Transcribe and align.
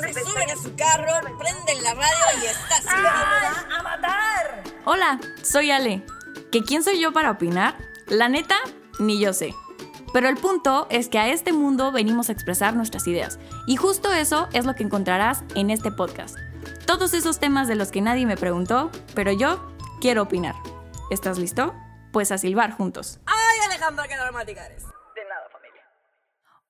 Se 0.00 0.24
suben 0.24 0.50
a 0.50 0.56
su 0.56 0.74
carro, 0.76 1.12
prenden 1.38 1.82
la 1.82 1.94
radio 1.94 2.42
y 2.42 2.46
estás 2.46 2.84
¡Ah, 2.88 3.66
a 3.78 3.82
matar. 3.82 4.64
Hola, 4.84 5.20
soy 5.42 5.70
Ale. 5.70 6.04
¿Que 6.50 6.62
quién 6.62 6.82
soy 6.82 7.00
yo 7.00 7.12
para 7.12 7.30
opinar? 7.30 7.76
La 8.08 8.28
neta, 8.28 8.56
ni 8.98 9.20
yo 9.20 9.32
sé. 9.32 9.54
Pero 10.12 10.28
el 10.28 10.36
punto 10.36 10.86
es 10.90 11.08
que 11.08 11.18
a 11.18 11.28
este 11.28 11.52
mundo 11.52 11.92
venimos 11.92 12.28
a 12.28 12.32
expresar 12.32 12.74
nuestras 12.74 13.06
ideas. 13.06 13.38
Y 13.66 13.76
justo 13.76 14.12
eso 14.12 14.48
es 14.52 14.64
lo 14.64 14.74
que 14.74 14.82
encontrarás 14.82 15.42
en 15.54 15.70
este 15.70 15.90
podcast. 15.90 16.36
Todos 16.86 17.14
esos 17.14 17.38
temas 17.38 17.68
de 17.68 17.76
los 17.76 17.90
que 17.90 18.00
nadie 18.00 18.26
me 18.26 18.36
preguntó, 18.36 18.90
pero 19.14 19.32
yo 19.32 19.74
quiero 20.00 20.22
opinar. 20.22 20.54
¿Estás 21.10 21.38
listo? 21.38 21.74
Pues 22.12 22.30
a 22.32 22.38
silbar 22.38 22.72
juntos. 22.72 23.20
¡Ay, 23.26 23.58
Alejandra, 23.66 24.06
qué 24.08 24.16
dramática 24.16 24.66
eres! 24.66 24.84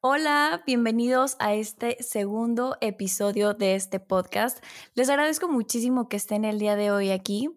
Hola, 0.07 0.63
bienvenidos 0.67 1.35
a 1.39 1.55
este 1.55 1.97
segundo 2.03 2.77
episodio 2.83 3.55
de 3.55 3.75
este 3.75 4.01
podcast. 4.01 4.63
Les 4.93 5.09
agradezco 5.09 5.49
muchísimo 5.49 6.11
que 6.11 6.19
estén 6.19 6.45
el 6.45 6.59
día 6.59 6.77
de 6.77 6.91
hoy 6.91 7.09
aquí. 7.09 7.49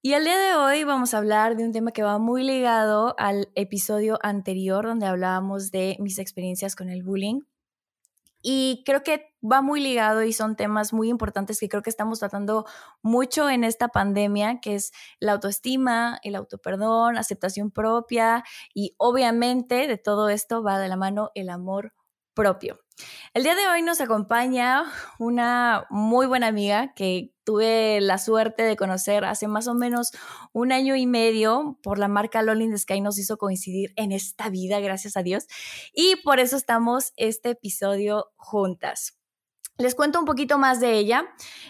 Y 0.00 0.12
el 0.12 0.22
día 0.22 0.38
de 0.38 0.54
hoy 0.54 0.84
vamos 0.84 1.14
a 1.14 1.18
hablar 1.18 1.56
de 1.56 1.64
un 1.64 1.72
tema 1.72 1.90
que 1.90 2.04
va 2.04 2.20
muy 2.20 2.44
ligado 2.44 3.16
al 3.18 3.48
episodio 3.56 4.20
anterior 4.22 4.86
donde 4.86 5.06
hablábamos 5.06 5.72
de 5.72 5.96
mis 5.98 6.20
experiencias 6.20 6.76
con 6.76 6.90
el 6.90 7.02
bullying. 7.02 7.40
Y 8.46 8.82
creo 8.84 9.02
que 9.02 9.32
va 9.42 9.62
muy 9.62 9.80
ligado 9.80 10.22
y 10.22 10.34
son 10.34 10.54
temas 10.54 10.92
muy 10.92 11.08
importantes 11.08 11.58
que 11.58 11.68
creo 11.70 11.82
que 11.82 11.88
estamos 11.88 12.18
tratando 12.18 12.66
mucho 13.02 13.48
en 13.48 13.64
esta 13.64 13.88
pandemia, 13.88 14.60
que 14.60 14.74
es 14.74 14.92
la 15.18 15.32
autoestima, 15.32 16.18
el 16.22 16.34
autoperdón, 16.36 17.16
aceptación 17.16 17.70
propia 17.70 18.44
y 18.74 18.94
obviamente 18.98 19.86
de 19.86 19.96
todo 19.96 20.28
esto 20.28 20.62
va 20.62 20.78
de 20.78 20.88
la 20.88 20.96
mano 20.96 21.30
el 21.34 21.48
amor 21.48 21.94
propio. 22.34 22.78
El 23.32 23.42
día 23.42 23.54
de 23.54 23.66
hoy 23.66 23.82
nos 23.82 24.00
acompaña 24.00 24.84
una 25.18 25.86
muy 25.90 26.26
buena 26.26 26.46
amiga 26.46 26.92
que 26.94 27.32
tuve 27.44 28.00
la 28.00 28.18
suerte 28.18 28.62
de 28.62 28.76
conocer 28.76 29.24
hace 29.24 29.48
más 29.48 29.66
o 29.66 29.74
menos 29.74 30.12
un 30.52 30.72
año 30.72 30.96
y 30.96 31.06
medio 31.06 31.78
por 31.82 31.98
la 31.98 32.08
marca 32.08 32.42
Lolin 32.42 32.76
Sky 32.78 33.00
nos 33.00 33.18
hizo 33.18 33.36
coincidir 33.36 33.92
en 33.96 34.12
esta 34.12 34.48
vida, 34.48 34.80
gracias 34.80 35.16
a 35.16 35.22
Dios, 35.22 35.46
y 35.92 36.16
por 36.16 36.38
eso 36.40 36.56
estamos 36.56 37.12
este 37.16 37.50
episodio 37.50 38.32
juntas. 38.36 39.18
Les 39.76 39.96
cuento 39.96 40.20
un 40.20 40.24
poquito 40.24 40.56
más 40.56 40.78
de 40.78 40.92
ella. 40.92 41.24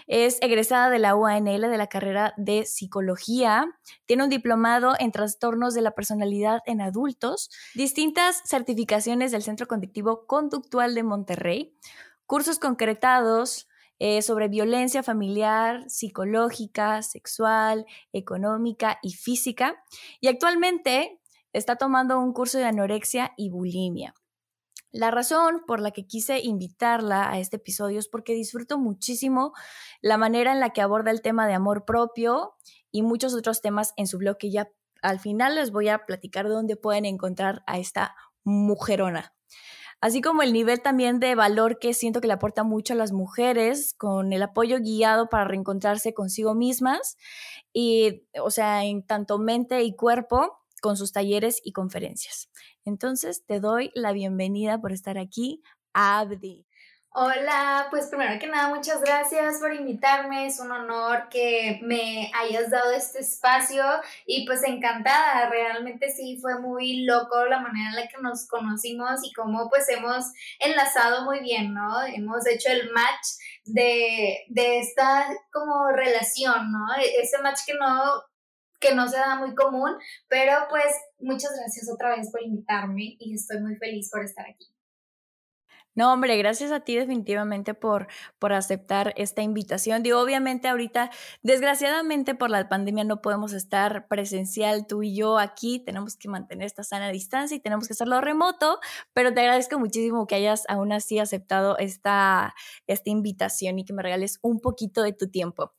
Es 0.05 0.37
egresada 0.41 0.91
de 0.91 0.99
la 0.99 1.15
UANL 1.15 1.61
de 1.61 1.77
la 1.77 1.87
carrera 1.87 2.35
de 2.37 2.65
psicología. 2.65 3.65
Tiene 4.05 4.23
un 4.23 4.29
diplomado 4.29 4.93
en 4.99 5.11
trastornos 5.11 5.73
de 5.73 5.81
la 5.81 5.95
personalidad 5.95 6.59
en 6.67 6.81
adultos, 6.81 7.49
distintas 7.73 8.43
certificaciones 8.45 9.31
del 9.31 9.41
Centro 9.41 9.67
Conductivo 9.67 10.27
Conductual 10.27 10.93
de 10.93 11.01
Monterrey, 11.01 11.75
cursos 12.27 12.59
concretados 12.59 13.67
eh, 13.97 14.21
sobre 14.21 14.49
violencia 14.49 15.01
familiar, 15.01 15.89
psicológica, 15.89 17.01
sexual, 17.01 17.87
económica 18.13 18.99
y 19.01 19.13
física. 19.13 19.81
Y 20.21 20.27
actualmente 20.27 21.19
está 21.53 21.77
tomando 21.77 22.19
un 22.19 22.33
curso 22.33 22.59
de 22.59 22.65
anorexia 22.65 23.33
y 23.35 23.49
bulimia. 23.49 24.13
La 24.95 25.11
razón 25.11 25.61
por 25.67 25.81
la 25.81 25.91
que 25.91 26.07
quise 26.07 26.39
invitarla 26.39 27.29
a 27.29 27.37
este 27.37 27.57
episodio 27.57 27.99
es 27.99 28.07
porque 28.07 28.33
disfruto 28.33 28.77
muchísimo 28.77 29.51
la 30.01 30.15
manera 30.15 30.53
en 30.53 30.61
la 30.61 30.69
que 30.69 30.81
aborda 30.81 31.11
el 31.11 31.21
tema 31.21 31.47
de 31.47 31.53
amor 31.53 31.83
propio 31.83 32.53
y 32.91 33.01
muchos 33.01 33.33
otros 33.33 33.59
temas 33.59 33.91
en 33.97 34.07
su 34.07 34.19
blog 34.19 34.37
que 34.37 34.51
ya 34.51 34.69
al 35.01 35.19
final 35.19 35.55
les 35.55 35.71
voy 35.71 35.89
a 35.89 36.05
platicar 36.05 36.47
dónde 36.47 36.77
pueden 36.77 37.03
encontrar 37.03 37.61
a 37.67 37.77
esta 37.77 38.15
mujerona. 38.45 39.33
Así 39.99 40.21
como 40.21 40.43
el 40.43 40.53
nivel 40.53 40.81
también 40.81 41.19
de 41.19 41.35
valor 41.35 41.77
que 41.77 41.93
siento 41.93 42.21
que 42.21 42.27
le 42.27 42.33
aporta 42.33 42.63
mucho 42.63 42.93
a 42.93 42.95
las 42.95 43.11
mujeres 43.11 43.95
con 43.95 44.31
el 44.31 44.43
apoyo 44.43 44.77
guiado 44.79 45.27
para 45.27 45.43
reencontrarse 45.43 46.13
consigo 46.13 46.55
mismas 46.55 47.17
y, 47.73 48.23
o 48.41 48.49
sea, 48.49 48.85
en 48.85 49.05
tanto 49.05 49.39
mente 49.39 49.83
y 49.83 49.93
cuerpo 49.93 50.64
con 50.85 50.97
sus 50.97 51.11
talleres 51.11 51.61
y 51.63 51.71
conferencias. 51.71 52.47
Entonces, 52.83 53.43
te 53.47 53.59
doy 53.59 53.89
la 53.95 54.11
bienvenida 54.11 54.79
por 54.79 54.91
estar 54.91 55.17
aquí, 55.17 55.63
Abdi. 55.93 56.67
Hola, 57.09 57.87
pues 57.89 58.05
primero 58.05 58.37
que 58.39 58.45
nada, 58.45 58.69
muchas 58.69 59.01
gracias 59.01 59.57
por 59.59 59.73
invitarme. 59.73 60.45
Es 60.45 60.59
un 60.59 60.71
honor 60.71 61.27
que 61.31 61.79
me 61.81 62.29
hayas 62.35 62.69
dado 62.69 62.91
este 62.91 63.21
espacio 63.21 63.83
y 64.27 64.45
pues 64.45 64.61
encantada. 64.63 65.49
Realmente 65.49 66.11
sí 66.11 66.37
fue 66.39 66.59
muy 66.59 67.05
loco 67.05 67.45
la 67.45 67.61
manera 67.61 67.89
en 67.89 67.95
la 67.95 68.07
que 68.07 68.21
nos 68.21 68.47
conocimos 68.47 69.21
y 69.23 69.33
cómo 69.33 69.67
pues 69.71 69.89
hemos 69.89 70.25
enlazado 70.59 71.25
muy 71.25 71.39
bien, 71.39 71.73
¿no? 71.73 72.03
Hemos 72.05 72.45
hecho 72.45 72.69
el 72.69 72.91
match 72.91 73.25
de, 73.63 74.43
de 74.49 74.81
esta 74.81 75.25
como 75.51 75.87
relación, 75.93 76.71
¿no? 76.71 76.93
E-, 77.01 77.21
ese 77.21 77.41
match 77.41 77.61
que 77.65 77.73
no 77.73 78.21
que 78.85 78.95
no 78.95 79.07
se 79.07 79.17
da 79.17 79.35
muy 79.35 79.55
común, 79.55 79.91
pero 80.27 80.51
pues 80.69 80.85
muchas 81.19 81.51
gracias 81.57 81.89
otra 81.91 82.15
vez 82.15 82.29
por 82.31 82.43
invitarme 82.43 83.15
y 83.19 83.33
estoy 83.33 83.61
muy 83.61 83.75
feliz 83.75 84.09
por 84.11 84.23
estar 84.23 84.45
aquí. 84.47 84.75
No, 85.95 86.11
hombre, 86.11 86.35
gracias 86.37 86.71
a 86.71 86.81
ti 86.81 86.97
definitivamente 86.97 87.73
por, 87.73 88.07
por 88.37 88.51
aceptar 88.51 89.13
esta 89.15 89.41
invitación. 89.41 90.03
Digo, 90.03 90.19
obviamente 90.19 90.67
ahorita, 90.67 91.09
desgraciadamente 91.41 92.35
por 92.35 92.49
la 92.49 92.67
pandemia 92.67 93.05
no 93.05 93.21
podemos 93.21 93.53
estar 93.53 94.09
presencial 94.09 94.87
tú 94.87 95.03
y 95.03 95.15
yo 95.15 95.39
aquí, 95.39 95.79
tenemos 95.79 96.17
que 96.17 96.27
mantener 96.27 96.65
esta 96.65 96.83
sana 96.83 97.11
distancia 97.11 97.55
y 97.55 97.61
tenemos 97.61 97.87
que 97.87 97.93
hacerlo 97.93 98.19
remoto, 98.19 98.79
pero 99.13 99.33
te 99.33 99.39
agradezco 99.39 99.79
muchísimo 99.79 100.27
que 100.27 100.35
hayas 100.35 100.65
aún 100.67 100.91
así 100.91 101.17
aceptado 101.17 101.77
esta, 101.77 102.53
esta 102.87 103.09
invitación 103.09 103.79
y 103.79 103.85
que 103.85 103.93
me 103.93 104.03
regales 104.03 104.39
un 104.41 104.59
poquito 104.59 105.01
de 105.01 105.13
tu 105.13 105.29
tiempo. 105.29 105.71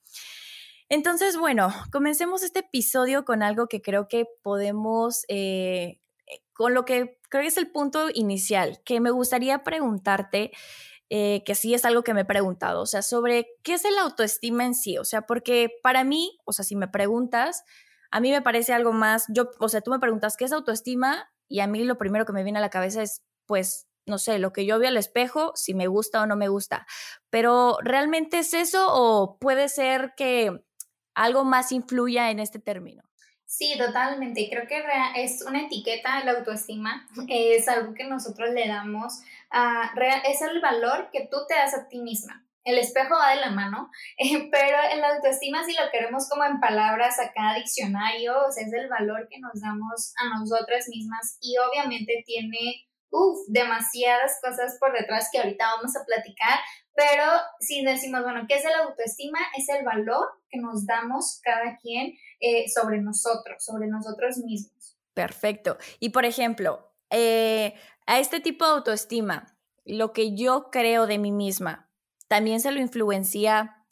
Entonces, 0.89 1.37
bueno, 1.37 1.73
comencemos 1.91 2.43
este 2.43 2.61
episodio 2.61 3.25
con 3.25 3.43
algo 3.43 3.67
que 3.67 3.83
creo 3.83 4.07
que 4.09 4.27
podemos, 4.43 5.25
eh, 5.29 5.99
eh, 6.29 6.41
con 6.53 6.75
lo 6.75 6.85
que 6.85 7.19
creo 7.29 7.43
que 7.43 7.49
es 7.49 7.57
el 7.57 7.71
punto 7.73 8.09
inicial, 8.15 8.81
que 8.85 9.01
me 9.01 9.11
gustaría 9.11 9.65
preguntarte, 9.65 10.53
eh, 11.11 11.43
que 11.45 11.55
sí 11.57 11.75
es 11.75 11.85
algo 11.85 12.03
que 12.05 12.15
me 12.15 12.23
he 12.23 12.25
preguntado, 12.25 12.83
o 12.83 12.87
sea, 12.87 13.03
sobre 13.03 13.49
qué 13.65 13.75
es 13.75 13.85
el 13.85 13.99
autoestima 13.99 14.65
en 14.65 14.75
sí, 14.75 14.99
o 14.99 15.05
sea, 15.05 15.23
porque 15.23 15.71
para 15.83 16.05
mí, 16.05 16.39
o 16.45 16.53
sea, 16.53 16.65
si 16.65 16.77
me 16.77 16.89
preguntas, 16.89 17.65
a 18.13 18.21
mí 18.21 18.31
me 18.31 18.43
parece 18.43 18.73
algo 18.73 18.93
más, 18.93 19.27
yo, 19.29 19.51
o 19.61 19.69
sea, 19.69 19.81
tú 19.81 19.91
me 19.91 19.99
preguntas 20.01 20.37
qué 20.37 20.45
es 20.45 20.53
autoestima 20.53 21.29
y 21.49 21.61
a 21.61 21.67
mí 21.67 21.85
lo 21.85 21.99
primero 21.99 22.27
que 22.27 22.33
me 22.33 22.45
viene 22.45 22.59
a 22.59 22.63
la 22.63 22.71
cabeza 22.71 23.03
es, 23.03 23.23
pues, 23.47 23.89
no 24.07 24.19
sé, 24.19 24.39
lo 24.39 24.53
que 24.53 24.67
yo 24.67 24.79
veo 24.79 24.89
al 24.89 24.97
espejo, 24.97 25.53
si 25.57 25.75
me 25.75 25.89
gusta 25.89 26.23
o 26.23 26.27
no 26.27 26.37
me 26.37 26.49
gusta. 26.49 26.87
Pero 27.31 27.77
¿realmente 27.83 28.39
es 28.39 28.55
eso 28.55 28.87
o 28.91 29.39
puede 29.39 29.69
ser 29.69 30.15
que 30.17 30.63
algo 31.16 31.44
más 31.44 31.72
influya 31.72 32.31
en 32.31 32.38
este 32.38 32.60
término. 32.60 33.03
Sí, 33.47 33.75
totalmente. 33.78 34.49
Creo 34.50 34.66
que 34.66 34.84
es 35.16 35.43
una 35.43 35.62
etiqueta 35.62 36.22
la 36.25 36.32
autoestima, 36.32 37.09
es 37.28 37.66
algo 37.69 37.94
que 37.94 38.04
nosotros 38.04 38.50
le 38.50 38.69
damos 38.69 39.21
a, 39.50 39.93
es 40.25 40.43
el 40.43 40.60
valor 40.60 41.10
que 41.12 41.27
tú 41.31 41.38
te 41.49 41.54
das 41.54 41.75
a 41.75 41.88
ti 41.88 42.00
misma. 42.00 42.44
El 42.65 42.78
espejo 42.78 43.15
va 43.15 43.31
de 43.31 43.41
la 43.41 43.50
mano, 43.50 43.91
pero 44.50 44.77
en 44.93 45.00
la 45.00 45.15
autoestima, 45.15 45.65
si 45.65 45.72
lo 45.72 45.88
queremos 45.93 46.28
como 46.28 46.44
en 46.44 46.59
palabras 46.59 47.19
a 47.21 47.33
cada 47.33 47.54
diccionario, 47.54 48.48
es 48.48 48.72
el 48.72 48.88
valor 48.88 49.28
que 49.31 49.38
nos 49.38 49.60
damos 49.60 50.12
a 50.16 50.38
nosotras 50.38 50.88
mismas 50.88 51.38
y 51.41 51.54
obviamente 51.59 52.25
tiene 52.27 52.87
uf, 53.10 53.38
demasiadas 53.48 54.38
cosas 54.43 54.77
por 54.81 54.93
detrás 54.93 55.28
que 55.31 55.38
ahorita 55.38 55.65
vamos 55.77 55.97
a 55.97 56.04
platicar, 56.04 56.59
pero 56.97 57.25
si 57.61 57.84
decimos, 57.84 58.23
bueno, 58.23 58.47
¿qué 58.49 58.57
es 58.57 58.65
el 58.65 58.73
autoestima? 58.73 59.39
Es 59.57 59.69
el 59.69 59.84
valor 59.84 60.27
que 60.49 60.59
nos 60.59 60.87
damos 60.87 61.41
cada 61.45 61.77
quien 61.77 62.15
eh, 62.41 62.69
sobre 62.69 63.03
nosotros, 63.03 63.62
sobre 63.62 63.87
nosotros 63.87 64.39
mismos. 64.39 64.97
Perfecto. 65.12 65.77
Y 66.01 66.09
por 66.09 66.25
ejemplo, 66.25 66.93
eh, 67.10 67.75
a 68.07 68.19
este 68.19 68.41
tipo 68.41 68.65
de 68.65 68.72
autoestima, 68.72 69.59
lo 69.84 70.13
que 70.13 70.34
yo 70.34 70.71
creo 70.72 71.07
de 71.07 71.19
mí 71.19 71.33
misma, 71.33 71.91
también 72.28 72.60
se 72.60 72.72
lo 72.72 72.81
influencia, 72.81 73.84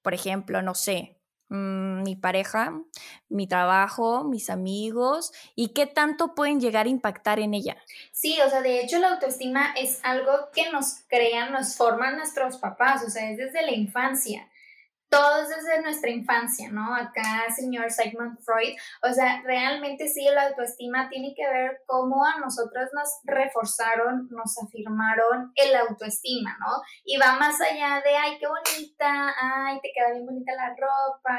por 0.00 0.14
ejemplo, 0.14 0.62
no 0.62 0.74
sé, 0.74 1.21
Mm, 1.52 2.02
mi 2.02 2.16
pareja, 2.16 2.80
mi 3.28 3.46
trabajo, 3.46 4.24
mis 4.24 4.48
amigos 4.48 5.32
y 5.54 5.74
qué 5.74 5.84
tanto 5.84 6.34
pueden 6.34 6.60
llegar 6.60 6.86
a 6.86 6.88
impactar 6.88 7.40
en 7.40 7.52
ella. 7.52 7.76
Sí, 8.10 8.38
o 8.40 8.48
sea, 8.48 8.62
de 8.62 8.80
hecho 8.80 8.98
la 8.98 9.12
autoestima 9.12 9.74
es 9.76 10.00
algo 10.02 10.32
que 10.54 10.72
nos 10.72 11.00
crean, 11.08 11.52
nos 11.52 11.76
forman 11.76 12.16
nuestros 12.16 12.56
papás, 12.56 13.04
o 13.06 13.10
sea, 13.10 13.30
es 13.30 13.36
desde 13.36 13.66
la 13.66 13.72
infancia. 13.72 14.48
Todos 15.12 15.46
desde 15.50 15.82
nuestra 15.82 16.08
infancia, 16.08 16.70
¿no? 16.70 16.94
Acá, 16.94 17.44
señor 17.54 17.90
Sigmund 17.90 18.38
Freud, 18.40 18.74
o 19.02 19.12
sea, 19.12 19.42
realmente 19.44 20.08
sí, 20.08 20.24
la 20.24 20.46
autoestima 20.46 21.10
tiene 21.10 21.34
que 21.36 21.46
ver 21.46 21.82
cómo 21.86 22.24
a 22.24 22.40
nosotros 22.40 22.88
nos 22.94 23.20
reforzaron, 23.24 24.30
nos 24.30 24.56
afirmaron 24.56 25.52
el 25.54 25.76
autoestima, 25.76 26.56
¿no? 26.58 26.80
Y 27.04 27.18
va 27.18 27.36
más 27.36 27.60
allá 27.60 28.00
de, 28.02 28.16
ay, 28.16 28.38
qué 28.40 28.46
bonita, 28.46 29.34
ay, 29.38 29.78
te 29.82 29.90
queda 29.94 30.12
bien 30.12 30.24
bonita 30.24 30.54
la 30.54 30.70
ropa, 30.70 31.38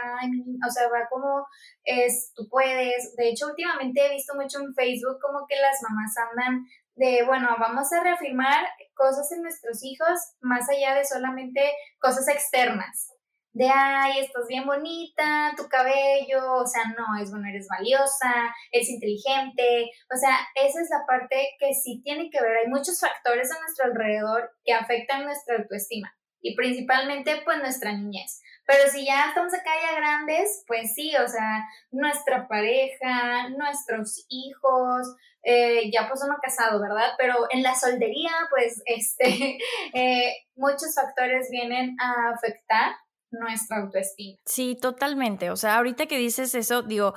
o 0.67 0.69
sea, 0.69 0.87
va 0.89 1.09
como 1.09 1.47
es, 1.83 2.31
tú 2.35 2.47
puedes. 2.51 3.15
De 3.15 3.29
hecho, 3.29 3.47
últimamente 3.47 4.05
he 4.05 4.13
visto 4.13 4.35
mucho 4.35 4.59
en 4.59 4.75
Facebook 4.75 5.17
como 5.19 5.47
que 5.47 5.55
las 5.55 5.81
mamás 5.81 6.13
andan 6.29 6.63
de, 6.95 7.23
bueno, 7.25 7.55
vamos 7.59 7.91
a 7.91 8.03
reafirmar 8.03 8.67
cosas 8.93 9.31
en 9.31 9.41
nuestros 9.41 9.83
hijos 9.83 10.35
más 10.41 10.69
allá 10.69 10.93
de 10.93 11.05
solamente 11.05 11.73
cosas 11.99 12.27
externas 12.27 13.12
de, 13.53 13.69
ay, 13.69 14.19
estás 14.19 14.47
bien 14.47 14.65
bonita, 14.65 15.53
tu 15.55 15.67
cabello, 15.69 16.55
o 16.55 16.65
sea, 16.65 16.83
no, 16.97 17.21
es 17.21 17.31
bueno, 17.31 17.47
eres 17.47 17.67
valiosa, 17.69 18.53
eres 18.71 18.89
inteligente, 18.89 19.91
o 20.13 20.17
sea, 20.17 20.39
esa 20.55 20.81
es 20.81 20.89
la 20.89 21.05
parte 21.07 21.49
que 21.59 21.73
sí 21.73 22.01
tiene 22.03 22.29
que 22.29 22.41
ver, 22.41 22.57
hay 22.57 22.67
muchos 22.67 22.99
factores 22.99 23.51
a 23.51 23.59
nuestro 23.59 23.85
alrededor 23.85 24.51
que 24.65 24.73
afectan 24.73 25.23
nuestra 25.23 25.57
autoestima 25.57 26.11
y 26.41 26.55
principalmente 26.55 27.41
pues 27.45 27.57
nuestra 27.59 27.93
niñez. 27.93 28.41
Pero 28.65 28.89
si 28.89 29.05
ya 29.05 29.27
estamos 29.29 29.53
acá 29.53 29.71
ya 29.81 29.95
grandes, 29.95 30.63
pues 30.67 30.93
sí, 30.93 31.13
o 31.15 31.27
sea, 31.27 31.65
nuestra 31.91 32.47
pareja, 32.47 33.49
nuestros 33.49 34.25
hijos, 34.29 35.15
eh, 35.43 35.91
ya 35.91 36.07
pues 36.07 36.21
uno 36.23 36.37
casado, 36.41 36.81
¿verdad? 36.81 37.11
Pero 37.17 37.35
en 37.49 37.63
la 37.63 37.75
soltería, 37.75 38.31
pues, 38.49 38.81
este, 38.85 39.57
eh, 39.93 40.33
muchos 40.55 40.95
factores 40.95 41.49
vienen 41.49 41.95
a 41.99 42.33
afectar 42.33 42.93
nuestra 43.39 43.77
autoestima. 43.77 44.37
Sí, 44.45 44.77
totalmente. 44.79 45.51
O 45.51 45.55
sea, 45.55 45.77
ahorita 45.77 46.05
que 46.05 46.17
dices 46.17 46.55
eso, 46.55 46.81
digo, 46.81 47.13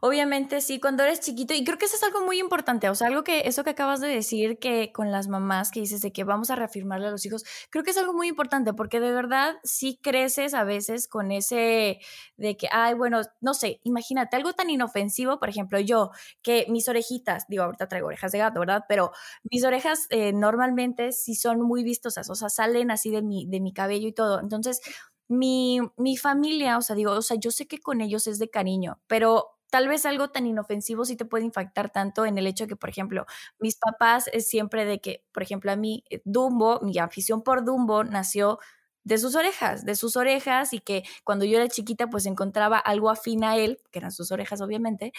obviamente 0.00 0.60
sí, 0.60 0.80
cuando 0.80 1.02
eres 1.02 1.20
chiquito, 1.20 1.54
y 1.54 1.64
creo 1.64 1.78
que 1.78 1.86
eso 1.86 1.96
es 1.96 2.02
algo 2.02 2.20
muy 2.24 2.38
importante, 2.38 2.88
o 2.88 2.94
sea, 2.94 3.08
algo 3.08 3.24
que, 3.24 3.42
eso 3.46 3.64
que 3.64 3.70
acabas 3.70 4.00
de 4.00 4.08
decir, 4.08 4.58
que 4.58 4.92
con 4.92 5.10
las 5.10 5.28
mamás 5.28 5.70
que 5.70 5.80
dices 5.80 6.00
de 6.00 6.12
que 6.12 6.24
vamos 6.24 6.50
a 6.50 6.56
reafirmarle 6.56 7.08
a 7.08 7.10
los 7.10 7.24
hijos, 7.26 7.44
creo 7.70 7.84
que 7.84 7.90
es 7.90 7.96
algo 7.98 8.12
muy 8.12 8.28
importante, 8.28 8.72
porque 8.72 9.00
de 9.00 9.12
verdad 9.12 9.56
sí 9.64 9.98
creces 10.02 10.54
a 10.54 10.64
veces 10.64 11.08
con 11.08 11.32
ese 11.32 11.98
de 12.36 12.56
que, 12.56 12.68
ay, 12.70 12.94
bueno, 12.94 13.20
no 13.40 13.54
sé, 13.54 13.80
imagínate, 13.84 14.36
algo 14.36 14.52
tan 14.52 14.70
inofensivo, 14.70 15.38
por 15.38 15.48
ejemplo, 15.48 15.80
yo, 15.80 16.10
que 16.42 16.66
mis 16.68 16.88
orejitas, 16.88 17.46
digo, 17.48 17.64
ahorita 17.64 17.88
traigo 17.88 18.08
orejas 18.08 18.32
de 18.32 18.38
gato, 18.38 18.60
¿verdad? 18.60 18.84
Pero 18.88 19.12
mis 19.50 19.64
orejas 19.64 20.06
eh, 20.10 20.32
normalmente 20.32 21.12
sí 21.12 21.34
son 21.34 21.60
muy 21.62 21.82
vistosas, 21.82 22.28
o 22.30 22.34
sea, 22.34 22.48
salen 22.48 22.90
así 22.90 23.10
de 23.10 23.22
mi, 23.22 23.46
de 23.46 23.60
mi 23.60 23.72
cabello 23.72 24.08
y 24.08 24.12
todo, 24.12 24.40
entonces 24.40 24.80
mi, 25.28 25.80
mi 25.96 26.16
familia, 26.16 26.78
o 26.78 26.82
sea, 26.82 26.96
digo, 26.96 27.12
o 27.12 27.22
sea, 27.22 27.36
yo 27.38 27.50
sé 27.50 27.66
que 27.66 27.78
con 27.78 28.00
ellos 28.00 28.26
es 28.26 28.38
de 28.38 28.50
cariño, 28.50 29.00
pero 29.06 29.56
tal 29.70 29.88
vez 29.88 30.06
algo 30.06 30.30
tan 30.30 30.46
inofensivo 30.46 31.04
sí 31.04 31.16
te 31.16 31.24
puede 31.24 31.44
impactar 31.44 31.90
tanto 31.90 32.24
en 32.26 32.38
el 32.38 32.46
hecho 32.46 32.66
que, 32.66 32.76
por 32.76 32.88
ejemplo, 32.90 33.26
mis 33.58 33.76
papás 33.76 34.28
es 34.32 34.48
siempre 34.48 34.84
de 34.84 35.00
que, 35.00 35.24
por 35.32 35.42
ejemplo, 35.42 35.72
a 35.72 35.76
mí, 35.76 36.04
eh, 36.10 36.22
Dumbo, 36.24 36.80
mi 36.82 36.98
afición 36.98 37.42
por 37.42 37.64
Dumbo 37.64 38.04
nació 38.04 38.58
de 39.04 39.18
sus 39.18 39.34
orejas, 39.36 39.84
de 39.84 39.94
sus 39.96 40.16
orejas 40.16 40.72
y 40.72 40.80
que 40.80 41.04
cuando 41.24 41.44
yo 41.44 41.58
era 41.58 41.68
chiquita 41.68 42.08
pues 42.08 42.26
encontraba 42.26 42.78
algo 42.78 43.08
afín 43.10 43.44
a 43.44 43.56
él, 43.56 43.80
que 43.92 44.00
eran 44.00 44.10
sus 44.12 44.32
orejas 44.32 44.60
obviamente, 44.60 45.12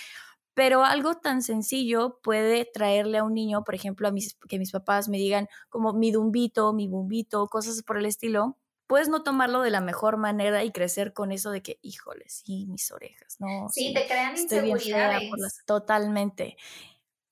pero 0.54 0.84
algo 0.86 1.16
tan 1.16 1.42
sencillo 1.44 2.20
puede 2.24 2.66
traerle 2.66 3.20
a 3.20 3.24
un 3.24 3.34
niño, 3.36 3.64
por 3.64 3.76
ejemplo, 3.76 4.08
a 4.08 4.12
mis, 4.12 4.36
que 4.50 4.58
mis 4.60 4.72
papás 4.72 5.08
me 5.10 5.18
digan 5.18 5.48
como 5.70 5.94
mi 5.94 6.12
dumbito, 6.12 6.74
mi 6.74 6.88
bumbito, 6.88 7.48
cosas 7.48 7.84
por 7.84 7.98
el 7.98 8.06
estilo, 8.08 8.58
puedes 8.88 9.10
no 9.10 9.24
tomarlo 9.24 9.62
de 9.62 9.72
la 9.72 9.82
mejor 9.82 10.18
manera 10.18 10.64
y 10.64 10.72
crecer 10.72 11.14
con 11.14 11.32
eso 11.32 11.52
de 11.52 11.62
que, 11.62 11.80
híjole, 11.82 12.26
sí, 12.30 12.66
mis 12.68 12.92
orejas, 12.92 13.38
¿no? 13.40 13.70
Sí, 13.70 13.94
te 13.94 14.06
crean 14.08 14.38
inseguridades. 14.38 15.30
Totalmente. 15.66 16.58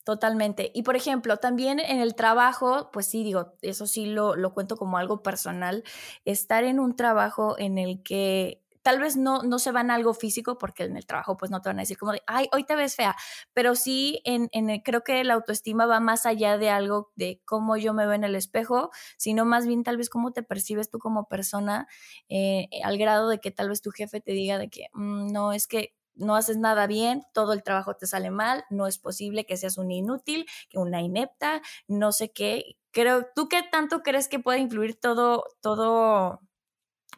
Totalmente. 0.03 0.71
Y 0.75 0.83
por 0.83 0.95
ejemplo, 0.95 1.37
también 1.37 1.79
en 1.79 1.99
el 1.99 2.13
trabajo, 2.15 2.91
pues 2.93 3.07
sí, 3.07 3.23
digo, 3.23 3.55
eso 3.63 3.87
sí 3.87 4.05
lo, 4.05 4.35
lo 4.35 4.53
cuento 4.53 4.77
como 4.77 4.99
algo 4.99 5.23
personal, 5.23 5.83
estar 6.25 6.63
en 6.63 6.79
un 6.79 6.95
trabajo 6.95 7.55
en 7.57 7.79
el 7.79 8.03
que 8.03 8.61
tal 8.85 8.99
vez 8.99 9.17
no, 9.17 9.41
no 9.41 9.57
se 9.57 9.71
van 9.71 9.89
a 9.89 9.95
algo 9.95 10.13
físico 10.13 10.59
porque 10.59 10.83
en 10.83 10.95
el 10.95 11.07
trabajo 11.07 11.37
pues 11.37 11.49
no 11.49 11.59
te 11.59 11.69
van 11.69 11.79
a 11.79 11.81
decir 11.81 11.97
como 11.97 12.11
de, 12.11 12.21
ay, 12.27 12.47
hoy 12.53 12.65
te 12.65 12.75
ves 12.75 12.95
fea, 12.95 13.15
pero 13.51 13.73
sí 13.73 14.21
en, 14.25 14.47
en 14.51 14.79
creo 14.81 15.03
que 15.03 15.23
la 15.23 15.33
autoestima 15.33 15.87
va 15.87 15.99
más 15.99 16.27
allá 16.27 16.59
de 16.59 16.69
algo 16.69 17.11
de 17.15 17.41
cómo 17.45 17.77
yo 17.77 17.95
me 17.95 18.05
veo 18.05 18.13
en 18.13 18.23
el 18.23 18.35
espejo, 18.35 18.91
sino 19.17 19.43
más 19.43 19.65
bien 19.65 19.83
tal 19.83 19.97
vez 19.97 20.07
cómo 20.11 20.33
te 20.33 20.43
percibes 20.43 20.91
tú 20.91 20.99
como 20.99 21.27
persona 21.27 21.87
eh, 22.29 22.69
al 22.83 22.99
grado 22.99 23.27
de 23.27 23.39
que 23.39 23.49
tal 23.49 23.69
vez 23.69 23.81
tu 23.81 23.89
jefe 23.89 24.21
te 24.21 24.33
diga 24.33 24.59
de 24.59 24.69
que 24.69 24.89
mm, 24.93 25.31
no, 25.31 25.51
es 25.51 25.65
que 25.65 25.95
no 26.13 26.35
haces 26.35 26.57
nada 26.57 26.85
bien, 26.85 27.23
todo 27.33 27.53
el 27.53 27.63
trabajo 27.63 27.95
te 27.95 28.05
sale 28.05 28.29
mal, 28.29 28.65
no 28.69 28.85
es 28.85 28.99
posible 28.99 29.47
que 29.47 29.57
seas 29.57 29.79
un 29.79 29.89
inútil, 29.89 30.45
que 30.69 30.77
una 30.77 31.01
inepta, 31.01 31.63
no 31.87 32.11
sé 32.11 32.31
qué. 32.31 32.77
Creo, 32.91 33.25
¿tú 33.35 33.49
qué 33.49 33.63
tanto 33.63 34.03
crees 34.03 34.27
que 34.27 34.37
puede 34.39 34.59
influir 34.59 34.99
todo, 34.99 35.43
todo, 35.61 36.39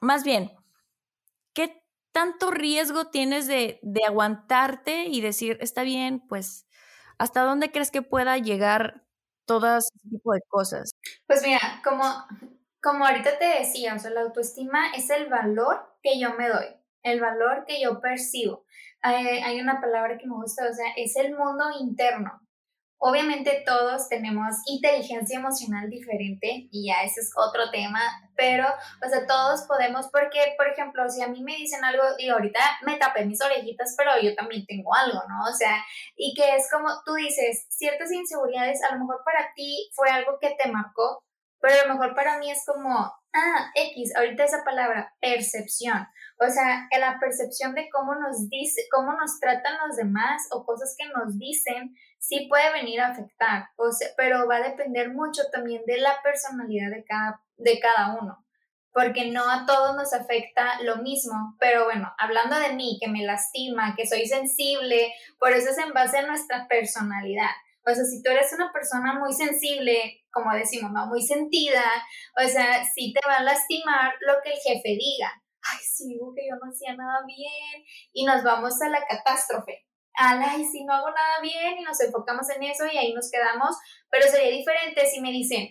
más 0.02 0.24
bien, 0.24 0.52
¿qué 1.58 1.84
tanto 2.12 2.52
riesgo 2.52 3.06
tienes 3.10 3.48
de, 3.48 3.80
aguantarte 4.08 5.06
y 5.06 5.22
decir, 5.22 5.58
está 5.60 5.82
bien, 5.82 6.20
pues, 6.28 6.68
¿hasta 7.18 7.42
dónde 7.42 7.72
crees 7.72 7.90
que 7.90 8.04
pueda 8.04 8.38
llegar 8.38 9.04
todo 9.48 9.78
ese 9.78 9.90
tipo 10.08 10.34
de 10.34 10.42
cosas? 10.50 10.92
Pues 11.26 11.42
mira, 11.42 11.82
como, 11.84 12.04
como 12.80 13.08
ahorita 13.08 13.40
te 13.40 13.46
decía, 13.46 13.96
o 13.96 14.00
sea, 14.00 14.12
la 14.12 14.22
autoestima 14.22 14.92
es 14.96 15.10
el 15.10 15.30
valor 15.30 15.98
que 16.04 16.20
yo 16.20 16.36
me 16.36 16.48
doy, 16.48 16.68
el 17.02 17.20
valor 17.20 17.66
que 17.66 17.82
yo 17.82 18.02
percibo. 18.02 18.64
hay 19.02 19.60
una 19.60 19.82
palabra 19.82 20.20
que 20.20 20.28
me 20.28 20.36
gusta, 20.36 20.70
o 20.70 20.74
sea, 20.74 20.92
es 20.96 21.16
el 21.16 21.36
mundo 21.36 21.66
interno. 21.80 22.40
Obviamente 23.00 23.64
todos 23.64 24.10
tenemos 24.10 24.56
inteligencia 24.66 25.38
emocional 25.38 25.88
diferente 25.88 26.68
y 26.72 26.88
ya 26.88 27.04
ese 27.04 27.22
es 27.22 27.32
otro 27.36 27.70
tema, 27.70 28.02
pero 28.36 28.66
o 28.66 29.10
sea, 29.10 29.28
todos 29.28 29.62
podemos 29.68 30.08
porque, 30.12 30.56
por 30.58 30.68
ejemplo, 30.68 31.08
si 31.08 31.22
a 31.22 31.28
mí 31.28 31.44
me 31.44 31.56
dicen 31.56 31.86
algo 31.86 32.04
y 32.18 32.30
ahorita 32.30 32.60
me 32.86 32.98
tapé 32.98 33.26
mis 33.26 33.42
orejitas, 33.42 33.94
pero 33.96 34.20
yo 34.20 34.34
también 34.36 34.66
tengo 34.66 34.96
algo, 34.96 35.22
¿no? 35.30 35.50
O 35.50 35.54
sea, 35.54 35.84
y 36.16 36.34
que 36.34 36.56
es 36.56 36.70
como 36.72 36.90
tú 37.06 37.14
dices, 37.14 37.68
ciertas 37.70 38.12
inseguridades 38.12 38.82
a 38.84 38.96
lo 38.96 39.02
mejor 39.02 39.22
para 39.24 39.54
ti 39.56 39.90
fue 39.94 40.10
algo 40.10 40.40
que 40.42 40.56
te 40.58 40.72
marcó, 40.72 41.24
pero 41.62 41.82
a 41.82 41.86
lo 41.86 41.94
mejor 41.94 42.16
para 42.16 42.40
mí 42.40 42.50
es 42.50 42.64
como, 42.66 42.90
ah, 42.90 43.72
X, 43.76 44.16
ahorita 44.16 44.44
esa 44.44 44.64
palabra, 44.64 45.14
percepción. 45.22 46.08
O 46.40 46.50
sea, 46.50 46.88
la 47.00 47.20
percepción 47.20 47.74
de 47.74 47.90
cómo 47.90 48.16
nos 48.16 48.50
dice, 48.50 48.82
cómo 48.92 49.14
nos 49.14 49.40
tratan 49.40 49.78
los 49.88 49.98
demás 49.98 50.48
o 50.52 50.66
cosas 50.66 50.96
que 50.98 51.08
nos 51.08 51.38
dicen, 51.38 51.96
sí 52.20 52.48
puede 52.50 52.72
venir 52.74 53.02
a 53.02 53.10
afectar, 53.10 53.70
o 53.78 53.92
sea, 53.92 54.10
pero 54.18 54.48
va 54.48 54.58
a 54.58 54.70
depender 54.70 55.14
mucho 55.14 55.44
también 55.52 55.84
de 55.86 55.98
la 55.98 56.22
personalidad 56.24 56.90
de 56.92 57.04
cada, 57.06 57.42
de 57.58 57.80
cada 57.80 58.18
uno, 58.20 58.46
porque 58.92 59.32
no 59.32 59.50
a 59.50 59.66
todos 59.66 59.96
nos 59.96 60.14
afecta 60.14 60.82
lo 60.82 60.98
mismo, 60.98 61.56
pero 61.60 61.86
bueno, 61.86 62.14
hablando 62.18 62.58
de 62.60 62.74
mí, 62.74 62.98
que 63.02 63.08
me 63.08 63.24
lastima, 63.24 63.96
que 63.96 64.08
soy 64.08 64.26
sensible, 64.26 65.14
por 65.40 65.52
eso 65.52 65.70
es 65.70 65.78
en 65.78 65.94
base 65.94 66.18
a 66.18 66.28
nuestra 66.28 66.68
personalidad. 66.68 67.52
O 67.86 67.94
sea, 67.94 68.04
si 68.04 68.22
tú 68.22 68.30
eres 68.32 68.52
una 68.52 68.74
persona 68.74 69.14
muy 69.18 69.32
sensible, 69.32 70.26
como 70.30 70.54
decimos, 70.54 70.92
¿no? 70.92 71.06
Muy 71.08 71.22
sentida, 71.22 71.86
o 72.36 72.46
sea, 72.48 72.84
sí 72.84 73.14
te 73.14 73.26
va 73.26 73.38
a 73.38 73.44
lastimar 73.44 74.14
lo 74.20 74.34
que 74.44 74.52
el 74.52 74.58
jefe 74.58 74.90
diga. 74.90 75.32
Ay, 75.64 75.80
sí, 75.82 76.20
que 76.36 76.48
yo 76.50 76.56
no 76.62 76.70
hacía 76.70 76.96
nada 76.96 77.24
bien 77.26 77.86
y 78.12 78.26
nos 78.26 78.44
vamos 78.44 78.82
a 78.82 78.90
la 78.90 79.06
catástrofe 79.06 79.87
ay, 80.18 80.66
si 80.66 80.84
no 80.84 80.94
hago 80.94 81.10
nada 81.10 81.40
bien 81.42 81.78
y 81.78 81.84
nos 81.84 82.00
enfocamos 82.02 82.50
en 82.50 82.64
eso 82.64 82.86
y 82.92 82.98
ahí 82.98 83.14
nos 83.14 83.32
quedamos, 83.32 83.76
pero 84.10 84.28
sería 84.28 84.52
diferente 84.52 85.06
si 85.06 85.22
me 85.22 85.32
dicen, 85.32 85.70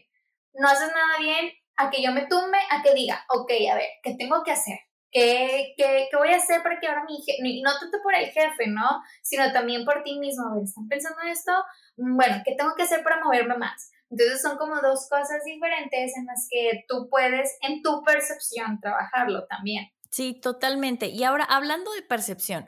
no 0.55 0.69
haces 0.69 0.89
nada 0.89 1.19
bien, 1.19 1.51
a 1.77 1.91
que 1.91 2.03
yo 2.03 2.13
me 2.13 2.27
tumbe, 2.27 2.59
a 2.71 2.83
que 2.83 2.95
diga, 2.95 3.25
ok, 3.29 3.51
a 3.71 3.75
ver, 3.75 3.89
¿qué 4.03 4.15
tengo 4.19 4.43
que 4.43 4.53
hacer? 4.53 4.79
¿Qué, 5.11 5.75
qué, 5.77 6.09
qué 6.11 6.17
voy 6.17 6.29
a 6.29 6.37
hacer 6.37 6.63
para 6.63 6.79
que 6.81 6.87
ahora 6.87 7.05
mi 7.05 7.17
jefe, 7.23 7.63
no 7.63 7.79
tanto 7.79 7.99
por 8.03 8.15
el 8.15 8.27
jefe, 8.27 8.67
¿no? 8.67 9.03
Sino 9.23 9.53
también 9.53 9.85
por 9.85 10.03
ti 10.03 10.19
mismo, 10.19 10.47
a 10.47 10.55
ver, 10.55 10.65
¿están 10.65 10.89
pensando 10.89 11.23
en 11.23 11.29
esto? 11.29 11.53
Mm, 11.97 12.17
bueno, 12.17 12.43
¿qué 12.45 12.55
tengo 12.55 12.75
que 12.77 12.83
hacer 12.83 13.03
para 13.03 13.23
moverme 13.23 13.57
más? 13.57 13.93
Entonces 14.11 14.41
son 14.41 14.57
como 14.57 14.81
dos 14.81 15.09
cosas 15.09 15.45
diferentes 15.45 16.17
en 16.17 16.27
las 16.27 16.47
que 16.51 16.85
tú 16.89 17.09
puedes 17.11 17.57
en 17.63 17.83
tu 17.83 18.03
percepción 18.05 18.81
trabajarlo 18.81 19.47
también. 19.47 19.91
Sí, 20.11 20.35
totalmente. 20.41 21.07
Y 21.09 21.25
ahora, 21.25 21.45
hablando 21.45 21.93
de 21.93 22.03
percepción, 22.03 22.67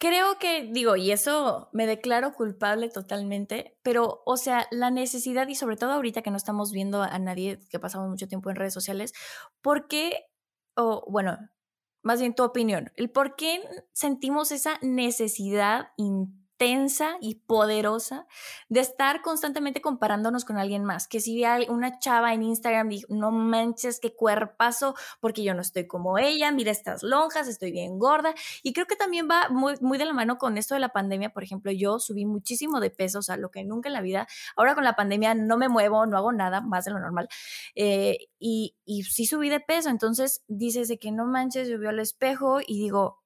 Creo 0.00 0.38
que, 0.38 0.62
digo, 0.72 0.94
y 0.94 1.10
eso 1.10 1.70
me 1.72 1.84
declaro 1.86 2.32
culpable 2.32 2.88
totalmente, 2.88 3.76
pero, 3.82 4.22
o 4.26 4.36
sea, 4.36 4.68
la 4.70 4.92
necesidad 4.92 5.48
y 5.48 5.56
sobre 5.56 5.76
todo 5.76 5.90
ahorita 5.92 6.22
que 6.22 6.30
no 6.30 6.36
estamos 6.36 6.70
viendo 6.70 7.02
a 7.02 7.18
nadie, 7.18 7.58
que 7.68 7.80
pasamos 7.80 8.08
mucho 8.08 8.28
tiempo 8.28 8.48
en 8.48 8.54
redes 8.56 8.72
sociales, 8.72 9.12
¿por 9.60 9.88
qué, 9.88 10.26
o 10.76 11.04
bueno, 11.10 11.36
más 12.04 12.20
bien 12.20 12.34
tu 12.34 12.44
opinión, 12.44 12.92
el 12.94 13.10
por 13.10 13.34
qué 13.34 13.60
sentimos 13.92 14.52
esa 14.52 14.78
necesidad 14.82 15.88
intensa 16.58 17.16
y 17.20 17.36
poderosa 17.36 18.26
de 18.68 18.80
estar 18.80 19.22
constantemente 19.22 19.80
comparándonos 19.80 20.44
con 20.44 20.56
alguien 20.58 20.84
más. 20.84 21.06
Que 21.06 21.20
si 21.20 21.40
ve 21.40 21.66
una 21.68 21.98
chava 22.00 22.34
en 22.34 22.42
Instagram, 22.42 22.88
digo, 22.88 23.06
no 23.14 23.30
manches 23.30 24.00
qué 24.00 24.14
cuerpazo, 24.14 24.94
porque 25.20 25.44
yo 25.44 25.54
no 25.54 25.62
estoy 25.62 25.86
como 25.86 26.18
ella, 26.18 26.50
mira 26.50 26.72
estas 26.72 27.02
lonjas, 27.02 27.46
estoy 27.48 27.70
bien 27.70 27.98
gorda. 27.98 28.34
Y 28.62 28.72
creo 28.72 28.86
que 28.86 28.96
también 28.96 29.28
va 29.30 29.48
muy, 29.50 29.74
muy 29.80 29.98
de 29.98 30.04
la 30.04 30.12
mano 30.12 30.36
con 30.38 30.58
esto 30.58 30.74
de 30.74 30.80
la 30.80 30.88
pandemia. 30.88 31.30
Por 31.30 31.44
ejemplo, 31.44 31.70
yo 31.70 32.00
subí 32.00 32.24
muchísimo 32.24 32.80
de 32.80 32.90
peso, 32.90 33.20
o 33.20 33.22
sea, 33.22 33.36
lo 33.36 33.50
que 33.50 33.64
nunca 33.64 33.88
en 33.88 33.92
la 33.92 34.00
vida. 34.00 34.26
Ahora 34.56 34.74
con 34.74 34.84
la 34.84 34.96
pandemia 34.96 35.34
no 35.34 35.58
me 35.58 35.68
muevo, 35.68 36.06
no 36.06 36.16
hago 36.16 36.32
nada 36.32 36.60
más 36.60 36.84
de 36.84 36.90
lo 36.90 36.98
normal. 36.98 37.28
Eh, 37.76 38.28
y, 38.40 38.76
y 38.84 39.04
sí 39.04 39.26
subí 39.26 39.48
de 39.48 39.60
peso, 39.60 39.90
entonces 39.90 40.42
dices 40.48 40.88
de 40.88 40.98
que 40.98 41.12
no 41.12 41.24
manches, 41.24 41.68
yo 41.68 41.78
veo 41.78 41.90
al 41.90 42.00
espejo 42.00 42.60
y 42.66 42.80
digo, 42.80 43.22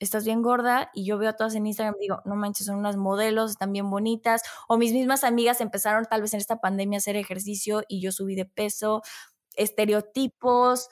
estás 0.00 0.24
bien 0.24 0.42
gorda 0.42 0.90
y 0.94 1.04
yo 1.04 1.18
veo 1.18 1.30
a 1.30 1.36
todas 1.36 1.54
en 1.54 1.66
Instagram 1.66 1.94
y 1.98 2.04
digo, 2.04 2.22
no 2.24 2.34
manches, 2.34 2.66
son 2.66 2.76
unas 2.76 2.96
modelos, 2.96 3.52
están 3.52 3.72
bien 3.72 3.90
bonitas. 3.90 4.42
O 4.66 4.78
mis 4.78 4.92
mismas 4.92 5.22
amigas 5.22 5.60
empezaron 5.60 6.06
tal 6.06 6.22
vez 6.22 6.34
en 6.34 6.40
esta 6.40 6.60
pandemia 6.60 6.96
a 6.96 7.00
hacer 7.00 7.16
ejercicio 7.16 7.82
y 7.86 8.00
yo 8.00 8.10
subí 8.10 8.34
de 8.34 8.46
peso, 8.46 9.02
estereotipos, 9.56 10.88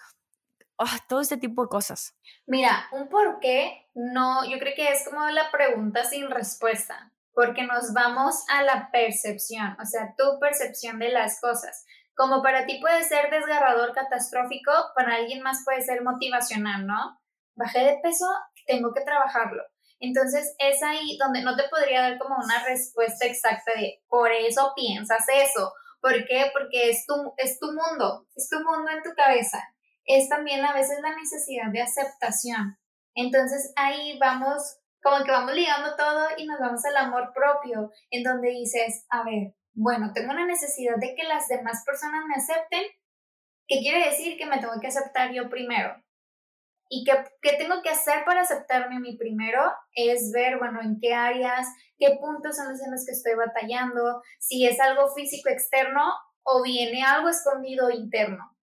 ah, 0.78 0.98
todo 1.08 1.20
este 1.20 1.38
tipo 1.38 1.62
de 1.62 1.68
cosas. 1.68 2.14
Mira, 2.46 2.86
un 2.92 3.08
por 3.08 3.40
qué, 3.40 3.88
no, 3.94 4.44
yo 4.44 4.58
creo 4.58 4.74
que 4.76 4.92
es 4.92 5.04
como 5.08 5.26
la 5.30 5.50
pregunta 5.50 6.04
sin 6.04 6.30
respuesta, 6.30 7.12
porque 7.32 7.64
nos 7.64 7.94
vamos 7.94 8.44
a 8.48 8.62
la 8.62 8.90
percepción, 8.92 9.76
o 9.80 9.86
sea, 9.86 10.14
tu 10.16 10.38
percepción 10.38 10.98
de 10.98 11.08
las 11.08 11.40
cosas. 11.40 11.86
Como 12.14 12.42
para 12.42 12.66
ti 12.66 12.78
puede 12.80 13.04
ser 13.04 13.30
desgarrador, 13.30 13.92
catastrófico, 13.94 14.72
para 14.94 15.14
alguien 15.14 15.42
más 15.42 15.62
puede 15.64 15.82
ser 15.82 16.02
motivacional, 16.02 16.84
¿no? 16.86 17.18
Bajé 17.54 17.78
de 17.80 17.98
peso, 18.02 18.26
tengo 18.68 18.92
que 18.94 19.00
trabajarlo. 19.00 19.62
Entonces 19.98 20.54
es 20.58 20.82
ahí 20.82 21.16
donde 21.18 21.42
no 21.42 21.56
te 21.56 21.68
podría 21.68 22.02
dar 22.02 22.18
como 22.18 22.36
una 22.36 22.64
respuesta 22.64 23.26
exacta 23.26 23.72
de 23.74 24.00
por 24.08 24.30
eso 24.30 24.72
piensas 24.76 25.24
eso. 25.34 25.72
¿Por 26.00 26.24
qué? 26.26 26.50
Porque 26.52 26.90
es 26.90 27.04
tu, 27.06 27.34
es 27.36 27.58
tu 27.58 27.66
mundo, 27.66 28.26
es 28.36 28.48
tu 28.48 28.58
mundo 28.58 28.90
en 28.92 29.02
tu 29.02 29.10
cabeza. 29.16 29.58
Es 30.04 30.28
también 30.28 30.64
a 30.64 30.72
veces 30.72 30.98
la 31.02 31.16
necesidad 31.16 31.72
de 31.72 31.82
aceptación. 31.82 32.78
Entonces 33.14 33.72
ahí 33.74 34.16
vamos, 34.20 34.78
como 35.02 35.24
que 35.24 35.32
vamos 35.32 35.52
ligando 35.54 35.96
todo 35.96 36.28
y 36.36 36.46
nos 36.46 36.60
vamos 36.60 36.84
al 36.84 36.96
amor 36.96 37.32
propio, 37.34 37.90
en 38.10 38.22
donde 38.22 38.50
dices, 38.50 39.04
a 39.10 39.24
ver, 39.24 39.54
bueno, 39.74 40.12
tengo 40.14 40.32
una 40.32 40.46
necesidad 40.46 40.94
de 41.00 41.14
que 41.16 41.24
las 41.24 41.48
demás 41.48 41.82
personas 41.84 42.24
me 42.26 42.36
acepten. 42.36 42.84
¿Qué 43.66 43.80
quiere 43.80 44.06
decir 44.06 44.38
que 44.38 44.46
me 44.46 44.58
tengo 44.58 44.80
que 44.80 44.86
aceptar 44.86 45.32
yo 45.32 45.50
primero? 45.50 46.00
¿Y 46.90 47.04
qué, 47.04 47.12
qué, 47.42 47.56
tengo 47.58 47.82
que 47.82 47.90
hacer 47.90 48.24
para 48.24 48.42
aceptarme 48.42 48.96
a 48.96 49.00
mí 49.00 49.16
primero? 49.18 49.60
Es 49.94 50.32
ver, 50.32 50.58
bueno, 50.58 50.80
en 50.80 50.98
qué 51.00 51.12
áreas, 51.12 51.66
qué 51.98 52.16
puntos 52.20 52.56
son 52.56 52.70
los 52.70 52.80
en 52.82 52.90
los 52.90 53.04
que 53.04 53.12
estoy 53.12 53.34
batallando, 53.34 54.22
si 54.38 54.66
es 54.66 54.80
algo 54.80 55.12
físico 55.14 55.50
externo 55.50 56.02
o 56.42 56.62
viene 56.62 57.04
algo 57.04 57.28
escondido 57.28 57.90
interno, 57.90 58.56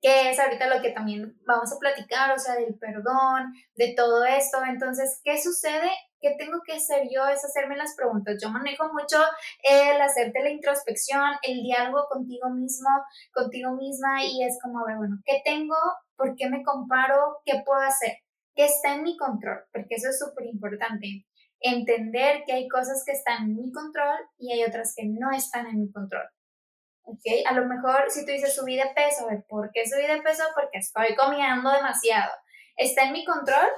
que 0.00 0.30
es 0.30 0.38
ahorita 0.38 0.68
lo 0.68 0.80
que 0.80 0.92
también 0.92 1.36
vamos 1.44 1.72
a 1.72 1.78
platicar, 1.78 2.32
o 2.32 2.38
sea, 2.38 2.54
del 2.54 2.78
perdón, 2.78 3.52
de 3.74 3.94
todo 3.96 4.24
esto. 4.24 4.58
Entonces, 4.64 5.20
¿qué 5.24 5.40
sucede? 5.42 5.90
¿Qué 6.20 6.34
tengo 6.38 6.60
que 6.64 6.74
hacer 6.74 7.08
yo? 7.12 7.26
Es 7.26 7.44
hacerme 7.44 7.76
las 7.76 7.94
preguntas. 7.96 8.36
Yo 8.42 8.50
manejo 8.50 8.92
mucho 8.92 9.18
el 9.62 10.00
hacerte 10.00 10.42
la 10.42 10.50
introspección, 10.50 11.32
el 11.42 11.62
diálogo 11.62 12.06
contigo 12.08 12.48
mismo, 12.50 12.88
contigo 13.32 13.72
misma, 13.72 14.24
y 14.24 14.42
es 14.44 14.58
como, 14.62 14.80
a 14.80 14.86
ver, 14.86 14.96
bueno, 14.96 15.16
¿qué 15.24 15.42
tengo 15.44 15.76
¿Por 16.16 16.34
qué 16.34 16.48
me 16.48 16.62
comparo? 16.62 17.38
¿Qué 17.44 17.62
puedo 17.64 17.80
hacer? 17.80 18.18
¿Qué 18.54 18.64
está 18.64 18.94
en 18.94 19.02
mi 19.02 19.16
control? 19.16 19.64
Porque 19.72 19.96
eso 19.96 20.08
es 20.08 20.18
súper 20.18 20.46
importante. 20.46 21.26
Entender 21.60 22.42
que 22.46 22.52
hay 22.52 22.68
cosas 22.68 23.02
que 23.04 23.12
están 23.12 23.44
en 23.44 23.56
mi 23.56 23.70
control 23.70 24.16
y 24.38 24.52
hay 24.52 24.64
otras 24.64 24.94
que 24.96 25.04
no 25.06 25.30
están 25.30 25.66
en 25.66 25.80
mi 25.80 25.92
control. 25.92 26.26
¿Ok? 27.02 27.20
A 27.46 27.52
lo 27.52 27.66
mejor 27.66 28.10
si 28.10 28.24
tú 28.24 28.32
dices 28.32 28.54
subí 28.54 28.76
de 28.76 28.86
peso, 28.94 29.28
¿por 29.48 29.70
qué 29.72 29.86
subí 29.86 30.06
de 30.06 30.22
peso? 30.22 30.42
Porque 30.54 30.78
estoy 30.78 31.14
comiendo 31.14 31.70
demasiado. 31.70 32.32
¿Está 32.76 33.04
en 33.04 33.12
mi 33.12 33.24
control 33.24 33.68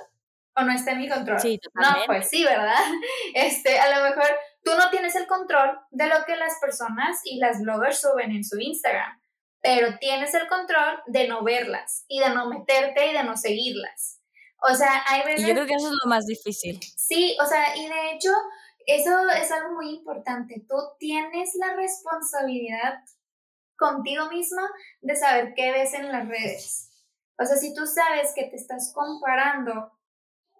o 0.59 0.63
no 0.63 0.73
está 0.73 0.93
en 0.93 0.99
mi 0.99 1.09
control? 1.09 1.41
Sí, 1.41 1.61
no, 1.75 1.89
pues 2.07 2.29
sí, 2.29 2.45
¿verdad? 2.45 2.75
Este, 3.35 3.79
a 3.79 3.99
lo 3.99 4.09
mejor 4.09 4.27
tú 4.65 4.73
no 4.77 4.91
tienes 4.91 5.15
el 5.17 5.27
control 5.27 5.79
de 5.91 6.07
lo 6.07 6.25
que 6.27 6.37
las 6.37 6.59
personas 6.61 7.21
y 7.25 7.39
las 7.39 7.61
bloggers 7.61 8.01
suben 8.01 8.33
en 8.33 8.45
su 8.45 8.59
Instagram 8.59 9.19
pero 9.63 9.99
tienes 9.99 10.33
el 10.35 10.49
control 10.49 11.03
de 11.07 11.29
no 11.29 11.43
verlas 11.43 12.05
y 12.09 12.21
de 12.21 12.31
no 12.31 12.49
meterte 12.49 13.11
y 13.11 13.13
de 13.13 13.25
no 13.25 13.37
seguirlas. 13.37 14.21
O 14.61 14.75
sea, 14.75 15.03
hay 15.07 15.25
veces... 15.25 15.47
yo 15.47 15.55
creo 15.55 15.67
que 15.67 15.75
eso 15.75 15.89
es 15.89 15.97
lo 16.03 16.09
más 16.09 16.27
difícil. 16.27 16.81
Sí, 16.97 17.37
o 17.41 17.47
sea, 17.47 17.77
y 17.77 17.87
de 17.87 18.13
hecho, 18.13 18.31
eso 18.87 19.29
es 19.31 19.51
algo 19.53 19.75
muy 19.75 19.91
importante. 19.91 20.65
Tú 20.69 20.77
tienes 20.99 21.55
la 21.55 21.75
responsabilidad 21.75 23.01
contigo 23.77 24.29
misma 24.29 24.69
de 25.01 25.17
saber 25.17 25.55
qué 25.55 25.71
ves 25.71 25.95
en 25.95 26.11
las 26.11 26.27
redes. 26.27 26.91
O 27.39 27.45
sea, 27.45 27.57
si 27.57 27.73
tú 27.73 27.87
sabes 27.87 28.33
que 28.35 28.45
te 28.45 28.57
estás 28.57 28.93
comparando 28.93 29.93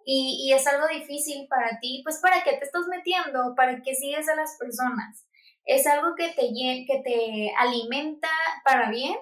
y, 0.05 0.47
y 0.47 0.53
es 0.53 0.65
algo 0.67 0.87
difícil 0.87 1.47
para 1.47 1.79
ti, 1.79 2.01
pues 2.03 2.19
¿para 2.21 2.43
qué 2.43 2.53
te 2.57 2.65
estás 2.65 2.87
metiendo? 2.87 3.55
¿Para 3.55 3.81
qué 3.81 3.95
sigues 3.95 4.27
a 4.29 4.35
las 4.35 4.57
personas? 4.57 5.25
¿Es 5.65 5.85
algo 5.85 6.15
que 6.15 6.29
te, 6.29 6.49
que 6.87 7.01
te 7.03 7.53
alimenta 7.57 8.29
para 8.65 8.89
bien? 8.89 9.15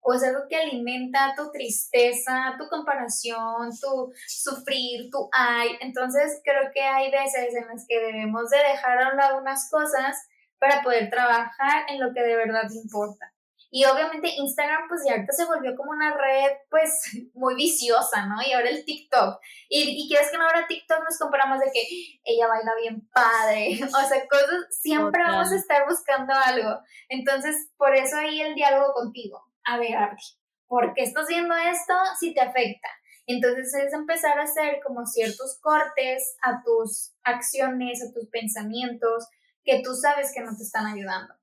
¿O 0.00 0.12
es 0.12 0.22
algo 0.22 0.40
que 0.50 0.56
alimenta 0.56 1.34
tu 1.34 1.50
tristeza, 1.50 2.56
tu 2.58 2.68
comparación, 2.68 3.70
tu 3.80 4.12
sufrir, 4.26 5.08
tu 5.10 5.30
ay? 5.32 5.70
Entonces 5.80 6.40
creo 6.44 6.70
que 6.74 6.82
hay 6.82 7.10
veces 7.10 7.54
en 7.54 7.66
las 7.68 7.86
que 7.88 7.98
debemos 7.98 8.50
de 8.50 8.58
dejar 8.58 9.02
a 9.02 9.10
un 9.12 9.16
lado 9.16 9.38
unas 9.38 9.70
cosas 9.70 10.16
para 10.58 10.82
poder 10.82 11.08
trabajar 11.08 11.86
en 11.88 12.00
lo 12.00 12.12
que 12.12 12.20
de 12.20 12.36
verdad 12.36 12.70
importa. 12.70 13.33
Y 13.76 13.84
obviamente 13.86 14.28
Instagram 14.36 14.86
pues 14.86 15.00
ya 15.04 15.14
ahorita 15.14 15.32
se 15.32 15.46
volvió 15.46 15.74
como 15.74 15.90
una 15.90 16.16
red 16.16 16.52
pues 16.70 17.10
muy 17.34 17.56
viciosa, 17.56 18.24
¿no? 18.26 18.36
Y 18.40 18.52
ahora 18.52 18.70
el 18.70 18.84
TikTok. 18.84 19.40
Y, 19.68 20.04
y 20.04 20.08
quieres 20.08 20.30
que 20.30 20.38
no 20.38 20.44
ahora 20.44 20.68
TikTok 20.68 21.00
nos 21.02 21.18
comparamos 21.18 21.58
de 21.58 21.72
que 21.72 21.82
ella 22.22 22.46
baila 22.46 22.70
bien 22.80 23.08
padre. 23.12 23.80
O 23.82 24.08
sea, 24.08 24.28
cosas, 24.28 24.68
siempre 24.70 25.24
vamos 25.24 25.50
a 25.50 25.56
estar 25.56 25.88
buscando 25.88 26.32
algo. 26.32 26.78
Entonces, 27.08 27.72
por 27.76 27.96
eso 27.96 28.16
ahí 28.16 28.42
el 28.42 28.54
diálogo 28.54 28.92
contigo. 28.92 29.42
A 29.64 29.76
ver, 29.76 29.96
Arti, 29.96 30.22
¿por 30.68 30.94
qué 30.94 31.02
estás 31.02 31.26
viendo 31.26 31.56
esto 31.56 31.94
si 32.20 32.32
te 32.32 32.42
afecta? 32.42 32.88
Entonces 33.26 33.74
es 33.74 33.92
empezar 33.92 34.38
a 34.38 34.44
hacer 34.44 34.78
como 34.86 35.04
ciertos 35.04 35.58
cortes 35.60 36.36
a 36.42 36.62
tus 36.62 37.12
acciones, 37.24 38.04
a 38.04 38.12
tus 38.12 38.28
pensamientos 38.28 39.26
que 39.64 39.82
tú 39.82 39.96
sabes 39.96 40.32
que 40.32 40.42
no 40.42 40.56
te 40.56 40.62
están 40.62 40.86
ayudando. 40.86 41.34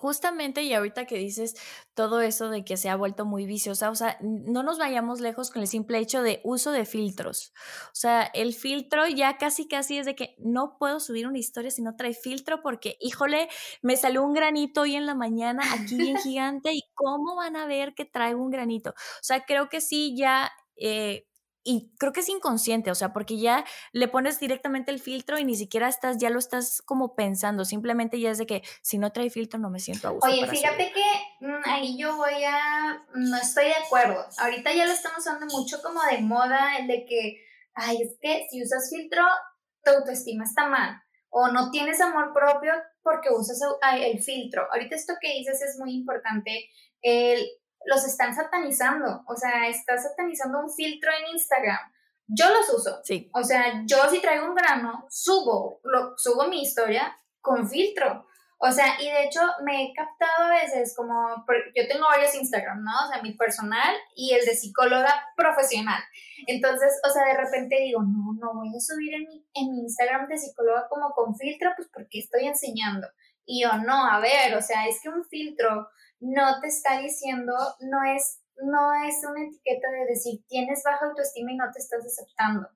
Justamente, 0.00 0.62
y 0.62 0.72
ahorita 0.72 1.04
que 1.04 1.18
dices 1.18 1.56
todo 1.92 2.22
eso 2.22 2.48
de 2.48 2.64
que 2.64 2.78
se 2.78 2.88
ha 2.88 2.96
vuelto 2.96 3.26
muy 3.26 3.44
viciosa, 3.44 3.90
o 3.90 3.94
sea, 3.94 4.16
no 4.22 4.62
nos 4.62 4.78
vayamos 4.78 5.20
lejos 5.20 5.50
con 5.50 5.60
el 5.60 5.68
simple 5.68 5.98
hecho 5.98 6.22
de 6.22 6.40
uso 6.42 6.72
de 6.72 6.86
filtros. 6.86 7.52
O 7.88 7.94
sea, 7.94 8.22
el 8.32 8.54
filtro 8.54 9.06
ya 9.08 9.36
casi 9.36 9.68
casi 9.68 9.98
es 9.98 10.06
de 10.06 10.14
que 10.14 10.36
no 10.38 10.78
puedo 10.78 11.00
subir 11.00 11.26
una 11.26 11.36
historia 11.36 11.70
si 11.70 11.82
no 11.82 11.96
trae 11.96 12.14
filtro 12.14 12.62
porque, 12.62 12.96
híjole, 12.98 13.50
me 13.82 13.94
salió 13.98 14.24
un 14.24 14.32
granito 14.32 14.80
hoy 14.80 14.96
en 14.96 15.04
la 15.04 15.14
mañana 15.14 15.62
aquí 15.74 15.96
bien 15.96 16.16
gigante 16.24 16.72
y 16.72 16.80
cómo 16.94 17.36
van 17.36 17.56
a 17.56 17.66
ver 17.66 17.92
que 17.94 18.06
traigo 18.06 18.42
un 18.42 18.50
granito. 18.50 18.92
O 18.92 19.22
sea, 19.22 19.44
creo 19.44 19.68
que 19.68 19.82
sí, 19.82 20.16
ya 20.16 20.50
eh, 20.76 21.26
y 21.62 21.92
creo 21.98 22.12
que 22.12 22.20
es 22.20 22.28
inconsciente, 22.28 22.90
o 22.90 22.94
sea, 22.94 23.12
porque 23.12 23.38
ya 23.38 23.64
le 23.92 24.08
pones 24.08 24.40
directamente 24.40 24.90
el 24.90 25.00
filtro 25.00 25.38
y 25.38 25.44
ni 25.44 25.56
siquiera 25.56 25.88
estás, 25.88 26.16
ya 26.18 26.30
lo 26.30 26.38
estás 26.38 26.82
como 26.82 27.14
pensando, 27.14 27.64
simplemente 27.64 28.18
ya 28.18 28.30
es 28.30 28.38
de 28.38 28.46
que 28.46 28.62
si 28.82 28.98
no 28.98 29.12
trae 29.12 29.30
filtro 29.30 29.58
no 29.58 29.70
me 29.70 29.78
siento 29.78 30.08
a 30.08 30.10
gusto. 30.12 30.28
Oye, 30.28 30.46
fíjate 30.46 30.92
que 30.92 31.46
mm, 31.46 31.60
ahí 31.64 31.98
yo 31.98 32.16
voy 32.16 32.44
a, 32.44 33.04
no 33.14 33.36
estoy 33.36 33.66
de 33.66 33.74
acuerdo, 33.74 34.24
ahorita 34.38 34.72
ya 34.72 34.86
lo 34.86 34.92
estamos 34.92 35.18
usando 35.18 35.46
mucho 35.46 35.82
como 35.82 36.02
de 36.04 36.18
moda, 36.22 36.78
el 36.78 36.86
de 36.86 37.04
que, 37.04 37.44
ay, 37.74 37.98
es 38.02 38.16
que 38.20 38.46
si 38.50 38.62
usas 38.62 38.88
filtro, 38.90 39.22
tu 39.84 39.90
autoestima 39.90 40.44
está 40.44 40.66
mal, 40.68 41.02
o 41.28 41.48
no 41.48 41.70
tienes 41.70 42.00
amor 42.00 42.32
propio 42.32 42.72
porque 43.02 43.28
usas 43.30 43.60
el 43.98 44.22
filtro. 44.22 44.66
Ahorita 44.72 44.96
esto 44.96 45.14
que 45.20 45.32
dices 45.32 45.62
es 45.62 45.78
muy 45.78 45.94
importante, 45.94 46.68
el 47.02 47.46
los 47.84 48.04
están 48.04 48.34
satanizando. 48.34 49.22
O 49.26 49.36
sea, 49.36 49.68
está 49.68 49.96
satanizando 49.98 50.60
un 50.60 50.72
filtro 50.72 51.10
en 51.12 51.34
Instagram. 51.34 51.78
Yo 52.26 52.48
los 52.50 52.68
uso. 52.72 53.00
Sí. 53.02 53.30
O 53.34 53.42
sea, 53.42 53.82
yo 53.86 54.08
si 54.10 54.20
traigo 54.20 54.46
un 54.46 54.54
grano, 54.54 55.06
subo, 55.10 55.80
lo, 55.82 56.16
subo 56.16 56.46
mi 56.48 56.62
historia 56.62 57.18
con 57.40 57.68
filtro. 57.68 58.26
O 58.62 58.70
sea, 58.70 59.00
y 59.00 59.06
de 59.06 59.24
hecho 59.24 59.40
me 59.64 59.84
he 59.84 59.92
captado 59.94 60.44
a 60.44 60.50
veces 60.50 60.94
como, 60.94 61.46
yo 61.74 61.88
tengo 61.88 62.06
varios 62.06 62.34
Instagram, 62.34 62.84
¿no? 62.84 62.92
O 63.06 63.08
sea, 63.10 63.22
mi 63.22 63.32
personal 63.32 63.96
y 64.14 64.34
el 64.34 64.44
de 64.44 64.54
psicóloga 64.54 65.14
profesional. 65.34 66.02
Entonces, 66.46 67.00
o 67.02 67.10
sea, 67.10 67.24
de 67.24 67.38
repente 67.42 67.80
digo, 67.80 68.02
no, 68.02 68.34
no 68.38 68.54
voy 68.54 68.68
a 68.68 68.80
subir 68.80 69.14
en 69.14 69.26
mi, 69.26 69.46
en 69.54 69.72
mi 69.72 69.80
Instagram 69.84 70.28
de 70.28 70.36
psicóloga 70.36 70.88
como 70.90 71.10
con 71.12 71.34
filtro, 71.36 71.72
pues 71.74 71.88
porque 71.90 72.18
estoy 72.18 72.46
enseñando. 72.46 73.08
Y 73.46 73.62
yo, 73.62 73.78
no, 73.78 74.06
a 74.06 74.20
ver, 74.20 74.54
o 74.54 74.60
sea, 74.60 74.86
es 74.86 75.00
que 75.02 75.08
un 75.08 75.24
filtro 75.24 75.88
no 76.20 76.60
te 76.60 76.68
está 76.68 76.98
diciendo, 77.00 77.54
no 77.80 78.04
es, 78.04 78.40
no 78.56 78.92
es 79.06 79.16
una 79.28 79.44
etiqueta 79.44 79.90
de 79.90 80.06
decir 80.06 80.44
tienes 80.48 80.82
baja 80.84 81.06
autoestima 81.06 81.52
y 81.52 81.56
no 81.56 81.70
te 81.72 81.78
estás 81.80 82.04
aceptando. 82.04 82.68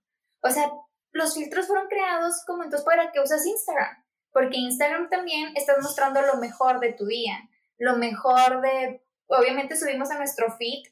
O 0.42 0.50
sea, 0.50 0.70
los 1.12 1.34
filtros 1.34 1.66
fueron 1.66 1.88
creados 1.88 2.42
como 2.46 2.64
entonces 2.64 2.84
para 2.84 3.12
que 3.12 3.20
usas 3.20 3.46
Instagram, 3.46 4.04
porque 4.32 4.56
Instagram 4.58 5.08
también 5.08 5.52
estás 5.56 5.78
mostrando 5.82 6.20
lo 6.22 6.36
mejor 6.36 6.80
de 6.80 6.92
tu 6.92 7.06
día, 7.06 7.38
lo 7.78 7.96
mejor 7.96 8.60
de, 8.60 9.02
obviamente 9.26 9.76
subimos 9.76 10.10
a 10.10 10.18
nuestro 10.18 10.50
feed 10.56 10.82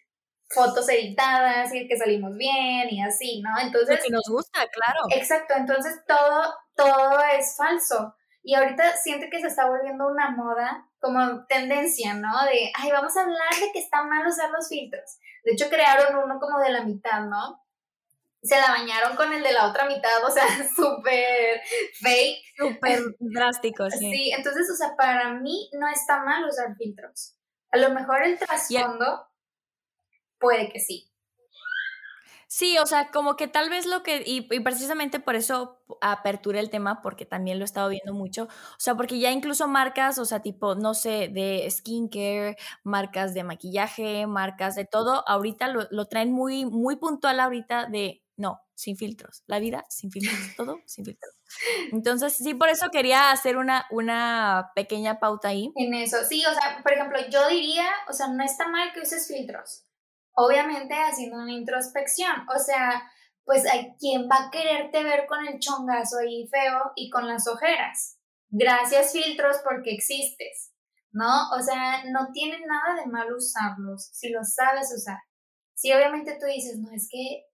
fotos 0.55 0.89
editadas 0.89 1.75
y 1.75 1.89
que 1.89 1.97
salimos 1.97 2.37
bien 2.37 2.89
y 2.91 3.03
así, 3.03 3.41
¿no? 3.43 3.51
Entonces... 3.61 4.01
que 4.03 4.11
nos 4.11 4.29
gusta, 4.29 4.61
claro. 4.69 5.01
Exacto, 5.11 5.55
entonces 5.57 6.01
todo, 6.07 6.55
todo 6.77 7.19
es 7.39 7.57
falso. 7.57 8.15
Y 8.43 8.55
ahorita 8.55 8.97
siento 8.97 9.27
que 9.31 9.41
se 9.41 9.47
está 9.47 9.69
volviendo 9.69 10.09
una 10.09 10.31
moda, 10.31 10.89
como 10.99 11.47
tendencia, 11.47 12.15
¿no? 12.15 12.45
De, 12.45 12.73
ay, 12.77 12.91
vamos 12.91 13.17
a 13.17 13.23
hablar 13.23 13.55
de 13.61 13.73
que 13.73 13.79
está 13.79 14.03
mal 14.03 14.27
usar 14.27 14.51
los 14.51 14.69
filtros. 14.69 15.19
De 15.45 15.53
hecho, 15.53 15.69
crearon 15.69 16.17
uno 16.25 16.39
como 16.41 16.59
de 16.59 16.71
la 16.71 16.85
mitad, 16.85 17.27
¿no? 17.27 17.63
se 18.43 18.57
la 18.57 18.71
bañaron 18.71 19.17
con 19.17 19.33
el 19.33 19.43
de 19.43 19.53
la 19.53 19.69
otra 19.69 19.87
mitad, 19.87 20.25
o 20.27 20.31
sea, 20.31 20.45
súper 20.77 21.61
fake. 22.01 22.43
Súper 22.57 23.01
drástico, 23.21 23.89
sí. 23.91 24.11
Sí, 24.11 24.33
entonces, 24.33 24.69
o 24.71 24.75
sea, 24.75 24.97
para 24.97 25.35
mí 25.35 25.71
no 25.75 25.89
está 25.89 26.23
mal 26.25 26.45
usar 26.45 26.75
filtros. 26.77 27.37
A 27.71 27.79
lo 27.79 27.91
mejor 27.91 28.23
el 28.25 28.39
trasfondo 28.39 29.29
puede 30.39 30.71
que 30.71 30.81
sí. 30.81 31.12
Sí, 32.55 32.77
o 32.77 32.85
sea, 32.85 33.11
como 33.11 33.35
que 33.35 33.49
tal 33.49 33.71
vez 33.71 33.87
lo 33.87 34.03
que, 34.03 34.23
y, 34.27 34.43
precisamente 34.61 35.21
por 35.21 35.37
eso 35.37 35.83
aperturé 36.03 36.61
el 36.61 36.69
tema, 36.69 37.01
porque 37.01 37.25
también 37.25 37.59
lo 37.59 37.65
he 37.65 37.71
estado 37.71 37.89
viendo 37.89 38.13
mucho, 38.13 38.45
o 38.45 38.79
sea, 38.79 38.95
porque 38.95 39.19
ya 39.19 39.31
incluso 39.31 39.69
marcas, 39.69 40.19
o 40.19 40.27
sea, 40.27 40.43
tipo, 40.43 40.75
no 40.75 40.93
sé, 40.93 41.31
de 41.33 41.67
skincare, 41.71 42.59
marcas 42.85 43.33
de 43.33 43.43
maquillaje, 43.43 44.27
marcas 44.27 44.75
de 44.75 44.85
todo, 44.85 45.27
ahorita 45.27 45.69
lo, 45.69 45.89
lo 45.91 46.05
traen 46.09 46.31
muy, 46.31 46.67
muy 46.67 46.97
puntual 46.97 47.41
ahorita 47.41 47.87
de 47.87 48.23
no, 48.37 48.61
sin 48.75 48.99
filtros. 48.99 49.45
La 49.47 49.59
vida 49.59 49.87
sin 49.89 50.11
filtros, 50.11 50.39
todo 50.55 50.77
sin 50.87 51.07
filtros. 51.07 51.35
Entonces, 51.91 52.37
sí, 52.37 52.53
por 52.53 52.69
eso 52.69 52.91
quería 52.91 53.31
hacer 53.31 53.57
una, 53.57 53.87
una 53.91 54.73
pequeña 54.75 55.21
pauta 55.21 55.49
ahí. 55.49 55.73
En 55.77 55.95
eso, 55.95 56.19
sí, 56.29 56.45
o 56.45 56.53
sea, 56.53 56.83
por 56.83 56.93
ejemplo, 56.93 57.19
yo 57.31 57.49
diría, 57.49 57.89
o 58.11 58.13
sea, 58.13 58.29
no 58.29 58.45
está 58.45 58.69
mal 58.69 58.93
que 58.93 59.01
uses 59.01 59.27
filtros. 59.27 59.87
Obviamente 60.35 60.95
haciendo 60.95 61.37
una 61.37 61.53
introspección, 61.53 62.33
o 62.55 62.59
sea, 62.59 63.03
pues 63.45 63.67
hay 63.71 63.95
quien 63.99 64.29
va 64.31 64.47
a 64.47 64.51
quererte 64.51 65.03
ver 65.03 65.27
con 65.27 65.47
el 65.47 65.59
chongazo 65.59 66.19
ahí 66.19 66.49
feo 66.49 66.93
y 66.95 67.11
con 67.11 67.27
las 67.27 67.47
ojeras. 67.49 68.19
Gracias 68.51 69.13
filtros 69.13 69.57
porque 69.65 69.93
existes, 69.95 70.73
¿no? 71.11 71.51
O 71.51 71.63
sea, 71.63 72.05
no 72.05 72.29
tiene 72.33 72.61
nada 72.67 73.01
de 73.01 73.07
mal 73.07 73.33
usarlos 73.33 74.11
si 74.13 74.31
los 74.31 74.55
sabes 74.55 74.93
usar. 74.95 75.19
Si 75.75 75.93
obviamente 75.93 76.37
tú 76.39 76.47
dices, 76.47 76.79
no, 76.79 76.93
es 76.93 77.09
que 77.11 77.47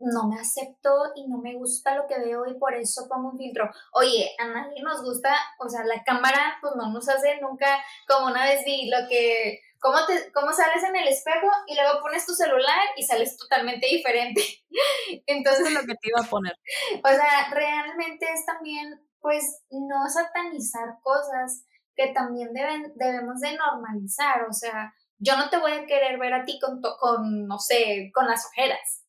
no 0.00 0.28
me 0.28 0.40
acepto 0.40 0.90
y 1.16 1.26
no 1.28 1.38
me 1.38 1.54
gusta 1.54 1.96
lo 1.96 2.06
que 2.06 2.18
veo 2.18 2.46
y 2.46 2.58
por 2.58 2.74
eso 2.74 3.06
pongo 3.08 3.30
un 3.30 3.38
filtro. 3.38 3.68
Oye, 3.92 4.30
a 4.38 4.46
nadie 4.46 4.82
nos 4.82 5.02
gusta, 5.02 5.34
o 5.58 5.68
sea, 5.68 5.84
la 5.84 6.02
cámara 6.04 6.58
pues 6.60 6.74
no 6.76 6.92
nos 6.92 7.08
hace 7.08 7.40
nunca, 7.40 7.78
como 8.06 8.28
una 8.28 8.44
vez 8.44 8.64
vi 8.64 8.88
lo 8.88 9.08
que, 9.08 9.60
cómo, 9.80 9.98
te, 10.06 10.32
cómo 10.32 10.52
sales 10.52 10.82
en 10.84 10.96
el 10.96 11.08
espejo 11.08 11.48
y 11.66 11.74
luego 11.74 12.00
pones 12.00 12.26
tu 12.26 12.34
celular 12.34 12.88
y 12.96 13.04
sales 13.04 13.36
totalmente 13.36 13.86
diferente. 13.86 14.42
Entonces, 15.26 15.68
es 15.68 15.72
lo 15.72 15.80
que 15.80 15.94
te 15.94 16.08
iba 16.08 16.20
a 16.20 16.28
poner. 16.28 16.54
O 17.04 17.08
sea, 17.08 17.50
realmente 17.50 18.26
es 18.32 18.44
también, 18.44 19.00
pues, 19.20 19.62
no 19.70 20.08
satanizar 20.08 20.98
cosas 21.02 21.64
que 21.96 22.08
también 22.08 22.52
deben, 22.52 22.92
debemos 22.94 23.40
de 23.40 23.56
normalizar, 23.56 24.46
o 24.48 24.52
sea, 24.52 24.94
yo 25.18 25.36
no 25.36 25.50
te 25.50 25.58
voy 25.58 25.72
a 25.72 25.86
querer 25.86 26.16
ver 26.18 26.32
a 26.32 26.44
ti 26.44 26.60
con, 26.60 26.80
con 26.80 27.48
no 27.48 27.58
sé, 27.58 28.12
con 28.14 28.28
las 28.28 28.46
ojeras 28.46 29.02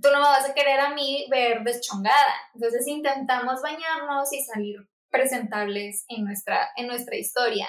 tú 0.00 0.08
no 0.12 0.20
me 0.20 0.28
vas 0.28 0.48
a 0.48 0.54
querer 0.54 0.80
a 0.80 0.94
mí 0.94 1.26
ver 1.30 1.62
deschongada. 1.62 2.34
Entonces 2.54 2.86
intentamos 2.86 3.60
bañarnos 3.62 4.32
y 4.32 4.42
salir 4.42 4.88
presentables 5.10 6.04
en 6.08 6.24
nuestra, 6.24 6.68
en 6.76 6.86
nuestra 6.86 7.16
historia. 7.16 7.66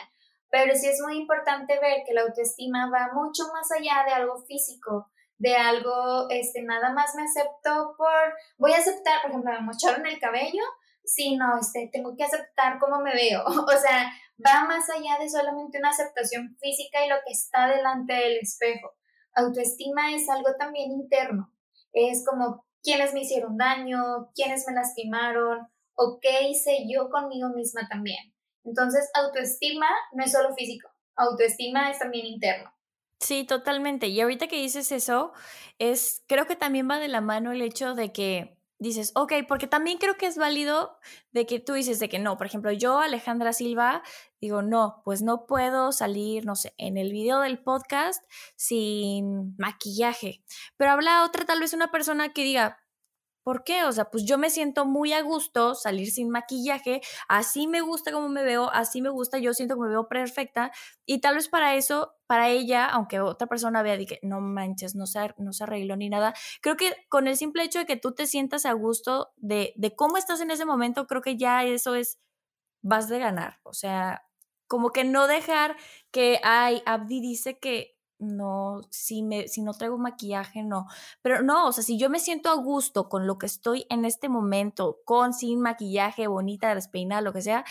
Pero 0.50 0.76
sí 0.76 0.88
es 0.88 1.00
muy 1.02 1.18
importante 1.18 1.80
ver 1.80 2.04
que 2.06 2.14
la 2.14 2.22
autoestima 2.22 2.90
va 2.90 3.14
mucho 3.14 3.44
más 3.54 3.72
allá 3.72 4.04
de 4.06 4.14
algo 4.14 4.44
físico, 4.46 5.12
de 5.38 5.56
algo, 5.56 6.30
este, 6.30 6.64
nada 6.64 6.92
más 6.94 7.16
me 7.16 7.24
acepto 7.24 7.96
por, 7.98 8.34
voy 8.58 8.74
a 8.74 8.78
aceptar, 8.78 9.22
por 9.22 9.32
ejemplo, 9.32 9.52
me 9.52 9.62
mocharon 9.62 10.06
el 10.06 10.20
cabello, 10.20 10.64
sí, 11.04 11.38
no, 11.38 11.60
este, 11.60 11.90
tengo 11.94 12.16
que 12.18 12.24
aceptar 12.24 12.80
cómo 12.80 13.00
me 13.00 13.14
veo. 13.14 13.44
O 13.46 13.78
sea, 13.80 14.12
va 14.46 14.66
más 14.66 14.90
allá 14.90 15.18
de 15.20 15.30
solamente 15.30 15.78
una 15.78 15.90
aceptación 15.90 16.58
física 16.60 17.06
y 17.06 17.10
lo 17.10 17.16
que 17.26 17.32
está 17.34 17.68
delante 17.68 18.14
del 18.14 18.38
espejo. 18.38 18.92
Autoestima 19.36 20.14
es 20.14 20.28
algo 20.30 20.56
también 20.58 20.92
interno 20.92 21.54
es 21.94 22.26
como 22.26 22.66
quiénes 22.84 23.14
me 23.14 23.22
hicieron 23.22 23.58
daño, 23.58 24.32
quiénes 24.36 24.66
me 24.68 24.74
lastimaron 24.74 25.68
o 25.96 26.20
qué 26.22 26.48
hice 26.48 26.86
yo 26.88 27.10
conmigo 27.10 27.50
misma 27.50 27.88
también. 27.90 28.34
Entonces, 28.64 29.10
autoestima 29.14 29.88
no 30.14 30.24
es 30.24 30.32
solo 30.32 30.54
físico, 30.56 30.90
autoestima 31.16 31.92
es 31.92 32.00
también 32.00 32.26
interno. 32.26 32.74
Sí, 33.20 33.44
totalmente. 33.44 34.08
Y 34.08 34.22
ahorita 34.22 34.48
que 34.48 34.62
dices 34.62 34.92
eso, 34.92 35.34
es 35.78 36.24
creo 36.28 36.48
que 36.48 36.56
también 36.56 36.90
va 36.90 37.00
de 37.00 37.10
la 37.10 37.22
mano 37.22 37.52
el 37.52 37.62
hecho 37.62 37.94
de 37.94 38.14
que 38.14 38.58
dices, 38.80 39.12
ok, 39.16 39.34
porque 39.48 39.68
también 39.68 39.98
creo 39.98 40.16
que 40.16 40.26
es 40.26 40.38
válido 40.38 40.98
de 41.32 41.46
que 41.46 41.60
tú 41.60 41.74
dices 41.74 42.00
de 42.00 42.08
que 42.08 42.18
no, 42.18 42.38
por 42.38 42.48
ejemplo, 42.48 42.72
yo, 42.72 43.00
Alejandra 43.00 43.52
Silva, 43.52 44.02
digo, 44.40 44.62
no, 44.62 45.02
pues 45.04 45.22
no 45.22 45.46
puedo 45.46 45.92
salir, 45.92 46.46
no 46.46 46.56
sé, 46.56 46.74
en 46.78 46.98
el 46.98 47.12
video 47.12 47.42
del 47.42 47.62
podcast 47.62 48.24
sin 48.56 49.56
maquillaje, 49.58 50.44
pero 50.78 50.92
habla 50.92 51.26
otra, 51.26 51.46
tal 51.46 51.60
vez 51.60 51.74
una 51.74 51.92
persona 51.92 52.32
que 52.32 52.44
diga, 52.44 52.80
¿Por 53.44 53.64
qué? 53.64 53.84
O 53.86 53.92
sea, 53.92 54.06
pues 54.12 54.26
yo 54.26 54.38
me 54.38 54.50
siento 54.50 54.86
muy 54.86 55.14
a 55.14 55.22
gusto 55.22 55.74
salir 55.76 56.12
sin 56.12 56.30
maquillaje, 56.30 57.02
así 57.28 57.68
me 57.68 57.82
gusta 57.82 58.12
como 58.12 58.30
me 58.30 58.44
veo, 58.44 58.70
así 58.72 59.02
me 59.02 59.10
gusta, 59.10 59.40
yo 59.40 59.54
siento 59.54 59.76
que 59.76 59.82
me 59.82 59.90
veo 59.90 60.08
perfecta 60.08 60.72
y 61.06 61.22
tal 61.22 61.36
vez 61.36 61.48
para 61.48 61.76
eso, 61.76 62.16
para 62.28 62.50
ella, 62.50 62.86
aunque 62.88 63.20
otra 63.22 63.48
persona 63.48 63.82
vea 63.82 63.98
de 63.98 64.06
que 64.06 64.20
no 64.24 64.42
manches, 64.42 64.96
no 64.96 65.08
se, 65.08 65.34
no 65.38 65.54
se 65.54 65.64
arregló 65.64 65.96
ni 65.96 66.10
nada, 66.10 66.34
creo 66.62 66.78
que 66.78 66.94
con 67.10 67.28
el 67.28 67.38
simple 67.38 67.64
hecho 67.64 67.80
de 67.80 67.86
que 67.86 67.98
tú 67.98 68.14
te 68.14 68.28
sientas 68.28 68.66
a 68.66 68.74
gusto 68.74 69.32
de, 69.38 69.74
de 69.78 69.96
cómo 69.96 70.18
estás 70.18 70.42
en 70.42 70.52
ese 70.52 70.66
momento, 70.66 71.08
creo 71.08 71.22
que 71.22 71.38
ya 71.38 71.64
eso 71.64 71.96
es, 71.96 72.20
vas 72.82 73.10
de 73.10 73.20
ganar, 73.20 73.60
o 73.64 73.74
sea, 73.74 74.24
como 74.68 74.92
que 74.92 75.04
no 75.04 75.28
dejar 75.28 75.76
que, 76.12 76.40
ay, 76.44 76.84
Abdi 76.86 77.22
dice 77.22 77.58
que 77.60 77.99
no, 78.20 78.82
si, 78.92 79.24
me, 79.24 79.48
si 79.48 79.62
no 79.62 79.74
traigo 79.74 79.98
maquillaje, 79.98 80.64
no. 80.64 80.88
Pero 81.22 81.42
no, 81.42 81.68
o 81.68 81.72
sea, 81.72 81.84
si 81.84 81.98
yo 81.98 82.10
me 82.10 82.20
siento 82.20 82.50
a 82.50 82.56
gusto 82.56 83.10
con 83.10 83.26
lo 83.26 83.38
que 83.38 83.46
estoy 83.46 83.86
en 83.90 84.06
este 84.06 84.30
momento, 84.30 85.02
con, 85.06 85.34
sin 85.34 85.62
maquillaje, 85.62 86.28
bonita, 86.28 86.76
despeinada, 86.76 87.22
lo 87.22 87.34
que 87.34 87.42
sea, 87.42 87.66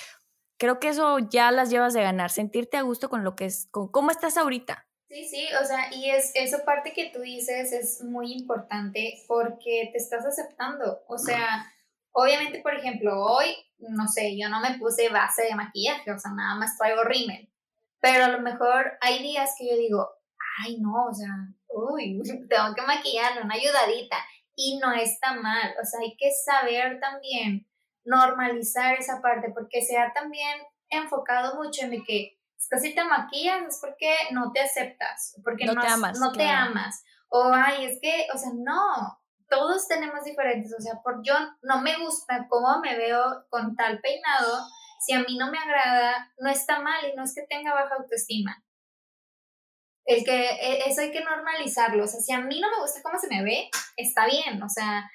creo 0.59 0.81
que 0.81 0.89
eso 0.89 1.19
ya 1.19 1.51
las 1.51 1.71
llevas 1.71 1.93
de 1.93 2.03
ganar, 2.03 2.31
sentirte 2.31 2.77
a 2.77 2.83
gusto 2.83 3.09
con 3.11 3.25
lo 3.25 3.37
que 3.37 3.47
es, 3.47 3.69
con 3.71 3.89
cómo 3.89 4.11
estás 4.11 4.37
ahorita. 4.37 4.87
Sí, 5.09 5.25
sí, 5.25 5.47
o 5.61 5.65
sea, 5.65 5.95
y 5.95 6.11
es 6.11 6.33
esa 6.35 6.65
parte 6.65 6.93
que 6.93 7.11
tú 7.11 7.21
dices 7.21 7.73
es 7.73 8.03
muy 8.03 8.33
importante 8.33 9.25
porque 9.27 9.89
te 9.93 9.99
estás 9.99 10.27
aceptando. 10.27 11.01
O 11.09 11.17
sea, 11.17 11.73
obviamente, 12.13 12.61
por 12.61 12.75
ejemplo, 12.75 13.25
hoy, 13.25 13.47
no 13.79 14.07
sé, 14.07 14.37
yo 14.39 14.51
no 14.51 14.61
me 14.61 14.79
puse 14.79 15.09
base 15.09 15.45
de 15.45 15.55
maquillaje, 15.55 16.11
o 16.11 16.19
sea, 16.19 16.33
nada 16.33 16.57
más 16.57 16.77
traigo 16.77 17.05
rímel. 17.05 17.51
Pero 18.01 18.27
a 18.27 18.29
lo 18.29 18.41
mejor 18.41 18.99
hay 19.01 19.23
días 19.23 19.55
que 19.59 19.71
yo 19.71 19.77
digo, 19.79 20.18
ay, 20.59 20.79
no, 20.81 21.07
o 21.07 21.15
sea, 21.15 21.29
uy, 21.69 22.21
tengo 22.49 22.75
que 22.75 22.83
maquillarle 22.83 23.43
una 23.43 23.55
ayudadita. 23.55 24.17
Y 24.61 24.79
no 24.79 24.93
está 24.93 25.35
mal, 25.35 25.73
o 25.81 25.85
sea, 25.85 26.01
hay 26.01 26.17
que 26.17 26.31
saber 26.33 26.99
también 26.99 27.69
normalizar 28.05 28.95
esa 28.95 29.23
parte, 29.23 29.53
porque 29.55 29.83
se 29.83 29.97
ha 29.97 30.13
también 30.13 30.59
enfocado 30.91 31.55
mucho 31.63 31.83
en 31.85 32.03
que 32.03 32.39
es 32.59 32.69
que 32.69 32.81
si 32.81 32.93
te 32.93 33.05
maquillas 33.05 33.63
es 33.69 33.79
porque 33.81 34.13
no 34.33 34.51
te 34.51 34.61
aceptas, 34.61 35.37
porque 35.45 35.65
no, 35.65 35.81
te 35.81 35.87
amas. 35.87 36.19
No 36.19 36.33
te 36.33 36.49
amas. 36.49 37.05
O, 37.29 37.53
ay, 37.55 37.85
es 37.85 38.01
que, 38.03 38.27
o 38.35 38.37
sea, 38.37 38.51
no, 38.53 39.21
todos 39.49 39.87
tenemos 39.87 40.25
diferentes, 40.25 40.75
o 40.77 40.83
sea, 40.83 41.01
por 41.05 41.23
yo 41.23 41.35
no 41.63 41.81
me 41.81 41.97
gusta 41.99 42.49
cómo 42.49 42.81
me 42.81 42.97
veo 42.97 43.45
con 43.49 43.77
tal 43.77 44.01
peinado, 44.01 44.59
si 45.07 45.13
a 45.13 45.21
mí 45.21 45.37
no 45.39 45.53
me 45.53 45.59
agrada, 45.59 46.33
no 46.39 46.51
está 46.51 46.81
mal 46.81 47.07
y 47.07 47.15
no 47.15 47.23
es 47.23 47.33
que 47.33 47.47
tenga 47.49 47.73
baja 47.75 47.95
autoestima 47.95 48.61
el 50.09 50.25
que 50.25 50.33
e, 50.33 50.89
eso 50.89 51.03
hay 51.03 51.13
que 51.13 51.23
normalizarlo, 51.23 52.05
o 52.05 52.07
sea, 52.07 52.21
si 52.21 52.33
a 52.33 52.41
mí 52.41 52.61
no 52.61 52.71
me 52.71 52.81
gusta 52.81 53.03
cómo 53.03 53.19
se 53.19 53.29
me 53.29 53.45
ve, 53.45 53.69
está 53.97 54.27
bien, 54.27 54.61
o 54.63 54.69
sea, 54.69 55.09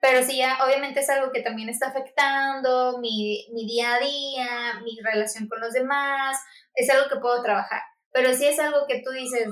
pero 0.00 0.24
si 0.24 0.38
ya 0.38 0.58
obviamente 0.64 1.00
es 1.00 1.08
algo 1.08 1.30
que 1.30 1.40
también 1.40 1.68
está 1.68 1.88
afectando 1.88 2.98
mi, 2.98 3.46
mi 3.52 3.64
día 3.64 3.94
a 3.94 4.00
día, 4.00 4.80
mi 4.82 4.98
relación 5.00 5.48
con 5.48 5.60
los 5.60 5.72
demás, 5.72 6.36
es 6.74 6.90
algo 6.90 7.08
que 7.08 7.20
puedo 7.20 7.42
trabajar, 7.42 7.80
pero 8.12 8.34
si 8.34 8.44
es 8.44 8.58
algo 8.58 8.86
que 8.88 9.02
tú 9.04 9.12
dices, 9.12 9.48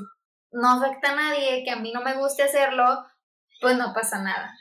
no 0.50 0.82
afecta 0.82 1.12
a 1.12 1.14
nadie, 1.14 1.62
que 1.64 1.70
a 1.70 1.76
mí 1.76 1.92
no 1.92 2.02
me 2.02 2.16
guste 2.16 2.42
hacerlo, 2.42 2.84
pues 3.60 3.76
no 3.78 3.94
pasa 3.94 4.20
nada. 4.20 4.52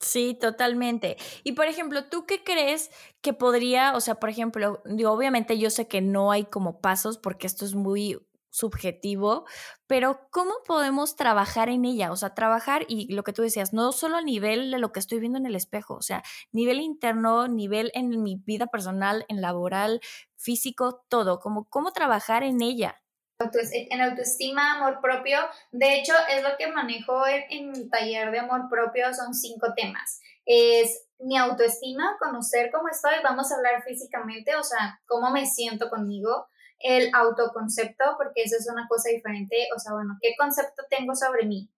Sí, 0.00 0.36
totalmente. 0.40 1.16
Y 1.44 1.52
por 1.52 1.66
ejemplo, 1.66 2.06
¿tú 2.06 2.26
qué 2.26 2.42
crees 2.42 2.90
que 3.20 3.32
podría, 3.32 3.94
o 3.94 4.00
sea, 4.00 4.16
por 4.16 4.28
ejemplo, 4.30 4.82
obviamente 5.06 5.56
yo 5.56 5.70
sé 5.70 5.86
que 5.86 6.00
no 6.00 6.32
hay 6.32 6.46
como 6.46 6.80
pasos 6.80 7.18
porque 7.18 7.46
esto 7.46 7.64
es 7.64 7.76
muy 7.76 8.18
subjetivo, 8.52 9.46
pero 9.86 10.28
¿cómo 10.30 10.52
podemos 10.66 11.16
trabajar 11.16 11.70
en 11.70 11.84
ella? 11.84 12.12
O 12.12 12.16
sea, 12.16 12.34
trabajar 12.34 12.84
y 12.86 13.12
lo 13.12 13.24
que 13.24 13.32
tú 13.32 13.42
decías, 13.42 13.72
no 13.72 13.92
solo 13.92 14.18
a 14.18 14.22
nivel 14.22 14.70
de 14.70 14.78
lo 14.78 14.92
que 14.92 15.00
estoy 15.00 15.18
viendo 15.18 15.38
en 15.38 15.46
el 15.46 15.56
espejo, 15.56 15.94
o 15.94 16.02
sea, 16.02 16.22
nivel 16.52 16.80
interno, 16.80 17.48
nivel 17.48 17.90
en 17.94 18.22
mi 18.22 18.36
vida 18.36 18.66
personal, 18.66 19.24
en 19.28 19.40
laboral, 19.40 20.00
físico, 20.36 21.04
todo, 21.08 21.40
como 21.40 21.64
cómo 21.68 21.92
trabajar 21.92 22.44
en 22.44 22.60
ella. 22.60 23.02
En 23.40 24.00
autoestima, 24.00 24.76
amor 24.76 25.00
propio, 25.00 25.38
de 25.72 25.98
hecho 25.98 26.12
es 26.30 26.42
lo 26.44 26.50
que 26.56 26.68
manejo 26.68 27.26
en, 27.26 27.42
en 27.48 27.74
el 27.74 27.90
taller 27.90 28.30
de 28.30 28.38
amor 28.38 28.68
propio, 28.70 29.12
son 29.14 29.34
cinco 29.34 29.68
temas. 29.74 30.20
Es 30.44 31.08
mi 31.18 31.38
autoestima, 31.38 32.16
conocer 32.20 32.70
cómo 32.70 32.88
estoy, 32.88 33.14
vamos 33.24 33.50
a 33.50 33.56
hablar 33.56 33.82
físicamente, 33.82 34.54
o 34.56 34.62
sea, 34.62 35.00
cómo 35.06 35.30
me 35.30 35.46
siento 35.46 35.88
conmigo, 35.88 36.48
el 36.82 37.10
autoconcepto, 37.14 38.04
porque 38.16 38.42
eso 38.42 38.56
es 38.58 38.68
una 38.70 38.86
cosa 38.88 39.10
diferente, 39.10 39.68
o 39.74 39.78
sea, 39.78 39.92
bueno, 39.92 40.18
¿qué 40.20 40.34
concepto 40.38 40.82
tengo 40.90 41.14
sobre 41.14 41.46
mí? 41.46 41.70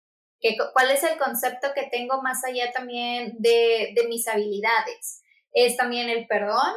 ¿Qué, 0.41 0.57
¿Cuál 0.73 0.91
es 0.91 1.03
el 1.05 1.19
concepto 1.19 1.69
que 1.75 1.89
tengo 1.91 2.23
más 2.23 2.45
allá 2.45 2.73
también 2.73 3.37
de, 3.39 3.93
de 3.95 4.09
mis 4.09 4.27
habilidades? 4.29 5.23
Es 5.53 5.77
también 5.77 6.09
el 6.09 6.27
perdón, 6.27 6.75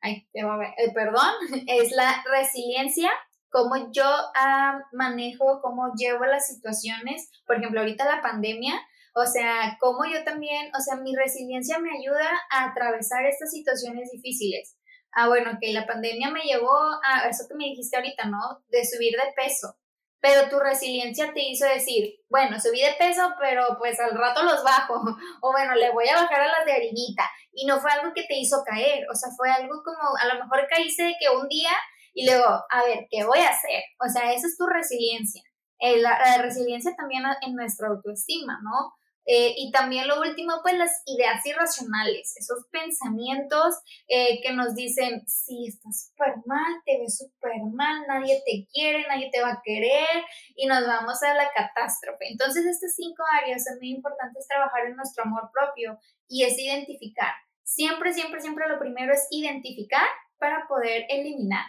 ay, 0.00 0.28
el 0.32 0.92
perdón, 0.92 1.32
es 1.66 1.92
la 1.92 2.24
resiliencia, 2.30 3.10
cómo 3.48 3.90
yo 3.92 4.08
ah, 4.34 4.80
manejo, 4.92 5.60
cómo 5.62 5.92
llevo 5.96 6.24
las 6.26 6.46
situaciones, 6.46 7.30
por 7.46 7.56
ejemplo, 7.56 7.80
ahorita 7.80 8.04
la 8.04 8.22
pandemia, 8.22 8.74
o 9.14 9.24
sea, 9.24 9.78
cómo 9.80 10.04
yo 10.04 10.24
también, 10.24 10.70
o 10.76 10.80
sea, 10.80 10.96
mi 10.96 11.16
resiliencia 11.16 11.78
me 11.78 11.90
ayuda 11.90 12.28
a 12.50 12.64
atravesar 12.64 13.24
estas 13.24 13.50
situaciones 13.50 14.10
difíciles 14.10 14.75
ah, 15.16 15.28
bueno, 15.28 15.58
que 15.60 15.72
la 15.72 15.86
pandemia 15.86 16.30
me 16.30 16.42
llevó 16.42 16.70
a 17.02 17.28
eso 17.28 17.44
que 17.48 17.56
me 17.56 17.64
dijiste 17.64 17.96
ahorita, 17.96 18.26
¿no? 18.26 18.62
De 18.68 18.84
subir 18.84 19.12
de 19.12 19.32
peso. 19.34 19.76
Pero 20.20 20.48
tu 20.48 20.58
resiliencia 20.58 21.32
te 21.32 21.42
hizo 21.42 21.66
decir, 21.66 22.14
bueno, 22.28 22.60
subí 22.60 22.80
de 22.80 22.94
peso, 22.98 23.32
pero 23.40 23.76
pues 23.78 23.98
al 23.98 24.16
rato 24.16 24.42
los 24.42 24.62
bajo. 24.62 25.02
O 25.42 25.52
bueno, 25.52 25.74
le 25.74 25.90
voy 25.92 26.08
a 26.08 26.16
bajar 26.16 26.40
a 26.40 26.48
las 26.48 26.66
de 26.66 26.72
harinita. 26.72 27.28
Y 27.52 27.66
no 27.66 27.80
fue 27.80 27.90
algo 27.92 28.12
que 28.14 28.24
te 28.24 28.36
hizo 28.36 28.62
caer. 28.64 29.06
O 29.10 29.14
sea, 29.14 29.30
fue 29.36 29.50
algo 29.50 29.82
como, 29.82 30.16
a 30.20 30.34
lo 30.34 30.44
mejor 30.44 30.66
caíste 30.68 31.04
de 31.04 31.14
que 31.18 31.30
un 31.30 31.48
día 31.48 31.72
y 32.12 32.26
luego, 32.26 32.46
a 32.46 32.82
ver, 32.84 33.06
¿qué 33.10 33.24
voy 33.24 33.40
a 33.40 33.50
hacer? 33.50 33.82
O 34.00 34.08
sea, 34.08 34.32
esa 34.32 34.46
es 34.46 34.56
tu 34.56 34.66
resiliencia. 34.66 35.42
Eh, 35.78 35.98
la, 35.98 36.18
la 36.18 36.42
resiliencia 36.42 36.94
también 36.96 37.22
en 37.42 37.54
nuestra 37.54 37.88
autoestima, 37.88 38.58
¿no? 38.62 38.94
Eh, 39.26 39.54
y 39.56 39.72
también 39.72 40.06
lo 40.06 40.20
último, 40.20 40.60
pues 40.62 40.74
las 40.74 41.02
ideas 41.04 41.44
irracionales, 41.44 42.36
esos 42.36 42.64
pensamientos 42.70 43.74
eh, 44.06 44.40
que 44.40 44.52
nos 44.52 44.76
dicen, 44.76 45.26
sí, 45.26 45.66
estás 45.66 46.08
súper 46.08 46.34
mal, 46.46 46.80
te 46.84 46.98
ves 46.98 47.18
súper 47.18 47.60
mal, 47.72 48.04
nadie 48.06 48.40
te 48.46 48.68
quiere, 48.72 49.04
nadie 49.08 49.28
te 49.32 49.42
va 49.42 49.50
a 49.50 49.62
querer 49.64 50.24
y 50.54 50.66
nos 50.66 50.86
vamos 50.86 51.20
a 51.24 51.34
la 51.34 51.50
catástrofe. 51.52 52.28
Entonces, 52.30 52.66
estas 52.66 52.94
cinco 52.94 53.24
áreas 53.42 53.64
son 53.64 53.78
muy 53.78 53.90
importantes 53.90 54.46
trabajar 54.46 54.86
en 54.86 54.96
nuestro 54.96 55.24
amor 55.24 55.50
propio 55.52 55.98
y 56.28 56.44
es 56.44 56.56
identificar. 56.56 57.32
Siempre, 57.64 58.12
siempre, 58.12 58.40
siempre 58.40 58.68
lo 58.68 58.78
primero 58.78 59.12
es 59.12 59.26
identificar 59.30 60.06
para 60.38 60.68
poder 60.68 61.04
eliminar. 61.08 61.66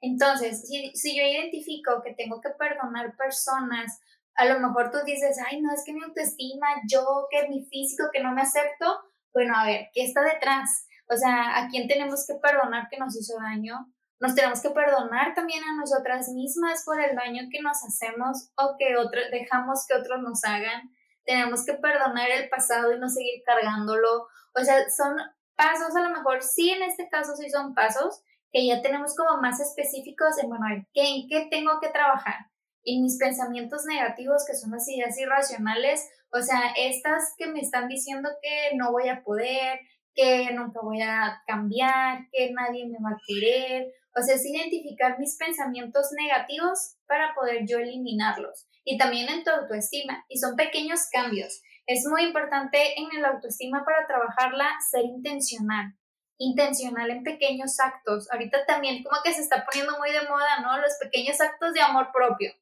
Entonces, 0.00 0.66
si, 0.66 0.90
si 0.94 1.16
yo 1.16 1.22
identifico 1.22 2.02
que 2.02 2.14
tengo 2.14 2.40
que 2.40 2.50
perdonar 2.50 3.16
personas 3.16 4.00
a 4.38 4.44
lo 4.44 4.60
mejor 4.60 4.92
tú 4.92 4.98
dices, 5.04 5.36
ay, 5.44 5.60
no, 5.60 5.72
es 5.74 5.82
que 5.84 5.92
mi 5.92 6.02
autoestima, 6.02 6.68
yo, 6.88 7.26
que 7.28 7.48
mi 7.48 7.66
físico, 7.66 8.04
que 8.12 8.22
no 8.22 8.32
me 8.32 8.42
acepto. 8.42 9.00
Bueno, 9.34 9.52
a 9.56 9.66
ver, 9.66 9.88
¿qué 9.92 10.04
está 10.04 10.22
detrás? 10.22 10.86
O 11.10 11.16
sea, 11.16 11.58
¿a 11.58 11.68
quién 11.68 11.88
tenemos 11.88 12.24
que 12.24 12.34
perdonar 12.40 12.86
que 12.88 12.98
nos 12.98 13.18
hizo 13.18 13.34
daño? 13.40 13.92
Nos 14.20 14.36
tenemos 14.36 14.62
que 14.62 14.70
perdonar 14.70 15.34
también 15.34 15.64
a 15.64 15.74
nosotras 15.74 16.28
mismas 16.28 16.84
por 16.84 17.00
el 17.00 17.16
daño 17.16 17.48
que 17.50 17.60
nos 17.60 17.82
hacemos 17.82 18.50
o 18.56 18.76
que 18.78 18.96
otro, 18.96 19.20
dejamos 19.32 19.84
que 19.88 19.94
otros 19.94 20.22
nos 20.22 20.44
hagan. 20.44 20.88
Tenemos 21.24 21.66
que 21.66 21.74
perdonar 21.74 22.30
el 22.30 22.48
pasado 22.48 22.92
y 22.94 22.98
no 23.00 23.08
seguir 23.08 23.42
cargándolo. 23.44 24.28
O 24.54 24.60
sea, 24.62 24.88
son 24.88 25.16
pasos, 25.56 25.96
a 25.96 26.00
lo 26.00 26.10
mejor 26.10 26.42
sí, 26.44 26.70
en 26.70 26.84
este 26.84 27.08
caso 27.08 27.34
sí 27.34 27.50
son 27.50 27.74
pasos 27.74 28.22
que 28.52 28.64
ya 28.64 28.82
tenemos 28.82 29.16
como 29.16 29.42
más 29.42 29.58
específicos 29.58 30.38
en, 30.40 30.48
bueno, 30.48 30.64
¿en 30.68 31.28
qué 31.28 31.48
tengo 31.50 31.80
que 31.80 31.88
trabajar? 31.88 32.46
Y 32.82 33.02
mis 33.02 33.18
pensamientos 33.18 33.84
negativos, 33.84 34.44
que 34.46 34.56
son 34.56 34.70
las 34.70 34.88
ideas 34.88 35.18
irracionales, 35.18 36.08
o 36.32 36.42
sea, 36.42 36.72
estas 36.76 37.34
que 37.38 37.46
me 37.46 37.60
están 37.60 37.88
diciendo 37.88 38.28
que 38.42 38.76
no 38.76 38.92
voy 38.92 39.08
a 39.08 39.22
poder, 39.22 39.80
que 40.14 40.52
nunca 40.52 40.80
voy 40.82 41.00
a 41.00 41.42
cambiar, 41.46 42.28
que 42.32 42.50
nadie 42.52 42.86
me 42.86 42.98
va 43.02 43.10
a 43.10 43.20
querer. 43.26 43.92
O 44.14 44.22
sea, 44.22 44.34
es 44.34 44.44
identificar 44.44 45.18
mis 45.18 45.36
pensamientos 45.36 46.08
negativos 46.18 46.96
para 47.06 47.34
poder 47.34 47.66
yo 47.66 47.78
eliminarlos. 47.78 48.66
Y 48.84 48.98
también 48.98 49.28
en 49.28 49.44
tu 49.44 49.50
autoestima. 49.50 50.24
Y 50.28 50.38
son 50.38 50.56
pequeños 50.56 51.08
cambios. 51.12 51.62
Es 51.86 52.04
muy 52.06 52.24
importante 52.24 52.98
en 52.98 53.16
el 53.16 53.24
autoestima 53.24 53.84
para 53.84 54.06
trabajarla 54.06 54.68
ser 54.90 55.04
intencional. 55.04 55.94
Intencional 56.36 57.10
en 57.10 57.22
pequeños 57.22 57.80
actos. 57.80 58.30
Ahorita 58.30 58.66
también 58.66 59.02
como 59.02 59.22
que 59.24 59.32
se 59.32 59.40
está 59.40 59.64
poniendo 59.64 59.96
muy 59.98 60.10
de 60.10 60.28
moda, 60.28 60.60
¿no? 60.62 60.78
Los 60.78 60.94
pequeños 61.00 61.40
actos 61.40 61.72
de 61.72 61.80
amor 61.80 62.08
propio 62.12 62.52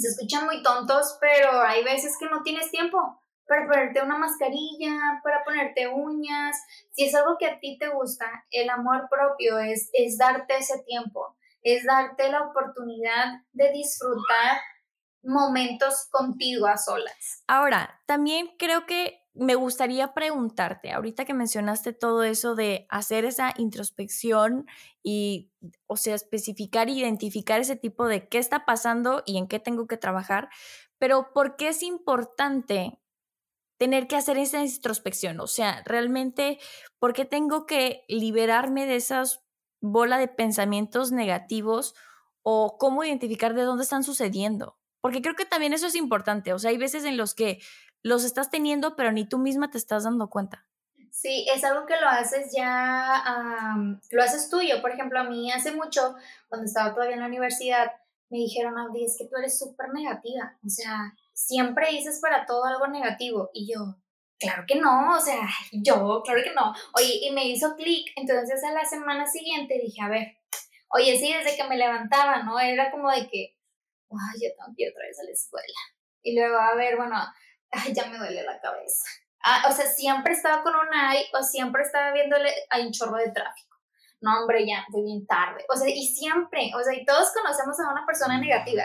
se 0.00 0.08
escuchan 0.08 0.46
muy 0.46 0.62
tontos, 0.62 1.16
pero 1.20 1.60
hay 1.60 1.84
veces 1.84 2.16
que 2.18 2.26
no 2.26 2.42
tienes 2.42 2.70
tiempo 2.70 2.98
para 3.46 3.66
ponerte 3.66 4.02
una 4.02 4.18
mascarilla, 4.18 5.20
para 5.22 5.44
ponerte 5.44 5.88
uñas. 5.88 6.56
Si 6.92 7.04
es 7.04 7.14
algo 7.14 7.36
que 7.38 7.46
a 7.46 7.60
ti 7.60 7.78
te 7.78 7.88
gusta, 7.88 8.26
el 8.50 8.68
amor 8.70 9.08
propio 9.08 9.58
es, 9.58 9.88
es 9.92 10.18
darte 10.18 10.56
ese 10.56 10.82
tiempo, 10.84 11.36
es 11.62 11.84
darte 11.84 12.28
la 12.30 12.42
oportunidad 12.42 13.42
de 13.52 13.72
disfrutar 13.72 14.58
momentos 15.22 16.08
contigo 16.10 16.66
a 16.66 16.76
solas. 16.76 17.42
Ahora, 17.46 18.00
también 18.06 18.54
creo 18.58 18.86
que 18.86 19.25
me 19.38 19.54
gustaría 19.54 20.14
preguntarte, 20.14 20.92
ahorita 20.92 21.24
que 21.24 21.34
mencionaste 21.34 21.92
todo 21.92 22.22
eso 22.22 22.54
de 22.54 22.86
hacer 22.88 23.24
esa 23.24 23.52
introspección 23.58 24.66
y, 25.02 25.50
o 25.86 25.96
sea, 25.96 26.14
especificar, 26.14 26.88
identificar 26.88 27.60
ese 27.60 27.76
tipo 27.76 28.06
de 28.06 28.28
qué 28.28 28.38
está 28.38 28.64
pasando 28.64 29.22
y 29.26 29.36
en 29.36 29.46
qué 29.46 29.58
tengo 29.60 29.86
que 29.86 29.96
trabajar, 29.96 30.48
pero 30.98 31.32
¿por 31.34 31.56
qué 31.56 31.68
es 31.68 31.82
importante 31.82 32.98
tener 33.78 34.06
que 34.08 34.16
hacer 34.16 34.38
esa 34.38 34.64
introspección? 34.64 35.40
O 35.40 35.46
sea, 35.46 35.82
realmente, 35.84 36.58
¿por 36.98 37.12
qué 37.12 37.24
tengo 37.24 37.66
que 37.66 38.04
liberarme 38.08 38.86
de 38.86 38.96
esas 38.96 39.42
bola 39.82 40.18
de 40.18 40.28
pensamientos 40.28 41.12
negativos 41.12 41.94
o 42.42 42.78
cómo 42.78 43.04
identificar 43.04 43.54
de 43.54 43.62
dónde 43.62 43.84
están 43.84 44.02
sucediendo? 44.02 44.78
Porque 45.02 45.20
creo 45.20 45.36
que 45.36 45.44
también 45.44 45.74
eso 45.74 45.86
es 45.86 45.94
importante, 45.94 46.52
o 46.52 46.58
sea, 46.58 46.70
hay 46.70 46.78
veces 46.78 47.04
en 47.04 47.16
los 47.16 47.34
que 47.34 47.60
los 48.06 48.22
estás 48.22 48.50
teniendo, 48.50 48.94
pero 48.94 49.10
ni 49.10 49.24
tú 49.24 49.36
misma 49.36 49.68
te 49.68 49.78
estás 49.78 50.04
dando 50.04 50.30
cuenta. 50.30 50.64
Sí, 51.10 51.44
es 51.52 51.64
algo 51.64 51.86
que 51.86 51.96
lo 51.96 52.06
haces 52.06 52.52
ya, 52.56 53.24
lo 54.10 54.22
haces 54.22 54.48
tuyo. 54.48 54.80
Por 54.80 54.92
ejemplo, 54.92 55.18
a 55.18 55.24
mí 55.24 55.50
hace 55.50 55.72
mucho, 55.72 56.14
cuando 56.48 56.66
estaba 56.66 56.94
todavía 56.94 57.14
en 57.14 57.22
la 57.22 57.26
universidad, 57.26 57.90
me 58.28 58.38
dijeron, 58.38 58.78
Audi, 58.78 59.04
es 59.04 59.16
que 59.18 59.24
tú 59.24 59.36
eres 59.36 59.58
súper 59.58 59.92
negativa. 59.92 60.56
O 60.64 60.68
sea, 60.68 61.14
siempre 61.32 61.90
dices 61.90 62.20
para 62.20 62.46
todo 62.46 62.64
algo 62.64 62.86
negativo. 62.86 63.50
Y 63.52 63.72
yo, 63.72 63.96
claro 64.38 64.62
que 64.68 64.76
no, 64.76 65.16
o 65.16 65.20
sea, 65.20 65.40
yo, 65.72 66.22
claro 66.24 66.42
que 66.44 66.54
no. 66.54 66.72
Oye, 66.94 67.18
y 67.22 67.32
me 67.32 67.48
hizo 67.48 67.74
clic. 67.74 68.12
Entonces, 68.14 68.62
a 68.62 68.70
la 68.70 68.84
semana 68.84 69.26
siguiente 69.26 69.80
dije, 69.82 70.00
a 70.00 70.08
ver, 70.08 70.36
oye, 70.90 71.18
sí, 71.18 71.32
desde 71.32 71.56
que 71.56 71.68
me 71.68 71.76
levantaba, 71.76 72.44
¿no? 72.44 72.60
Era 72.60 72.92
como 72.92 73.10
de 73.10 73.28
que, 73.28 73.56
ay, 74.12 74.40
yo 74.40 74.54
tengo 74.56 74.76
que 74.76 74.84
ir 74.84 74.90
otra 74.92 75.06
vez 75.06 75.18
a 75.18 75.24
la 75.24 75.32
escuela. 75.32 75.80
Y 76.22 76.36
luego, 76.36 76.56
a 76.56 76.76
ver, 76.76 76.96
bueno, 76.96 77.16
ay, 77.70 77.92
ya 77.94 78.06
me 78.06 78.18
duele 78.18 78.42
la 78.42 78.60
cabeza. 78.60 79.04
Ah, 79.44 79.66
o 79.68 79.72
sea, 79.72 79.86
siempre 79.86 80.32
estaba 80.34 80.62
con 80.62 80.74
una 80.74 81.10
ay 81.10 81.24
o 81.32 81.42
siempre 81.42 81.82
estaba 81.82 82.12
viéndole 82.12 82.52
a 82.70 82.80
un 82.80 82.90
chorro 82.90 83.16
de 83.16 83.30
tráfico. 83.30 83.76
No, 84.20 84.40
hombre, 84.40 84.66
ya, 84.66 84.84
voy 84.90 85.04
bien 85.04 85.26
tarde. 85.26 85.64
O 85.68 85.76
sea, 85.76 85.88
y 85.88 86.06
siempre, 86.06 86.72
o 86.74 86.82
sea, 86.82 86.94
y 86.94 87.04
todos 87.04 87.30
conocemos 87.32 87.78
a 87.78 87.92
una 87.92 88.06
persona 88.06 88.40
negativa, 88.40 88.84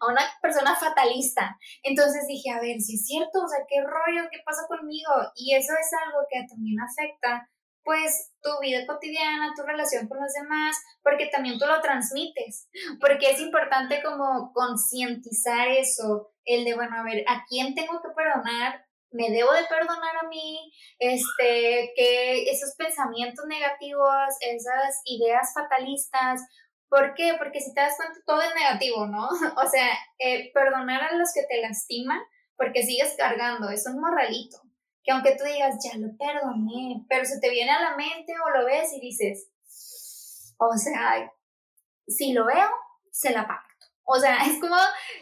a 0.00 0.06
una 0.06 0.22
persona 0.40 0.76
fatalista. 0.76 1.58
Entonces 1.82 2.26
dije, 2.28 2.50
a 2.50 2.60
ver, 2.60 2.80
si 2.80 2.94
es 2.94 3.04
cierto, 3.04 3.42
o 3.42 3.48
sea, 3.48 3.58
¿qué 3.68 3.82
rollo? 3.82 4.28
¿Qué 4.30 4.38
pasa 4.46 4.62
conmigo? 4.68 5.12
Y 5.34 5.54
eso 5.54 5.72
es 5.74 5.90
algo 6.06 6.20
que 6.30 6.46
también 6.48 6.78
afecta 6.80 7.48
pues 7.84 8.32
tu 8.42 8.50
vida 8.60 8.86
cotidiana, 8.86 9.54
tu 9.56 9.62
relación 9.62 10.08
con 10.08 10.20
los 10.20 10.32
demás, 10.32 10.76
porque 11.02 11.26
también 11.26 11.58
tú 11.58 11.66
lo 11.66 11.80
transmites, 11.80 12.68
porque 13.00 13.30
es 13.30 13.40
importante 13.40 14.02
como 14.02 14.52
concientizar 14.52 15.68
eso, 15.68 16.32
el 16.44 16.64
de, 16.64 16.74
bueno, 16.74 16.96
a 16.96 17.04
ver, 17.04 17.24
¿a 17.28 17.44
quién 17.48 17.74
tengo 17.74 18.00
que 18.02 18.10
perdonar? 18.14 18.84
¿Me 19.10 19.30
debo 19.30 19.52
de 19.52 19.64
perdonar 19.64 20.16
a 20.22 20.28
mí? 20.28 20.72
Este, 20.98 21.92
que 21.94 22.44
esos 22.50 22.74
pensamientos 22.76 23.44
negativos, 23.46 24.34
esas 24.40 25.02
ideas 25.04 25.52
fatalistas, 25.54 26.40
¿por 26.88 27.14
qué? 27.14 27.34
Porque 27.38 27.60
si 27.60 27.74
te 27.74 27.80
das 27.80 27.96
cuenta, 27.96 28.18
todo 28.26 28.40
es 28.40 28.54
negativo, 28.54 29.06
¿no? 29.06 29.28
O 29.62 29.68
sea, 29.68 29.88
eh, 30.18 30.50
perdonar 30.54 31.02
a 31.02 31.16
los 31.16 31.32
que 31.34 31.42
te 31.42 31.60
lastiman, 31.60 32.20
porque 32.56 32.82
sigues 32.82 33.14
cargando, 33.16 33.68
es 33.70 33.86
un 33.86 34.00
morralito 34.00 34.62
que 35.04 35.12
aunque 35.12 35.36
tú 35.36 35.44
digas, 35.44 35.76
ya 35.82 35.98
lo 35.98 36.16
perdoné, 36.16 37.04
pero 37.08 37.24
se 37.24 37.40
te 37.40 37.50
viene 37.50 37.70
a 37.70 37.80
la 37.80 37.96
mente 37.96 38.34
o 38.44 38.50
lo 38.50 38.64
ves 38.64 38.92
y 38.92 39.00
dices, 39.00 39.48
o 40.58 40.76
sea, 40.76 41.32
si 42.06 42.32
lo 42.32 42.46
veo, 42.46 42.68
se 43.10 43.30
la 43.30 43.46
pacto. 43.46 43.86
O 44.04 44.18
sea, 44.18 44.38
es 44.46 44.60
como 44.60 44.76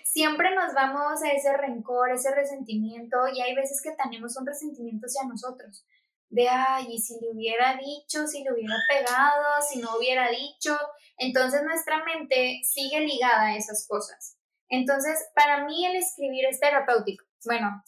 siempre 0.05 0.55
nos 0.55 0.75
vamos 0.75 1.23
a 1.23 1.31
ese 1.31 1.57
rencor, 1.57 2.11
ese 2.11 2.35
resentimiento 2.35 3.17
y 3.33 3.41
hay 3.41 3.55
veces 3.55 3.81
que 3.83 3.93
tenemos 3.93 4.37
un 4.37 4.47
resentimiento 4.47 5.07
hacia 5.07 5.29
nosotros. 5.29 5.87
De, 6.29 6.49
ay, 6.49 6.97
si 6.99 7.19
le 7.21 7.31
hubiera 7.33 7.77
dicho, 7.77 8.27
si 8.27 8.45
le 8.45 8.53
hubiera 8.53 8.77
pegado, 8.89 9.61
si 9.69 9.81
no 9.81 9.97
hubiera 9.97 10.29
dicho. 10.29 10.79
Entonces 11.17 11.63
nuestra 11.65 12.05
mente 12.05 12.61
sigue 12.63 13.01
ligada 13.01 13.47
a 13.47 13.57
esas 13.57 13.87
cosas. 13.89 14.37
Entonces, 14.69 15.19
para 15.35 15.65
mí 15.65 15.85
el 15.85 15.97
escribir 15.97 16.47
es 16.47 16.61
terapéutico. 16.61 17.25
Bueno, 17.45 17.83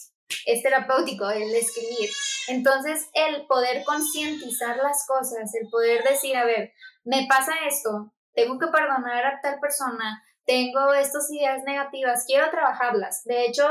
es 0.47 0.63
terapéutico 0.63 1.31
el 1.31 1.55
escribir. 1.55 2.11
Entonces, 2.49 3.09
el 3.15 3.47
poder 3.47 3.85
concientizar 3.85 4.77
las 4.77 5.07
cosas, 5.07 5.55
el 5.55 5.69
poder 5.69 6.03
decir, 6.05 6.37
a 6.37 6.45
ver, 6.45 6.73
me 7.05 7.27
pasa 7.29 7.53
esto, 7.67 8.13
tengo 8.35 8.59
que 8.59 8.69
perdonar 8.69 9.25
a 9.27 9.41
tal 9.41 9.59
persona, 9.61 10.23
tengo 10.45 10.93
estas 10.95 11.31
ideas 11.31 11.63
negativas, 11.65 12.25
quiero 12.27 12.51
trabajarlas. 12.51 13.23
De 13.25 13.47
hecho. 13.47 13.67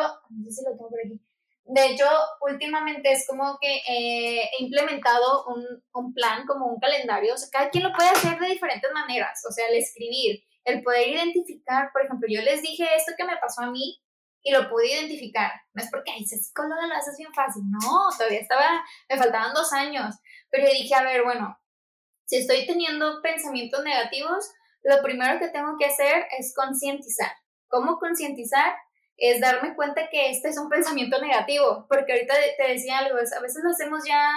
De 1.64 1.86
hecho, 1.86 2.06
últimamente 2.42 3.12
es 3.12 3.26
como 3.26 3.58
que 3.62 3.82
he 3.88 4.50
implementado 4.60 5.46
un, 5.46 5.64
un 5.94 6.14
plan, 6.14 6.46
como 6.46 6.66
un 6.66 6.80
calendario. 6.80 7.34
O 7.34 7.38
sea, 7.38 7.50
cada 7.50 7.70
quien 7.70 7.84
lo 7.84 7.94
puede 7.94 8.10
hacer 8.10 8.38
de 8.40 8.48
diferentes 8.48 8.92
maneras. 8.92 9.42
O 9.48 9.54
sea, 9.54 9.68
el 9.68 9.76
escribir, 9.76 10.44
el 10.66 10.84
poder 10.84 11.08
identificar, 11.08 11.92
por 11.94 12.04
ejemplo, 12.04 12.28
yo 12.30 12.42
les 12.42 12.62
dije 12.62 12.86
esto 12.96 13.14
que 13.16 13.24
me 13.24 13.38
pasó 13.38 13.62
a 13.62 13.72
mí 13.72 14.02
y 14.44 14.52
lo 14.52 14.70
pude 14.70 14.92
identificar. 14.92 15.52
No 15.74 15.84
es 15.84 15.90
porque, 15.90 16.12
ay, 16.12 16.26
psicóloga 16.26 16.88
lo 16.88 16.96
haces 16.96 17.18
bien 17.18 17.34
fácil. 17.34 17.64
No, 17.70 18.10
todavía 18.18 18.40
estaba, 18.40 18.84
me 19.10 19.18
faltaban 19.18 19.54
dos 19.54 19.72
años. 19.74 20.16
Pero 20.50 20.68
yo 20.68 20.74
dije, 20.74 20.96
a 20.96 21.04
ver, 21.04 21.24
bueno, 21.24 21.58
si 22.26 22.38
estoy 22.38 22.66
teniendo 22.66 23.22
pensamientos 23.22 23.84
negativos, 23.84 24.52
lo 24.84 25.02
primero 25.02 25.40
que 25.40 25.50
tengo 25.50 25.78
que 25.78 25.86
hacer 25.86 26.28
es 26.38 26.54
concientizar. 26.56 27.32
¿Cómo 27.68 28.00
concientizar? 28.00 28.76
Es 29.18 29.40
darme 29.40 29.76
cuenta 29.76 30.10
que 30.10 30.32
este 30.32 30.50
es 30.50 30.58
un 30.58 30.70
pensamiento 30.70 31.22
negativo, 31.22 31.86
porque 31.88 32.14
ahorita 32.14 32.34
te 32.58 32.74
decía 32.74 33.00
algo, 33.00 33.18
a 33.18 33.42
veces 33.42 33.64
lo 33.64 33.70
hacemos 33.70 34.04
ya 34.08 34.30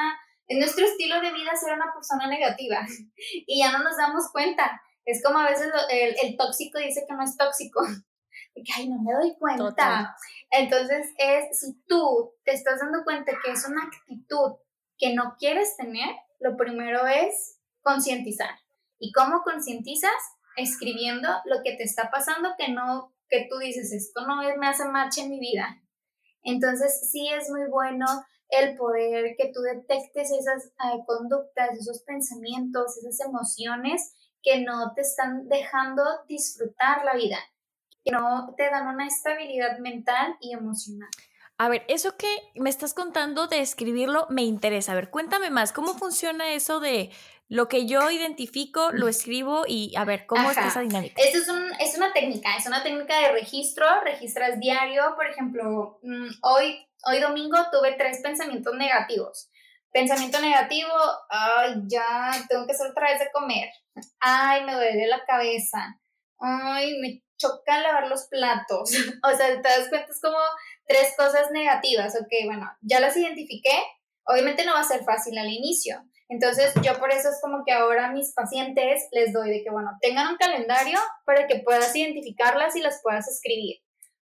en 0.47 0.59
nuestro 0.59 0.85
estilo 0.85 1.21
de 1.21 1.33
vida 1.33 1.57
ser 1.57 1.73
una 1.73 1.93
persona 1.93 2.27
negativa 2.27 2.87
y 3.47 3.61
ya 3.61 3.73
no 3.73 3.83
nos 3.83 3.97
damos 3.97 4.31
cuenta. 4.31 4.83
Es 5.07 5.23
como 5.23 5.39
a 5.39 5.49
veces 5.49 5.71
el, 5.91 6.17
el, 6.23 6.37
tóxico 6.37 6.79
dice 6.79 7.05
que 7.07 7.15
no 7.15 7.23
es 7.23 7.37
tóxico, 7.37 7.83
que, 8.63 8.73
ay, 8.77 8.89
no 8.89 9.03
me 9.03 9.13
doy 9.13 9.37
cuenta. 9.39 10.17
Entonces, 10.51 11.13
es 11.19 11.59
si 11.59 11.83
tú 11.87 12.35
te 12.45 12.53
estás 12.53 12.81
dando 12.81 13.03
cuenta 13.05 13.33
que 13.45 13.53
es 13.53 13.67
una 13.67 13.85
actitud 13.85 14.53
que 14.99 15.15
no 15.15 15.37
quieres 15.39 15.77
tener, 15.77 16.09
lo 16.41 16.57
primero 16.57 17.07
es 17.07 17.61
concientizar. 17.83 18.51
¿Y 18.99 19.13
cómo 19.13 19.43
concientizas? 19.43 20.13
Escribiendo 20.57 21.29
lo 21.47 21.63
que 21.65 21.77
te 21.77 21.83
está 21.83 22.11
pasando 22.11 22.51
que 22.57 22.69
no, 22.69 23.13
que 23.29 23.49
tú 23.51 23.59
dices, 23.59 23.93
esto 23.93 24.27
no 24.27 24.37
me 24.37 24.69
hace 24.69 24.85
marcha 24.85 25.23
en 25.23 25.31
mi 25.31 25.41
vida. 25.41 25.83
Entonces, 26.43 27.11
sí 27.11 27.29
es 27.29 27.51
muy 27.51 27.69
bueno 27.69 28.07
el 28.51 28.77
poder 28.77 29.35
que 29.37 29.51
tú 29.53 29.61
detectes 29.63 30.31
esas 30.31 30.67
eh, 30.67 31.03
conductas, 31.07 31.77
esos 31.79 32.03
pensamientos, 32.03 32.97
esas 32.99 33.27
emociones 33.27 34.15
que 34.43 34.61
no 34.61 34.93
te 34.95 35.01
están 35.01 35.49
dejando 35.49 36.05
disfrutar 36.29 37.05
la 37.05 37.15
vida, 37.15 37.39
que 38.05 38.11
no 38.11 38.55
te 38.57 38.71
dan 38.71 38.87
una 38.87 39.07
estabilidad 39.07 39.79
mental 39.79 40.37
y 40.41 40.53
emocional. 40.53 41.09
A 41.57 41.69
ver, 41.69 41.85
eso 41.89 42.17
que 42.17 42.29
me 42.57 42.69
estás 42.69 42.95
contando 42.95 43.47
de 43.47 43.61
escribirlo 43.61 44.27
me 44.29 44.43
interesa. 44.43 44.93
A 44.93 44.97
ver, 44.97 45.11
cuéntame 45.11 45.51
más, 45.51 45.73
¿cómo 45.73 45.95
funciona 45.95 46.53
eso 46.53 46.81
de 46.81 47.11
lo 47.49 47.69
que 47.69 47.87
yo 47.87 48.11
identifico, 48.11 48.91
lo 48.93 49.07
escribo 49.07 49.65
y 49.67 49.95
a 49.97 50.05
ver, 50.05 50.27
¿cómo 50.27 50.51
es 50.51 50.57
esa 50.57 50.81
dinámica? 50.81 51.23
Esto 51.23 51.39
es, 51.39 51.49
un, 51.49 51.71
es 51.79 51.97
una 51.97 52.13
técnica, 52.13 52.57
es 52.57 52.67
una 52.67 52.83
técnica 52.83 53.19
de 53.21 53.33
registro, 53.33 53.87
registras 54.03 54.59
diario, 54.59 55.15
por 55.15 55.27
ejemplo, 55.27 56.01
mm, 56.03 56.29
hoy, 56.43 56.89
hoy 57.05 57.21
domingo 57.21 57.59
tuve 57.71 57.93
tres 57.93 58.21
pensamientos 58.23 58.75
negativos. 58.75 59.51
Pensamiento 59.93 60.41
negativo, 60.41 60.91
ay, 61.29 61.83
ya, 61.87 62.33
tengo 62.49 62.67
que 62.67 62.73
hacer 62.73 62.91
otra 62.91 63.11
vez 63.11 63.21
de 63.21 63.31
comer. 63.33 63.69
Ay, 64.19 64.65
me 64.65 64.75
duele 64.75 65.07
la 65.07 65.25
cabeza. 65.25 66.01
Ay, 66.41 66.99
me 66.99 67.24
choca 67.45 67.81
lavar 67.81 68.09
los 68.09 68.27
platos. 68.29 68.91
o 69.23 69.37
sea, 69.37 69.61
te 69.61 69.69
das 69.69 69.89
cuenta, 69.89 70.11
es 70.11 70.21
como 70.21 70.39
tres 70.87 71.15
cosas 71.17 71.51
negativas. 71.51 72.15
Ok, 72.15 72.33
bueno, 72.47 72.71
ya 72.81 73.01
las 73.01 73.17
identifiqué. 73.17 73.83
Obviamente 74.27 74.65
no 74.65 74.75
va 74.75 74.81
a 74.81 74.85
ser 74.85 75.05
fácil 75.05 75.37
al 75.39 75.51
inicio. 75.51 76.03
Entonces, 76.29 76.73
yo 76.83 76.99
por 76.99 77.13
eso 77.13 77.29
es 77.29 77.39
como 77.43 77.65
que 77.67 77.73
ahora 77.73 78.07
a 78.07 78.13
mis 78.13 78.33
pacientes 78.33 79.07
les 79.13 79.33
doy 79.33 79.51
de 79.51 79.63
que, 79.63 79.71
bueno, 79.71 79.91
tengan 80.01 80.29
un 80.29 80.37
calendario 80.37 80.99
para 81.27 81.47
que 81.47 81.57
puedas 81.57 81.95
identificarlas 81.95 82.75
y 82.77 82.81
las 82.81 83.01
puedas 83.03 83.29
escribir. 83.29 83.77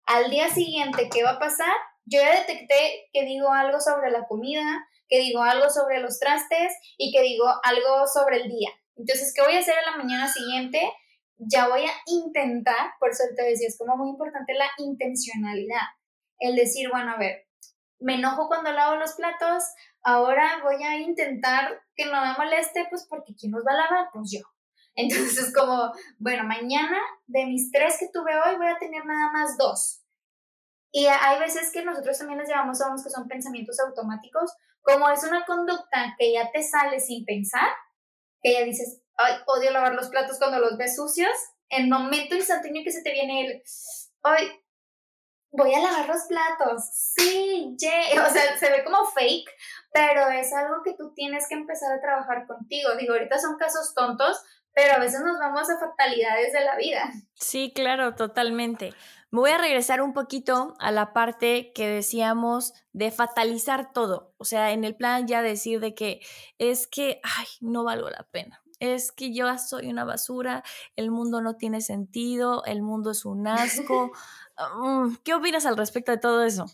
Al 0.05 0.29
día 0.31 0.49
siguiente, 0.49 1.09
¿qué 1.09 1.23
va 1.23 1.31
a 1.31 1.39
pasar? 1.39 1.73
Yo 2.05 2.19
ya 2.19 2.31
detecté 2.31 3.09
que 3.13 3.23
digo 3.23 3.53
algo 3.53 3.79
sobre 3.79 4.09
la 4.09 4.25
comida, 4.25 4.63
que 5.07 5.19
digo 5.19 5.43
algo 5.43 5.69
sobre 5.69 5.99
los 5.99 6.19
trastes 6.19 6.73
y 6.97 7.11
que 7.11 7.21
digo 7.21 7.45
algo 7.63 8.07
sobre 8.07 8.37
el 8.37 8.49
día. 8.49 8.69
Entonces, 8.95 9.31
¿qué 9.33 9.41
voy 9.43 9.55
a 9.55 9.59
hacer 9.59 9.75
a 9.77 9.91
la 9.91 9.97
mañana 9.97 10.27
siguiente? 10.27 10.81
Ya 11.37 11.67
voy 11.67 11.85
a 11.85 11.93
intentar, 12.05 12.93
por 12.99 13.09
eso 13.09 13.23
te 13.35 13.43
decía, 13.43 13.67
es 13.67 13.77
como 13.77 13.97
muy 13.97 14.09
importante 14.09 14.53
la 14.53 14.69
intencionalidad. 14.77 15.81
El 16.39 16.55
decir, 16.55 16.89
bueno, 16.91 17.11
a 17.11 17.17
ver, 17.17 17.47
me 17.99 18.15
enojo 18.15 18.47
cuando 18.47 18.71
lavo 18.71 18.97
los 18.97 19.13
platos, 19.13 19.63
ahora 20.03 20.61
voy 20.63 20.83
a 20.83 20.97
intentar 20.97 21.81
que 21.95 22.05
no 22.05 22.21
me 22.21 22.33
moleste, 22.37 22.85
pues 22.89 23.07
porque 23.09 23.33
¿quién 23.35 23.51
los 23.51 23.63
va 23.65 23.71
a 23.71 23.77
lavar? 23.77 24.09
Pues 24.13 24.31
yo. 24.31 24.41
Entonces 24.95 25.37
es 25.37 25.53
como, 25.53 25.91
bueno, 26.19 26.43
mañana 26.43 26.99
de 27.25 27.45
mis 27.45 27.71
tres 27.71 27.97
que 27.99 28.09
tuve 28.13 28.31
hoy 28.35 28.57
voy 28.57 28.67
a 28.67 28.77
tener 28.77 29.05
nada 29.05 29.31
más 29.31 29.57
dos. 29.57 30.01
Y 30.91 31.07
hay 31.07 31.39
veces 31.39 31.71
que 31.71 31.83
nosotros 31.83 32.19
también 32.19 32.39
les 32.39 32.47
llamamos 32.47 32.79
a 32.79 32.87
unos 32.87 33.03
que 33.03 33.09
son 33.09 33.27
pensamientos 33.27 33.79
automáticos, 33.79 34.53
como 34.83 35.09
es 35.09 35.23
una 35.23 35.43
conducta 35.45 36.13
que 36.19 36.33
ya 36.33 36.51
te 36.51 36.61
sale 36.61 36.99
sin 36.99 37.25
pensar, 37.25 37.67
ya 38.43 38.63
dices, 38.63 39.01
ay, 39.17 39.35
odio 39.47 39.71
lavar 39.71 39.93
los 39.93 40.09
platos 40.09 40.37
cuando 40.37 40.59
los 40.59 40.77
ves 40.77 40.95
sucios, 40.95 41.31
en 41.69 41.89
momento 41.89 42.35
instantáneo 42.35 42.83
que 42.83 42.91
se 42.91 43.01
te 43.01 43.11
viene 43.11 43.45
el, 43.45 43.63
ay, 44.23 44.51
voy 45.51 45.73
a 45.73 45.79
lavar 45.79 46.07
los 46.07 46.23
platos, 46.23 46.83
sí, 47.15 47.75
yeah. 47.79 48.25
o 48.25 48.29
sea, 48.29 48.57
se 48.57 48.71
ve 48.71 48.83
como 48.83 49.05
fake, 49.05 49.49
pero 49.93 50.29
es 50.29 50.51
algo 50.53 50.81
que 50.83 50.95
tú 50.95 51.13
tienes 51.13 51.47
que 51.47 51.55
empezar 51.55 51.91
a 51.93 52.01
trabajar 52.01 52.47
contigo. 52.47 52.95
Digo, 52.97 53.13
ahorita 53.13 53.39
son 53.39 53.57
casos 53.57 53.93
tontos, 53.93 54.41
pero 54.73 54.95
a 54.95 54.99
veces 54.99 55.21
nos 55.21 55.37
vamos 55.37 55.69
a 55.69 55.79
fatalidades 55.79 56.51
de 56.51 56.61
la 56.61 56.75
vida. 56.75 57.11
Sí, 57.35 57.71
claro, 57.73 58.15
totalmente. 58.15 58.93
Me 59.33 59.39
voy 59.39 59.49
a 59.49 59.57
regresar 59.57 60.03
un 60.03 60.13
poquito 60.13 60.75
a 60.79 60.91
la 60.91 61.11
parte 61.11 61.71
que 61.73 61.87
decíamos 61.87 62.75
de 62.91 63.09
fatalizar 63.09 63.91
todo. 63.91 64.31
O 64.37 64.45
sea, 64.45 64.73
en 64.73 64.83
el 64.83 64.95
plan 64.95 65.25
ya 65.25 65.41
decir 65.41 65.79
de 65.79 65.95
que 65.95 66.21
es 66.59 66.85
que, 66.85 67.19
ay, 67.23 67.47
no 67.59 67.83
valgo 67.83 68.11
la 68.11 68.27
pena. 68.29 68.61
Es 68.79 69.11
que 69.11 69.33
yo 69.33 69.57
soy 69.57 69.89
una 69.89 70.03
basura, 70.05 70.63
el 70.95 71.09
mundo 71.09 71.41
no 71.41 71.55
tiene 71.55 71.81
sentido, 71.81 72.63
el 72.65 72.83
mundo 72.83 73.09
es 73.09 73.25
un 73.25 73.47
asco. 73.47 74.11
Mm, 74.55 75.15
¿Qué 75.23 75.33
opinas 75.33 75.65
al 75.65 75.77
respecto 75.77 76.11
de 76.11 76.19
todo 76.19 76.43
eso? 76.43 76.67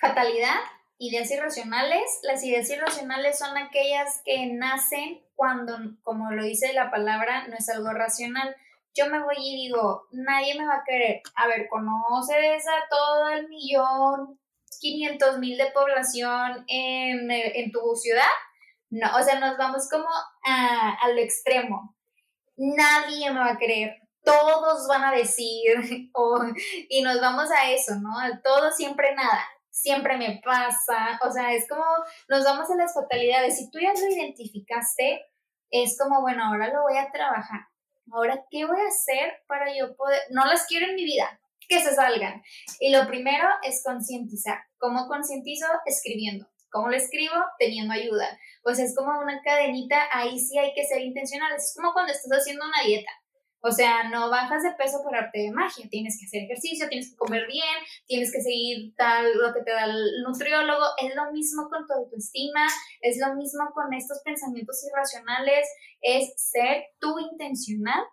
Fatalidad, 0.00 0.56
ideas 0.96 1.30
irracionales. 1.30 2.00
Las 2.22 2.42
ideas 2.42 2.70
irracionales 2.70 3.38
son 3.38 3.58
aquellas 3.58 4.22
que 4.24 4.54
nacen 4.54 5.20
cuando, 5.34 5.76
como 6.02 6.30
lo 6.30 6.42
dice 6.42 6.72
la 6.72 6.90
palabra, 6.90 7.46
no 7.48 7.56
es 7.58 7.68
algo 7.68 7.92
racional 7.92 8.56
yo 8.96 9.08
me 9.08 9.22
voy 9.22 9.36
y 9.38 9.64
digo, 9.64 10.06
nadie 10.12 10.58
me 10.58 10.66
va 10.66 10.76
a 10.76 10.84
querer. 10.84 11.20
A 11.34 11.46
ver, 11.46 11.68
¿conoces 11.68 12.66
a 12.66 12.88
todo 12.88 13.28
el 13.28 13.48
millón, 13.48 14.40
500 14.80 15.38
mil 15.38 15.58
de 15.58 15.70
población 15.72 16.64
en, 16.68 17.30
en, 17.30 17.72
tu 17.72 17.80
ciudad? 17.96 18.22
No, 18.90 19.16
o 19.16 19.22
sea, 19.22 19.38
nos 19.38 19.56
vamos 19.58 19.88
como 19.90 20.08
a, 20.46 20.94
a 21.00 21.08
lo 21.08 21.20
extremo. 21.20 21.94
Nadie 22.56 23.30
me 23.30 23.40
va 23.40 23.50
a 23.50 23.58
creer. 23.58 23.96
Todos 24.24 24.88
van 24.88 25.04
a 25.04 25.12
decir, 25.12 25.74
y 26.88 27.02
nos 27.02 27.20
vamos 27.20 27.50
a 27.50 27.70
eso, 27.70 27.94
¿no? 27.96 28.10
Todo 28.42 28.72
siempre 28.72 29.14
nada 29.14 29.44
siempre 29.76 30.16
me 30.16 30.40
pasa, 30.42 31.20
o 31.22 31.30
sea, 31.30 31.52
es 31.52 31.68
como 31.68 31.84
nos 32.28 32.44
vamos 32.44 32.70
a 32.70 32.76
las 32.76 32.94
fatalidades. 32.94 33.58
Si 33.58 33.70
tú 33.70 33.78
ya 33.78 33.92
lo 33.92 34.08
identificaste, 34.08 35.26
es 35.70 35.98
como, 35.98 36.22
bueno, 36.22 36.44
ahora 36.44 36.72
lo 36.72 36.82
voy 36.82 36.96
a 36.96 37.10
trabajar. 37.12 37.60
Ahora, 38.12 38.44
¿qué 38.50 38.64
voy 38.64 38.78
a 38.80 38.88
hacer 38.88 39.42
para 39.46 39.66
yo 39.76 39.96
poder, 39.96 40.20
no 40.30 40.44
las 40.46 40.66
quiero 40.66 40.86
en 40.86 40.94
mi 40.94 41.04
vida, 41.04 41.40
que 41.68 41.80
se 41.80 41.94
salgan? 41.94 42.42
Y 42.80 42.90
lo 42.90 43.06
primero 43.06 43.48
es 43.62 43.82
concientizar. 43.84 44.58
¿Cómo 44.78 45.08
concientizo? 45.08 45.66
Escribiendo. 45.84 46.46
¿Cómo 46.70 46.88
lo 46.88 46.96
escribo? 46.96 47.34
Teniendo 47.58 47.94
ayuda. 47.94 48.38
Pues 48.62 48.78
es 48.78 48.94
como 48.94 49.18
una 49.18 49.40
cadenita, 49.42 50.08
ahí 50.12 50.38
sí 50.38 50.58
hay 50.58 50.72
que 50.74 50.84
ser 50.84 51.00
intencional. 51.00 51.54
Es 51.56 51.72
como 51.74 51.92
cuando 51.92 52.12
estás 52.12 52.30
haciendo 52.38 52.64
una 52.64 52.82
dieta. 52.86 53.10
O 53.66 53.72
sea, 53.72 54.08
no 54.10 54.30
bajas 54.30 54.62
de 54.62 54.70
peso 54.78 55.02
por 55.02 55.16
arte 55.16 55.40
de 55.40 55.50
magia. 55.50 55.88
Tienes 55.90 56.16
que 56.20 56.26
hacer 56.26 56.44
ejercicio, 56.44 56.88
tienes 56.88 57.10
que 57.10 57.16
comer 57.16 57.48
bien, 57.48 57.76
tienes 58.06 58.30
que 58.30 58.40
seguir 58.40 58.94
tal 58.96 59.36
lo 59.36 59.52
que 59.52 59.62
te 59.62 59.72
da 59.72 59.86
el 59.86 60.22
nutriólogo. 60.22 60.84
Es 61.02 61.12
lo 61.16 61.32
mismo 61.32 61.68
con 61.68 61.84
tu 61.84 61.92
autoestima, 61.94 62.64
es 63.00 63.18
lo 63.18 63.34
mismo 63.34 63.64
con 63.74 63.92
estos 63.92 64.20
pensamientos 64.24 64.86
irracionales. 64.86 65.66
Es 66.00 66.34
ser 66.36 66.84
tú 67.00 67.18
intencional 67.18 68.04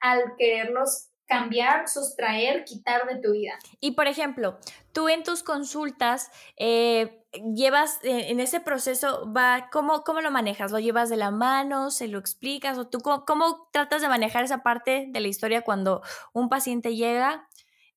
al 0.00 0.36
quererlos 0.36 1.08
cambiar, 1.28 1.88
sustraer, 1.88 2.64
quitar 2.64 3.06
de 3.06 3.16
tu 3.20 3.32
vida. 3.32 3.52
Y 3.80 3.92
por 3.92 4.08
ejemplo, 4.08 4.58
tú 4.92 5.08
en 5.08 5.22
tus 5.22 5.42
consultas 5.42 6.30
eh, 6.56 7.22
llevas 7.54 8.02
eh, 8.02 8.30
en 8.30 8.40
ese 8.40 8.60
proceso, 8.60 9.30
va, 9.30 9.68
¿cómo, 9.70 10.02
¿cómo 10.02 10.22
lo 10.22 10.30
manejas? 10.30 10.72
¿Lo 10.72 10.78
llevas 10.78 11.10
de 11.10 11.16
la 11.16 11.30
mano? 11.30 11.90
¿Se 11.90 12.08
lo 12.08 12.18
explicas? 12.18 12.78
¿O 12.78 12.88
tú 12.88 13.00
cómo, 13.00 13.68
tratas 13.72 14.00
de 14.00 14.08
manejar 14.08 14.42
esa 14.42 14.62
parte 14.62 15.06
de 15.10 15.20
la 15.20 15.28
historia 15.28 15.62
cuando 15.62 16.02
un 16.32 16.48
paciente 16.48 16.96
llega 16.96 17.46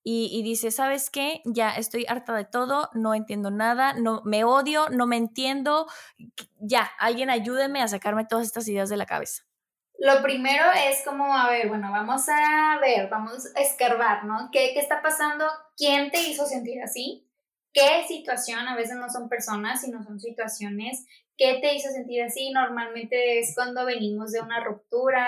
y, 0.03 0.29
y, 0.33 0.43
dice, 0.43 0.71
¿sabes 0.71 1.09
qué? 1.09 1.41
Ya 1.45 1.69
estoy 1.71 2.05
harta 2.09 2.33
de 2.33 2.43
todo, 2.43 2.89
no 2.93 3.13
entiendo 3.13 3.51
nada, 3.51 3.93
no 3.93 4.23
me 4.25 4.43
odio, 4.43 4.89
no 4.89 5.05
me 5.05 5.15
entiendo, 5.15 5.85
ya, 6.59 6.91
alguien 6.97 7.29
ayúdeme 7.29 7.83
a 7.83 7.87
sacarme 7.87 8.25
todas 8.25 8.47
estas 8.47 8.67
ideas 8.67 8.89
de 8.89 8.97
la 8.97 9.05
cabeza. 9.05 9.43
Lo 10.03 10.21
primero 10.21 10.65
es 10.87 11.03
como, 11.05 11.35
a 11.35 11.49
ver, 11.49 11.67
bueno, 11.67 11.91
vamos 11.91 12.27
a 12.27 12.79
ver, 12.79 13.07
vamos 13.09 13.45
a 13.55 13.61
escarbar, 13.61 14.25
¿no? 14.25 14.49
¿Qué, 14.51 14.71
qué 14.73 14.79
está 14.79 15.01
pasando? 15.01 15.45
¿Quién 15.77 16.09
te 16.09 16.21
hizo 16.21 16.45
sentir 16.45 16.81
así? 16.81 17.29
¿Qué 17.71 18.03
situación? 18.07 18.67
A 18.67 18.75
veces 18.75 18.97
no 18.97 19.09
son 19.09 19.29
personas, 19.29 19.81
sino 19.81 20.03
son 20.03 20.19
situaciones. 20.19 21.05
¿Qué 21.37 21.59
te 21.61 21.75
hizo 21.75 21.89
sentir 21.89 22.23
así? 22.23 22.51
Normalmente 22.51 23.39
es 23.39 23.53
cuando 23.55 23.85
venimos 23.85 24.31
de 24.31 24.41
una 24.41 24.63
ruptura 24.63 25.27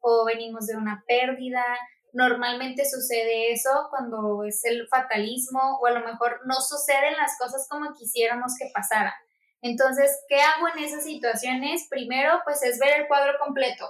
o 0.00 0.24
venimos 0.24 0.66
de 0.66 0.76
una 0.76 1.04
pérdida 1.06 1.64
Normalmente 2.12 2.84
sucede 2.84 3.52
eso 3.52 3.86
cuando 3.88 4.44
es 4.44 4.64
el 4.66 4.86
fatalismo 4.88 5.78
o 5.80 5.86
a 5.86 5.92
lo 5.92 6.04
mejor 6.04 6.40
no 6.44 6.56
suceden 6.60 7.16
las 7.16 7.38
cosas 7.38 7.66
como 7.70 7.94
quisiéramos 7.94 8.52
que 8.58 8.70
pasaran. 8.72 9.14
Entonces, 9.62 10.22
¿qué 10.28 10.40
hago 10.40 10.68
en 10.68 10.84
esas 10.84 11.04
situaciones? 11.04 11.86
Primero, 11.88 12.40
pues 12.44 12.62
es 12.64 12.78
ver 12.78 13.00
el 13.00 13.08
cuadro 13.08 13.32
completo. 13.42 13.88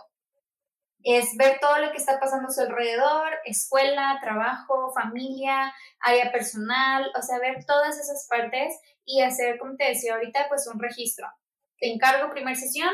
Es 1.04 1.36
ver 1.36 1.58
todo 1.60 1.78
lo 1.78 1.90
que 1.90 1.98
está 1.98 2.20
pasando 2.20 2.48
a 2.48 2.52
su 2.52 2.60
alrededor, 2.60 3.30
escuela, 3.44 4.18
trabajo, 4.22 4.92
familia, 4.94 5.72
área 6.00 6.30
personal, 6.30 7.10
o 7.18 7.22
sea, 7.22 7.38
ver 7.38 7.64
todas 7.66 7.98
esas 7.98 8.26
partes 8.28 8.78
y 9.04 9.20
hacer, 9.22 9.58
como 9.58 9.76
te 9.76 9.84
decía 9.84 10.14
ahorita, 10.14 10.46
pues 10.48 10.66
un 10.72 10.80
registro. 10.80 11.26
Te 11.78 11.92
encargo 11.92 12.32
primera 12.32 12.56
sesión, 12.56 12.92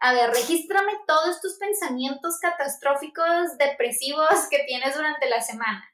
a 0.00 0.12
ver, 0.12 0.30
regístrame 0.30 0.92
todos 1.06 1.40
tus 1.40 1.58
pensamientos 1.58 2.38
catastróficos, 2.40 3.56
depresivos 3.58 4.48
que 4.50 4.64
tienes 4.66 4.94
durante 4.94 5.28
la 5.28 5.40
semana. 5.40 5.84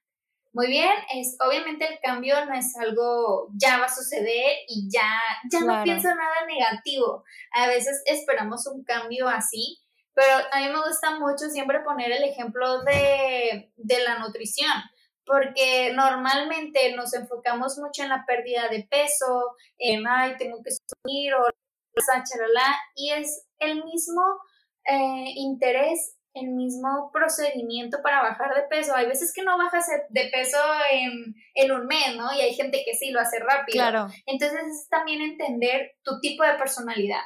Muy 0.52 0.66
bien, 0.66 0.90
es 1.14 1.36
obviamente 1.40 1.86
el 1.86 2.00
cambio 2.00 2.44
no 2.46 2.54
es 2.54 2.74
algo 2.76 3.48
ya 3.54 3.78
va 3.78 3.84
a 3.84 3.94
suceder 3.94 4.56
y 4.66 4.88
ya 4.90 5.08
ya 5.52 5.60
no 5.60 5.84
pienso 5.84 6.08
nada 6.08 6.46
negativo. 6.46 7.22
A 7.52 7.68
veces 7.68 8.02
esperamos 8.06 8.66
un 8.66 8.82
cambio 8.82 9.28
así, 9.28 9.78
pero 10.18 10.36
a 10.50 10.58
mí 10.58 10.66
me 10.66 10.84
gusta 10.84 11.16
mucho 11.18 11.48
siempre 11.48 11.80
poner 11.80 12.10
el 12.10 12.24
ejemplo 12.24 12.82
de, 12.82 13.72
de 13.76 14.02
la 14.02 14.18
nutrición 14.18 14.72
porque 15.24 15.92
normalmente 15.94 16.96
nos 16.96 17.14
enfocamos 17.14 17.78
mucho 17.78 18.02
en 18.02 18.08
la 18.08 18.24
pérdida 18.26 18.66
de 18.68 18.88
peso, 18.90 19.54
en, 19.76 20.08
ay, 20.08 20.36
tengo 20.38 20.62
que 20.64 20.70
subir 20.70 21.34
o 21.34 21.44
y 22.94 23.12
es 23.12 23.46
el 23.58 23.84
mismo 23.84 24.22
eh, 24.84 25.32
interés, 25.36 26.16
el 26.34 26.48
mismo 26.48 27.10
procedimiento 27.12 27.98
para 28.02 28.22
bajar 28.22 28.54
de 28.54 28.62
peso. 28.68 28.94
Hay 28.94 29.06
veces 29.06 29.32
que 29.34 29.42
no 29.42 29.58
bajas 29.58 29.86
de 30.08 30.30
peso 30.32 30.58
en, 30.92 31.34
en 31.54 31.72
un 31.72 31.86
mes, 31.86 32.16
¿no? 32.16 32.32
Y 32.32 32.40
hay 32.40 32.54
gente 32.54 32.82
que 32.84 32.94
sí 32.94 33.10
lo 33.10 33.20
hace 33.20 33.38
rápido. 33.40 33.78
Claro. 33.78 34.06
Entonces 34.26 34.60
es 34.60 34.88
también 34.88 35.20
entender 35.20 35.96
tu 36.02 36.20
tipo 36.20 36.44
de 36.44 36.54
personalidad, 36.54 37.22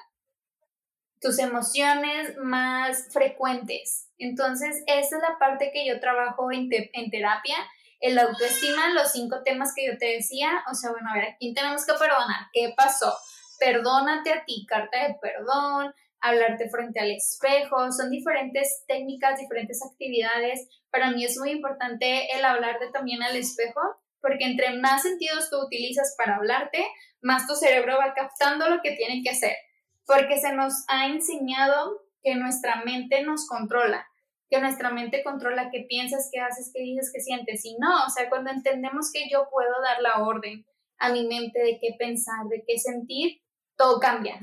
tus 1.22 1.38
emociones 1.38 2.36
más 2.42 3.08
frecuentes. 3.12 4.10
Entonces, 4.18 4.82
esa 4.86 5.16
es 5.16 5.22
la 5.22 5.38
parte 5.38 5.70
que 5.72 5.86
yo 5.86 6.00
trabajo 6.00 6.50
en, 6.52 6.68
terapia 6.68 7.56
el 8.00 8.18
autoestima, 8.18 8.92
los 8.94 9.12
cinco 9.12 9.42
temas 9.44 9.72
que 9.76 9.86
yo 9.86 9.96
te 9.96 10.16
decía, 10.16 10.64
o 10.68 10.74
sea, 10.74 10.90
bueno, 10.90 11.08
a 11.08 11.14
ver, 11.14 11.24
¿a 11.24 11.36
quién 11.38 11.54
tenemos 11.54 11.86
que 11.86 11.92
perdonar? 11.92 12.48
¿Qué 12.52 12.74
pasó? 12.76 13.14
perdónate 13.62 14.32
a 14.32 14.44
ti, 14.44 14.66
carta 14.66 15.06
de 15.06 15.16
perdón, 15.20 15.94
hablarte 16.20 16.68
frente 16.68 17.00
al 17.00 17.12
espejo, 17.12 17.92
son 17.92 18.10
diferentes 18.10 18.84
técnicas, 18.88 19.38
diferentes 19.38 19.80
actividades. 19.84 20.68
Para 20.90 21.10
mí 21.12 21.24
es 21.24 21.38
muy 21.38 21.50
importante 21.50 22.36
el 22.36 22.44
hablarte 22.44 22.90
también 22.92 23.22
al 23.22 23.36
espejo, 23.36 23.80
porque 24.20 24.44
entre 24.44 24.78
más 24.80 25.02
sentidos 25.02 25.48
tú 25.50 25.60
utilizas 25.64 26.14
para 26.18 26.36
hablarte, 26.36 26.84
más 27.20 27.46
tu 27.46 27.54
cerebro 27.54 27.98
va 27.98 28.14
captando 28.14 28.68
lo 28.68 28.82
que 28.82 28.92
tiene 28.92 29.22
que 29.22 29.30
hacer, 29.30 29.54
porque 30.12 30.38
se 30.38 30.52
nos 30.52 30.84
ha 30.88 31.06
enseñado 31.06 32.02
que 32.22 32.34
nuestra 32.34 32.82
mente 32.84 33.22
nos 33.22 33.46
controla, 33.46 34.06
que 34.50 34.60
nuestra 34.60 34.90
mente 34.90 35.24
controla 35.24 35.70
qué 35.70 35.86
piensas, 35.88 36.28
qué 36.30 36.40
haces, 36.40 36.70
qué 36.74 36.82
dices, 36.82 37.10
qué 37.12 37.20
sientes. 37.20 37.64
Y 37.64 37.76
no, 37.78 38.04
o 38.06 38.10
sea, 38.10 38.28
cuando 38.28 38.50
entendemos 38.50 39.10
que 39.10 39.28
yo 39.30 39.48
puedo 39.50 39.72
dar 39.82 40.02
la 40.02 40.22
orden 40.22 40.66
a 40.98 41.10
mi 41.10 41.26
mente 41.26 41.60
de 41.60 41.78
qué 41.80 41.96
pensar, 41.98 42.46
de 42.48 42.62
qué 42.66 42.78
sentir, 42.78 43.40
todo 43.76 43.98
cambia. 44.00 44.38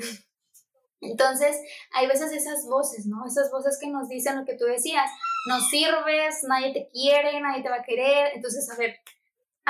Entonces, 1.02 1.56
hay 1.94 2.08
veces 2.08 2.34
esas 2.34 2.66
voces, 2.68 3.06
¿no? 3.06 3.26
Esas 3.26 3.52
voces 3.52 3.78
que 3.80 3.90
nos 3.90 4.10
dicen 4.10 4.38
lo 4.38 4.46
que 4.46 4.58
tú 4.58 4.66
decías, 4.66 5.10
no 5.48 5.62
sirves, 5.62 6.44
nadie 6.48 6.74
te 6.74 6.90
quiere, 6.92 7.40
nadie 7.40 7.62
te 7.64 7.70
va 7.70 7.78
a 7.78 7.84
querer. 7.84 8.32
Entonces, 8.36 8.70
a 8.70 8.76
ver, 8.76 8.98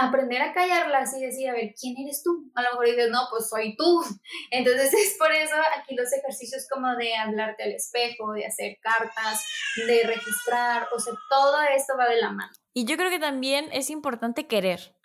aprender 0.07 0.41
a 0.41 0.53
callarlas 0.53 1.13
y 1.15 1.21
decir, 1.21 1.49
a 1.49 1.53
ver, 1.53 1.73
¿quién 1.79 1.95
eres 1.97 2.23
tú? 2.23 2.51
A 2.55 2.61
lo 2.61 2.71
mejor 2.71 2.85
dices, 2.87 3.09
no, 3.09 3.27
pues 3.29 3.49
soy 3.49 3.75
tú. 3.75 4.01
Entonces, 4.51 4.93
es 4.93 5.15
por 5.17 5.31
eso 5.31 5.55
aquí 5.77 5.95
los 5.95 6.11
ejercicios 6.13 6.67
como 6.71 6.95
de 6.95 7.15
hablarte 7.15 7.63
al 7.63 7.71
espejo, 7.71 8.33
de 8.33 8.45
hacer 8.45 8.77
cartas, 8.81 9.45
de 9.87 10.03
registrar, 10.05 10.87
o 10.95 10.99
sea, 10.99 11.13
todo 11.29 11.57
esto 11.75 11.93
va 11.97 12.07
de 12.07 12.21
la 12.21 12.31
mano. 12.31 12.51
Y 12.73 12.85
yo 12.85 12.97
creo 12.97 13.09
que 13.09 13.19
también 13.19 13.69
es 13.71 13.89
importante 13.89 14.47
querer. 14.47 14.95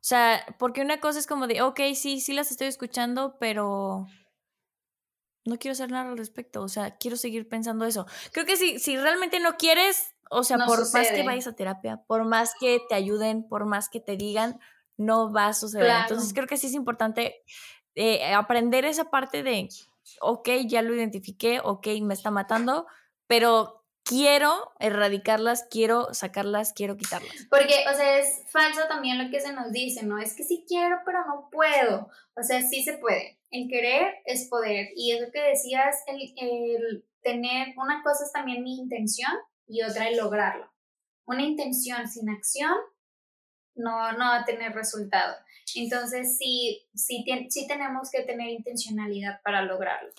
O 0.00 0.04
sea, 0.08 0.44
porque 0.58 0.80
una 0.80 1.00
cosa 1.00 1.18
es 1.18 1.26
como 1.26 1.46
de, 1.46 1.60
ok, 1.62 1.80
sí, 1.94 2.20
sí 2.20 2.32
las 2.32 2.50
estoy 2.50 2.68
escuchando, 2.68 3.36
pero 3.38 4.06
no 5.44 5.58
quiero 5.58 5.72
hacer 5.72 5.90
nada 5.90 6.10
al 6.10 6.18
respecto. 6.18 6.62
O 6.62 6.68
sea, 6.68 6.96
quiero 6.96 7.16
seguir 7.16 7.48
pensando 7.48 7.84
eso. 7.84 8.06
Creo 8.32 8.46
que 8.46 8.56
si, 8.56 8.78
si 8.78 8.96
realmente 8.96 9.40
no 9.40 9.56
quieres, 9.56 10.14
o 10.30 10.44
sea, 10.44 10.58
por 10.66 10.80
más 10.92 11.10
que 11.10 11.22
vayas 11.22 11.46
a 11.46 11.56
terapia, 11.56 12.02
por 12.06 12.24
más 12.24 12.54
que 12.58 12.80
te 12.88 12.94
ayuden, 12.94 13.48
por 13.48 13.66
más 13.66 13.88
que 13.88 14.00
te 14.00 14.16
digan, 14.16 14.58
no 14.96 15.32
va 15.32 15.46
a 15.46 15.54
suceder. 15.54 15.90
Entonces 16.02 16.32
creo 16.34 16.46
que 16.46 16.56
sí 16.56 16.66
es 16.66 16.74
importante 16.74 17.42
eh, 17.94 18.32
aprender 18.34 18.84
esa 18.84 19.10
parte 19.10 19.42
de, 19.42 19.68
ok, 20.20 20.48
ya 20.66 20.82
lo 20.82 20.94
identifiqué, 20.94 21.60
ok, 21.62 21.86
me 22.02 22.14
está 22.14 22.30
matando, 22.30 22.86
pero 23.26 23.78
quiero 24.08 24.72
erradicarlas, 24.80 25.66
quiero 25.70 26.12
sacarlas, 26.14 26.72
quiero 26.72 26.96
quitarlas. 26.96 27.30
Porque, 27.50 27.84
o 27.92 27.94
sea, 27.94 28.18
es 28.18 28.42
falso 28.50 28.80
también 28.88 29.22
lo 29.22 29.30
que 29.30 29.40
se 29.40 29.52
nos 29.52 29.70
dice, 29.70 30.04
¿no? 30.04 30.18
Es 30.18 30.34
que 30.34 30.44
sí 30.44 30.64
quiero, 30.66 30.96
pero 31.04 31.26
no 31.26 31.48
puedo. 31.52 32.08
O 32.34 32.42
sea, 32.42 32.62
sí 32.62 32.82
se 32.82 32.94
puede. 32.94 33.38
El 33.50 33.68
querer 33.68 34.14
es 34.24 34.48
poder. 34.48 34.88
Y 34.96 35.12
es 35.12 35.20
lo 35.20 35.30
que 35.30 35.42
decías, 35.42 35.96
el, 36.06 37.04
tener, 37.22 37.74
una 37.76 38.02
cosa 38.02 38.24
es 38.24 38.32
también 38.32 38.62
mi 38.62 38.78
intención 38.78 39.32
y 39.68 39.82
otra 39.82 40.08
el 40.08 40.16
lograrlo. 40.16 40.70
Una 41.26 41.42
intención 41.42 42.08
sin 42.08 42.28
acción 42.30 42.74
no, 43.74 44.12
no 44.12 44.18
va 44.18 44.36
a 44.40 44.44
tener 44.44 44.72
resultado. 44.72 45.36
Entonces, 45.74 46.38
sí, 46.38 46.88
sí, 46.94 47.24
sí 47.48 47.66
tenemos 47.68 48.10
que 48.10 48.22
tener 48.22 48.48
intencionalidad 48.48 49.40
para 49.42 49.62
lograrlo. 49.62 50.10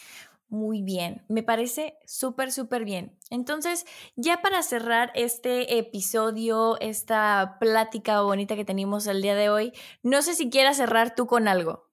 Muy 0.47 0.81
bien, 0.81 1.23
me 1.27 1.43
parece 1.43 1.99
súper, 2.07 2.51
súper 2.51 2.83
bien. 2.83 3.15
Entonces, 3.29 3.85
ya 4.15 4.41
para 4.41 4.63
cerrar 4.63 5.11
este 5.13 5.77
episodio, 5.77 6.79
esta 6.79 7.57
plática 7.59 8.21
bonita 8.21 8.55
que 8.55 8.65
tenemos 8.65 9.05
el 9.05 9.21
día 9.21 9.35
de 9.35 9.49
hoy, 9.49 9.73
no 10.01 10.23
sé 10.23 10.33
si 10.33 10.49
quieras 10.49 10.77
cerrar 10.77 11.13
tú 11.13 11.27
con 11.27 11.47
algo. 11.47 11.87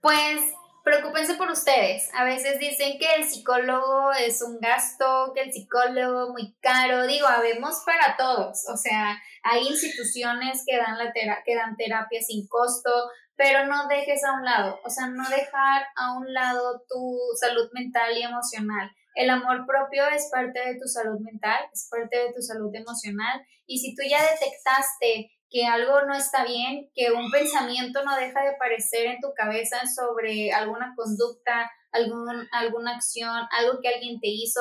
Pues 0.00 0.38
preocúpense 0.84 1.34
por 1.34 1.50
ustedes. 1.50 2.10
A 2.14 2.24
veces 2.24 2.58
dicen 2.58 2.98
que 2.98 3.14
el 3.16 3.24
psicólogo 3.24 4.12
es 4.12 4.42
un 4.42 4.60
gasto, 4.60 5.32
que 5.34 5.42
el 5.42 5.52
psicólogo 5.52 6.32
muy 6.32 6.54
caro. 6.60 7.06
Digo, 7.06 7.26
habemos 7.26 7.82
para 7.84 8.16
todos. 8.16 8.64
O 8.72 8.76
sea, 8.76 9.18
hay 9.42 9.66
instituciones 9.66 10.62
que 10.66 10.76
dan, 10.76 10.96
que 11.44 11.54
dan 11.56 11.76
terapia 11.76 12.20
sin 12.20 12.46
costo, 12.46 12.90
pero 13.36 13.66
no 13.66 13.88
dejes 13.88 14.22
a 14.24 14.34
un 14.34 14.44
lado, 14.44 14.80
o 14.84 14.90
sea, 14.90 15.08
no 15.08 15.28
dejar 15.28 15.82
a 15.96 16.16
un 16.16 16.32
lado 16.32 16.84
tu 16.88 17.18
salud 17.40 17.68
mental 17.72 18.16
y 18.16 18.22
emocional. 18.22 18.90
El 19.14 19.30
amor 19.30 19.66
propio 19.66 20.06
es 20.08 20.28
parte 20.32 20.60
de 20.60 20.78
tu 20.78 20.86
salud 20.86 21.18
mental, 21.20 21.58
es 21.72 21.88
parte 21.90 22.16
de 22.16 22.32
tu 22.32 22.42
salud 22.42 22.74
emocional 22.74 23.44
y 23.66 23.78
si 23.78 23.94
tú 23.94 24.02
ya 24.08 24.20
detectaste 24.22 25.30
que 25.54 25.64
algo 25.64 26.00
no 26.02 26.14
está 26.16 26.44
bien, 26.44 26.90
que 26.96 27.12
un 27.12 27.30
pensamiento 27.30 28.04
no 28.04 28.16
deja 28.16 28.42
de 28.42 28.56
aparecer 28.56 29.06
en 29.06 29.20
tu 29.20 29.32
cabeza 29.36 29.82
sobre 29.86 30.52
alguna 30.52 30.94
conducta, 30.96 31.70
algún, 31.92 32.48
alguna 32.50 32.96
acción, 32.96 33.46
algo 33.52 33.78
que 33.80 33.86
alguien 33.86 34.18
te 34.18 34.26
hizo, 34.26 34.60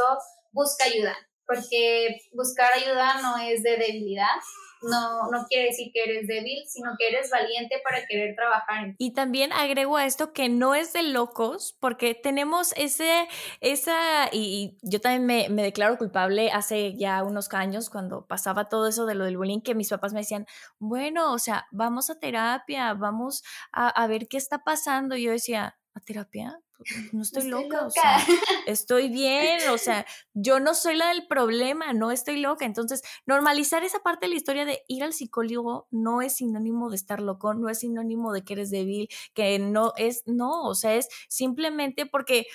busca 0.51 0.85
ayuda, 0.85 1.17
porque 1.47 2.19
buscar 2.33 2.73
ayuda 2.73 3.23
no 3.23 3.39
es 3.39 3.63
de 3.63 3.77
debilidad, 3.77 4.37
no, 4.83 5.29
no 5.31 5.45
quiere 5.47 5.65
decir 5.67 5.91
que 5.93 6.03
eres 6.03 6.27
débil, 6.27 6.63
sino 6.67 6.91
que 6.97 7.07
eres 7.07 7.29
valiente 7.29 7.81
para 7.83 8.05
querer 8.05 8.35
trabajar. 8.35 8.95
Y 8.97 9.13
también 9.13 9.51
agrego 9.53 9.97
a 9.97 10.05
esto 10.05 10.33
que 10.33 10.49
no 10.49 10.75
es 10.75 10.93
de 10.93 11.03
locos, 11.03 11.77
porque 11.79 12.15
tenemos 12.15 12.73
ese, 12.77 13.27
esa, 13.61 14.29
y, 14.31 14.77
yo 14.81 15.01
también 15.01 15.25
me, 15.25 15.49
me, 15.49 15.63
declaro 15.63 15.97
culpable 15.97 16.51
hace 16.51 16.95
ya 16.95 17.23
unos 17.23 17.51
años 17.53 17.89
cuando 17.89 18.25
pasaba 18.25 18.69
todo 18.69 18.87
eso 18.87 19.05
de 19.05 19.15
lo 19.15 19.25
del 19.25 19.37
bullying, 19.37 19.61
que 19.61 19.75
mis 19.75 19.89
papás 19.89 20.13
me 20.13 20.19
decían, 20.19 20.45
bueno, 20.79 21.33
o 21.33 21.39
sea, 21.39 21.67
vamos 21.71 22.09
a 22.09 22.19
terapia, 22.19 22.93
vamos 22.93 23.43
a, 23.71 23.89
a 23.89 24.07
ver 24.07 24.27
qué 24.27 24.37
está 24.37 24.63
pasando. 24.63 25.15
Y 25.15 25.23
yo 25.23 25.31
decía, 25.31 25.77
¿a 25.93 25.99
terapia? 25.99 26.59
no 27.11 27.21
estoy, 27.21 27.47
loca, 27.47 27.85
o 27.85 27.89
sea, 27.89 28.17
estoy 28.67 29.09
bien, 29.09 29.69
o 29.71 29.77
sea, 29.77 30.05
yo 30.33 30.59
no 30.59 30.73
soy 30.73 30.95
la 30.95 31.09
del 31.09 31.27
problema, 31.27 31.93
no 31.93 32.11
estoy 32.11 32.37
loca. 32.39 32.65
Entonces, 32.65 33.01
normalizar 33.25 33.83
esa 33.83 33.99
parte 33.99 34.25
de 34.25 34.31
la 34.31 34.37
historia 34.37 34.65
de 34.65 34.83
ir 34.87 35.03
al 35.03 35.13
psicólogo 35.13 35.87
no 35.91 36.21
es 36.21 36.35
sinónimo 36.35 36.89
de 36.89 36.95
estar 36.95 37.21
loco, 37.21 37.53
no 37.53 37.69
es 37.69 37.79
sinónimo 37.79 38.33
de 38.33 38.43
que 38.43 38.53
eres 38.53 38.69
débil, 38.69 39.07
que 39.33 39.59
no 39.59 39.93
es, 39.97 40.23
no, 40.25 40.63
o 40.63 40.75
sea, 40.75 40.95
es 40.95 41.07
simplemente 41.29 42.05
porque 42.05 42.47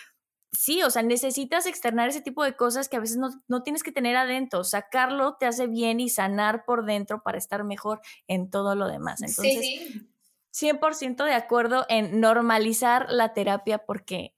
sí, 0.53 0.83
o 0.83 0.91
sea, 0.91 1.03
necesitas 1.03 1.67
externar 1.67 2.09
ese 2.09 2.23
tipo 2.23 2.43
de 2.45 2.57
cosas 2.57 2.89
que 2.89 2.97
a 2.97 3.01
veces 3.01 3.17
no, 3.19 3.31
no, 3.49 3.63
tienes 3.63 3.83
que 3.83 3.93
tener 3.93 4.17
adentro. 4.17 4.65
Sacarlo 4.65 5.37
te 5.39 5.47
hace 5.47 5.67
bien 5.67 6.01
y 6.01 6.09
sanar 6.09 6.65
por 6.65 6.85
dentro 6.85 7.23
para 7.23 7.39
estar 7.39 7.65
mejor 7.65 8.01
en 8.27 8.51
todo 8.51 8.75
lo 8.75 8.89
demás. 8.89 9.23
Entonces, 9.23 9.61
sí, 9.61 9.89
sí. 9.93 10.09
100% 10.53 11.25
de 11.25 11.35
acuerdo 11.35 11.87
en 11.89 12.21
normalizar 12.21 13.07
la 13.11 13.33
terapia 13.33 13.79
porque 13.79 14.35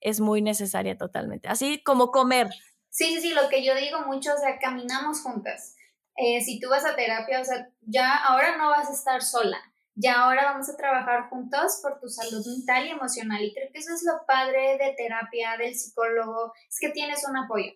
es 0.00 0.20
muy 0.20 0.42
necesaria 0.42 0.96
totalmente. 0.96 1.48
Así 1.48 1.82
como 1.82 2.10
comer. 2.10 2.48
Sí, 2.90 3.14
sí, 3.14 3.20
sí, 3.20 3.34
lo 3.34 3.48
que 3.48 3.64
yo 3.64 3.74
digo 3.74 4.00
mucho, 4.06 4.32
o 4.34 4.38
sea, 4.38 4.58
caminamos 4.58 5.22
juntas. 5.22 5.76
Eh, 6.16 6.40
si 6.40 6.58
tú 6.58 6.68
vas 6.68 6.84
a 6.84 6.96
terapia, 6.96 7.40
o 7.40 7.44
sea, 7.44 7.68
ya 7.82 8.16
ahora 8.16 8.56
no 8.56 8.70
vas 8.70 8.88
a 8.88 8.92
estar 8.92 9.22
sola, 9.22 9.58
ya 9.94 10.22
ahora 10.22 10.44
vamos 10.44 10.68
a 10.68 10.76
trabajar 10.76 11.28
juntos 11.28 11.80
por 11.82 12.00
tu 12.00 12.08
salud 12.08 12.44
mental 12.46 12.86
y 12.86 12.90
emocional. 12.90 13.42
Y 13.42 13.54
creo 13.54 13.68
que 13.72 13.78
eso 13.78 13.94
es 13.94 14.02
lo 14.04 14.26
padre 14.26 14.78
de 14.78 14.94
terapia, 14.96 15.56
del 15.56 15.74
psicólogo, 15.74 16.52
es 16.68 16.78
que 16.80 16.90
tienes 16.90 17.24
un 17.28 17.36
apoyo, 17.36 17.72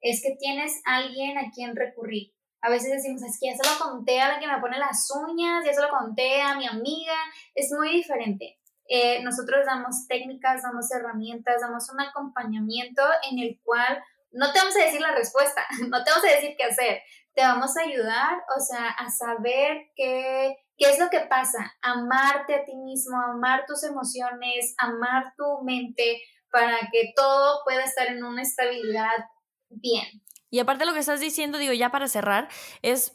es 0.00 0.22
que 0.22 0.36
tienes 0.38 0.80
alguien 0.84 1.38
a 1.38 1.50
quien 1.50 1.76
recurrir. 1.76 2.32
A 2.62 2.70
veces 2.70 2.90
decimos, 2.90 3.22
es 3.22 3.38
que 3.40 3.48
ya 3.48 3.56
se 3.56 3.68
lo 3.68 3.78
conté 3.78 4.20
a 4.20 4.28
la 4.28 4.38
que 4.38 4.46
me 4.46 4.60
pone 4.60 4.78
las 4.78 5.10
uñas, 5.10 5.64
ya 5.64 5.72
se 5.72 5.80
lo 5.80 5.88
conté 5.88 6.42
a 6.42 6.56
mi 6.56 6.66
amiga, 6.66 7.14
es 7.54 7.72
muy 7.72 7.90
diferente. 7.90 8.58
Eh, 8.88 9.22
nosotros 9.22 9.64
damos 9.64 10.06
técnicas, 10.08 10.62
damos 10.62 10.90
herramientas, 10.90 11.60
damos 11.60 11.88
un 11.90 12.00
acompañamiento 12.00 13.02
en 13.30 13.38
el 13.38 13.60
cual 13.62 14.02
no 14.32 14.52
te 14.52 14.58
vamos 14.58 14.76
a 14.76 14.84
decir 14.84 15.00
la 15.00 15.14
respuesta, 15.14 15.64
no 15.88 16.02
te 16.02 16.10
vamos 16.10 16.24
a 16.24 16.34
decir 16.34 16.54
qué 16.58 16.64
hacer, 16.64 17.00
te 17.34 17.42
vamos 17.42 17.76
a 17.76 17.82
ayudar, 17.82 18.42
o 18.56 18.60
sea, 18.60 18.88
a 18.88 19.08
saber 19.10 19.90
qué, 19.94 20.56
qué 20.76 20.90
es 20.90 20.98
lo 20.98 21.08
que 21.08 21.20
pasa, 21.20 21.72
amarte 21.82 22.54
a 22.54 22.64
ti 22.64 22.74
mismo, 22.76 23.16
amar 23.20 23.64
tus 23.66 23.84
emociones, 23.84 24.74
amar 24.78 25.34
tu 25.36 25.62
mente 25.62 26.22
para 26.50 26.78
que 26.92 27.12
todo 27.14 27.62
pueda 27.64 27.84
estar 27.84 28.08
en 28.08 28.24
una 28.24 28.42
estabilidad 28.42 29.24
bien. 29.68 30.22
Y 30.50 30.58
aparte 30.58 30.84
lo 30.84 30.92
que 30.92 30.98
estás 30.98 31.20
diciendo, 31.20 31.58
digo, 31.58 31.72
ya 31.72 31.90
para 31.90 32.08
cerrar, 32.08 32.48
es, 32.82 33.12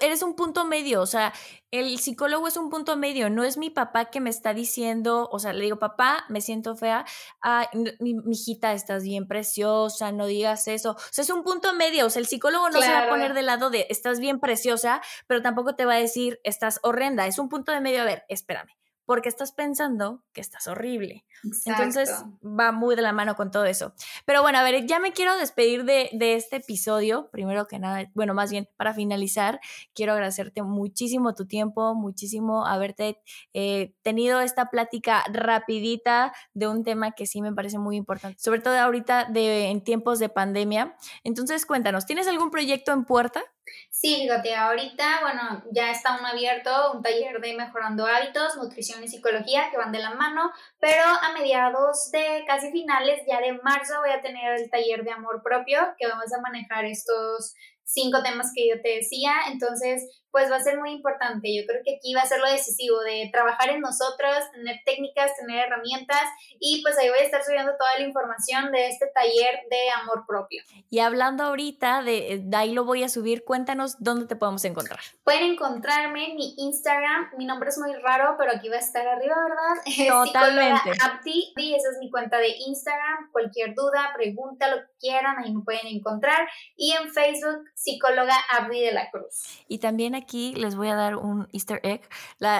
eres 0.00 0.22
un 0.22 0.34
punto 0.34 0.64
medio, 0.64 1.00
o 1.00 1.06
sea, 1.06 1.32
el 1.70 1.98
psicólogo 1.98 2.48
es 2.48 2.56
un 2.56 2.68
punto 2.68 2.96
medio, 2.96 3.30
no 3.30 3.44
es 3.44 3.56
mi 3.58 3.70
papá 3.70 4.06
que 4.06 4.20
me 4.20 4.30
está 4.30 4.54
diciendo, 4.54 5.28
o 5.30 5.38
sea, 5.38 5.52
le 5.52 5.64
digo, 5.64 5.78
papá, 5.78 6.24
me 6.28 6.40
siento 6.40 6.74
fea, 6.74 7.04
ah, 7.42 7.68
mi, 8.00 8.16
hijita, 8.30 8.72
estás 8.72 9.04
bien 9.04 9.28
preciosa, 9.28 10.10
no 10.10 10.26
digas 10.26 10.66
eso, 10.66 10.92
o 10.92 11.12
sea, 11.12 11.22
es 11.22 11.30
un 11.30 11.44
punto 11.44 11.72
medio, 11.74 12.06
o 12.06 12.10
sea, 12.10 12.20
el 12.20 12.26
psicólogo 12.26 12.70
no 12.70 12.80
se 12.80 12.90
va 12.90 13.04
a 13.04 13.08
poner 13.08 13.34
de 13.34 13.42
lado 13.42 13.70
de, 13.70 13.86
estás 13.88 14.18
bien 14.18 14.40
preciosa, 14.40 15.00
pero 15.26 15.42
tampoco 15.42 15.76
te 15.76 15.84
va 15.84 15.94
a 15.94 15.98
decir, 15.98 16.40
estás 16.42 16.80
horrenda, 16.82 17.26
es 17.26 17.38
un 17.38 17.48
punto 17.48 17.70
de 17.72 17.80
medio, 17.80 18.02
a 18.02 18.04
ver, 18.04 18.24
espérame 18.28 18.77
porque 19.08 19.30
estás 19.30 19.52
pensando 19.52 20.22
que 20.34 20.42
estás 20.42 20.66
horrible. 20.66 21.24
Entonces 21.64 22.12
va 22.44 22.72
muy 22.72 22.94
de 22.94 23.00
la 23.00 23.14
mano 23.14 23.36
con 23.36 23.50
todo 23.50 23.64
eso. 23.64 23.94
Pero 24.26 24.42
bueno, 24.42 24.58
a 24.58 24.62
ver, 24.62 24.84
ya 24.84 24.98
me 24.98 25.12
quiero 25.12 25.34
despedir 25.38 25.86
de, 25.86 26.10
este 26.12 26.56
episodio. 26.56 27.30
Primero 27.30 27.66
que 27.66 27.78
nada, 27.78 28.10
bueno, 28.12 28.34
más 28.34 28.50
bien 28.50 28.68
para 28.76 28.92
finalizar, 28.92 29.60
quiero 29.94 30.12
agradecerte 30.12 30.62
muchísimo 30.62 31.34
tu 31.34 31.46
tiempo, 31.46 31.94
muchísimo 31.94 32.66
haberte 32.66 33.18
eh, 33.54 33.94
tenido 34.02 34.42
esta 34.42 34.68
plática 34.68 35.24
rapidita 35.32 36.34
de 36.52 36.68
un 36.68 36.84
tema 36.84 37.12
que 37.12 37.24
sí 37.24 37.40
me 37.40 37.54
parece 37.54 37.78
muy 37.78 37.96
importante, 37.96 38.38
sobre 38.38 38.60
todo 38.60 38.78
ahorita 38.78 39.24
de, 39.24 39.70
en 39.70 39.82
tiempos 39.82 40.18
de 40.18 40.28
pandemia. 40.28 40.98
Entonces, 41.24 41.64
cuéntanos, 41.64 42.04
¿tienes 42.04 42.28
algún 42.28 42.50
proyecto 42.50 42.92
en 42.92 43.06
puerta? 43.06 43.42
Sí, 43.90 44.16
fíjate, 44.16 44.54
ahorita, 44.54 45.20
bueno, 45.22 45.62
ya 45.72 45.90
está 45.90 46.18
un 46.18 46.24
abierto, 46.24 46.92
un 46.92 47.02
taller 47.02 47.40
de 47.40 47.54
mejorando 47.54 48.06
hábitos, 48.06 48.56
nutrición 48.56 49.02
y 49.02 49.08
psicología 49.08 49.70
que 49.70 49.76
van 49.76 49.92
de 49.92 49.98
la 49.98 50.14
mano, 50.14 50.52
pero 50.78 51.02
a 51.02 51.32
mediados 51.32 52.10
de 52.12 52.44
casi 52.46 52.70
finales, 52.70 53.20
ya 53.26 53.40
de 53.40 53.52
marzo, 53.62 54.00
voy 54.00 54.10
a 54.10 54.20
tener 54.20 54.60
el 54.60 54.70
taller 54.70 55.04
de 55.04 55.10
amor 55.10 55.42
propio, 55.42 55.80
que 55.98 56.06
vamos 56.06 56.32
a 56.32 56.40
manejar 56.40 56.84
estos 56.84 57.54
cinco 57.84 58.22
temas 58.22 58.52
que 58.54 58.68
yo 58.68 58.80
te 58.82 58.96
decía, 58.96 59.32
entonces 59.50 60.22
pues 60.30 60.50
va 60.50 60.56
a 60.56 60.60
ser 60.60 60.78
muy 60.78 60.92
importante. 60.92 61.54
Yo 61.54 61.66
creo 61.66 61.82
que 61.84 61.96
aquí 61.96 62.14
va 62.14 62.22
a 62.22 62.26
ser 62.26 62.40
lo 62.40 62.50
decisivo 62.50 63.00
de 63.00 63.28
trabajar 63.32 63.70
en 63.70 63.80
nosotros, 63.80 64.34
tener 64.52 64.80
técnicas, 64.84 65.36
tener 65.36 65.66
herramientas 65.66 66.22
y 66.60 66.82
pues 66.82 66.98
ahí 66.98 67.08
voy 67.08 67.18
a 67.18 67.22
estar 67.22 67.42
subiendo 67.44 67.72
toda 67.78 67.90
la 67.98 68.04
información 68.04 68.72
de 68.72 68.88
este 68.88 69.06
taller 69.08 69.60
de 69.70 69.90
amor 70.02 70.24
propio. 70.26 70.62
Y 70.90 71.00
hablando 71.00 71.44
ahorita 71.44 72.02
de, 72.02 72.40
de 72.42 72.56
ahí 72.56 72.72
lo 72.72 72.84
voy 72.84 73.02
a 73.02 73.08
subir, 73.08 73.44
cuéntanos 73.44 73.96
dónde 73.98 74.26
te 74.26 74.36
podemos 74.36 74.64
encontrar. 74.64 75.00
Pueden 75.24 75.52
encontrarme 75.52 76.30
en 76.30 76.36
mi 76.36 76.54
Instagram, 76.58 77.30
mi 77.36 77.46
nombre 77.46 77.70
es 77.70 77.78
muy 77.78 77.94
raro, 77.94 78.36
pero 78.38 78.52
aquí 78.52 78.68
va 78.68 78.76
a 78.76 78.80
estar 78.80 79.06
arriba, 79.06 79.36
¿verdad? 79.42 80.26
Totalmente. 80.26 80.90
Abdi, 81.02 81.52
y 81.56 81.74
esa 81.74 81.90
es 81.90 81.98
mi 81.98 82.10
cuenta 82.10 82.38
de 82.38 82.48
Instagram, 82.66 83.30
cualquier 83.32 83.74
duda, 83.74 84.12
pregunta, 84.14 84.68
lo 84.68 84.82
que 84.82 84.92
quieran, 85.00 85.36
ahí 85.38 85.54
me 85.54 85.62
pueden 85.62 85.86
encontrar. 85.86 86.48
Y 86.76 86.92
en 86.92 87.10
Facebook, 87.12 87.64
psicóloga 87.74 88.34
Abdi 88.50 88.80
de 88.80 88.92
la 88.92 89.10
Cruz. 89.10 89.64
Y 89.68 89.78
también 89.78 90.14
aquí 90.18 90.54
les 90.54 90.76
voy 90.76 90.88
a 90.88 90.94
dar 90.94 91.16
un 91.16 91.48
easter 91.52 91.80
egg. 91.82 92.02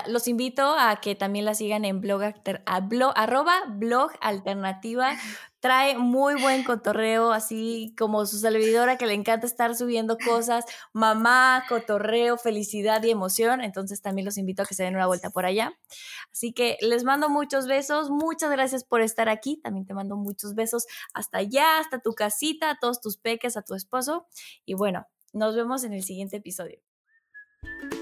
los 0.07 0.29
invito 0.29 0.75
a 0.79 0.97
que 1.01 1.15
también 1.15 1.45
la 1.45 1.55
sigan 1.55 1.85
en 1.85 2.01
blog, 2.01 2.23
a 2.67 2.81
blog 2.81 3.13
arroba 3.17 3.65
blog 3.69 4.11
alternativa. 4.21 5.13
Trae 5.61 5.99
muy 5.99 6.41
buen 6.41 6.63
cotorreo, 6.63 7.33
así 7.33 7.93
como 7.99 8.27
su 8.27 8.39
servidora 8.39 8.97
que 8.97 9.07
le 9.07 9.15
encanta 9.15 9.45
estar 9.45 9.75
subiendo 9.75 10.17
cosas, 10.17 10.65
mamá, 10.93 11.65
cotorreo, 11.69 12.39
felicidad 12.39 13.03
y 13.03 13.11
emoción. 13.11 13.61
Entonces 13.63 14.01
también 14.01 14.25
los 14.25 14.39
invito 14.39 14.63
a 14.63 14.67
que 14.67 14.77
se 14.77 14.85
den 14.85 14.95
una 14.95 15.09
vuelta 15.09 15.31
por 15.31 15.47
allá. 15.47 15.77
Así 16.31 16.53
que 16.53 16.77
les 16.81 17.03
mando 17.03 17.29
muchos 17.29 17.67
besos, 17.67 18.09
muchas 18.09 18.53
gracias 18.53 18.85
por 18.85 19.01
estar 19.01 19.29
aquí. 19.29 19.57
También 19.57 19.85
te 19.85 19.95
mando 19.95 20.17
muchos 20.17 20.55
besos 20.55 20.87
hasta 21.13 21.39
allá, 21.39 21.81
hasta 21.81 21.99
tu 21.99 22.13
casita, 22.15 22.71
a 22.71 22.79
todos 22.79 23.01
tus 23.01 23.17
peques, 23.17 23.57
a 23.57 23.63
tu 23.63 23.75
esposo. 23.75 24.27
Y 24.65 24.75
bueno, 24.75 25.09
nos 25.33 25.57
vemos 25.57 25.85
en 25.85 25.93
el 25.93 26.05
siguiente 26.05 26.37
episodio. 26.37 26.88
thank 27.65 27.93
you 27.93 27.98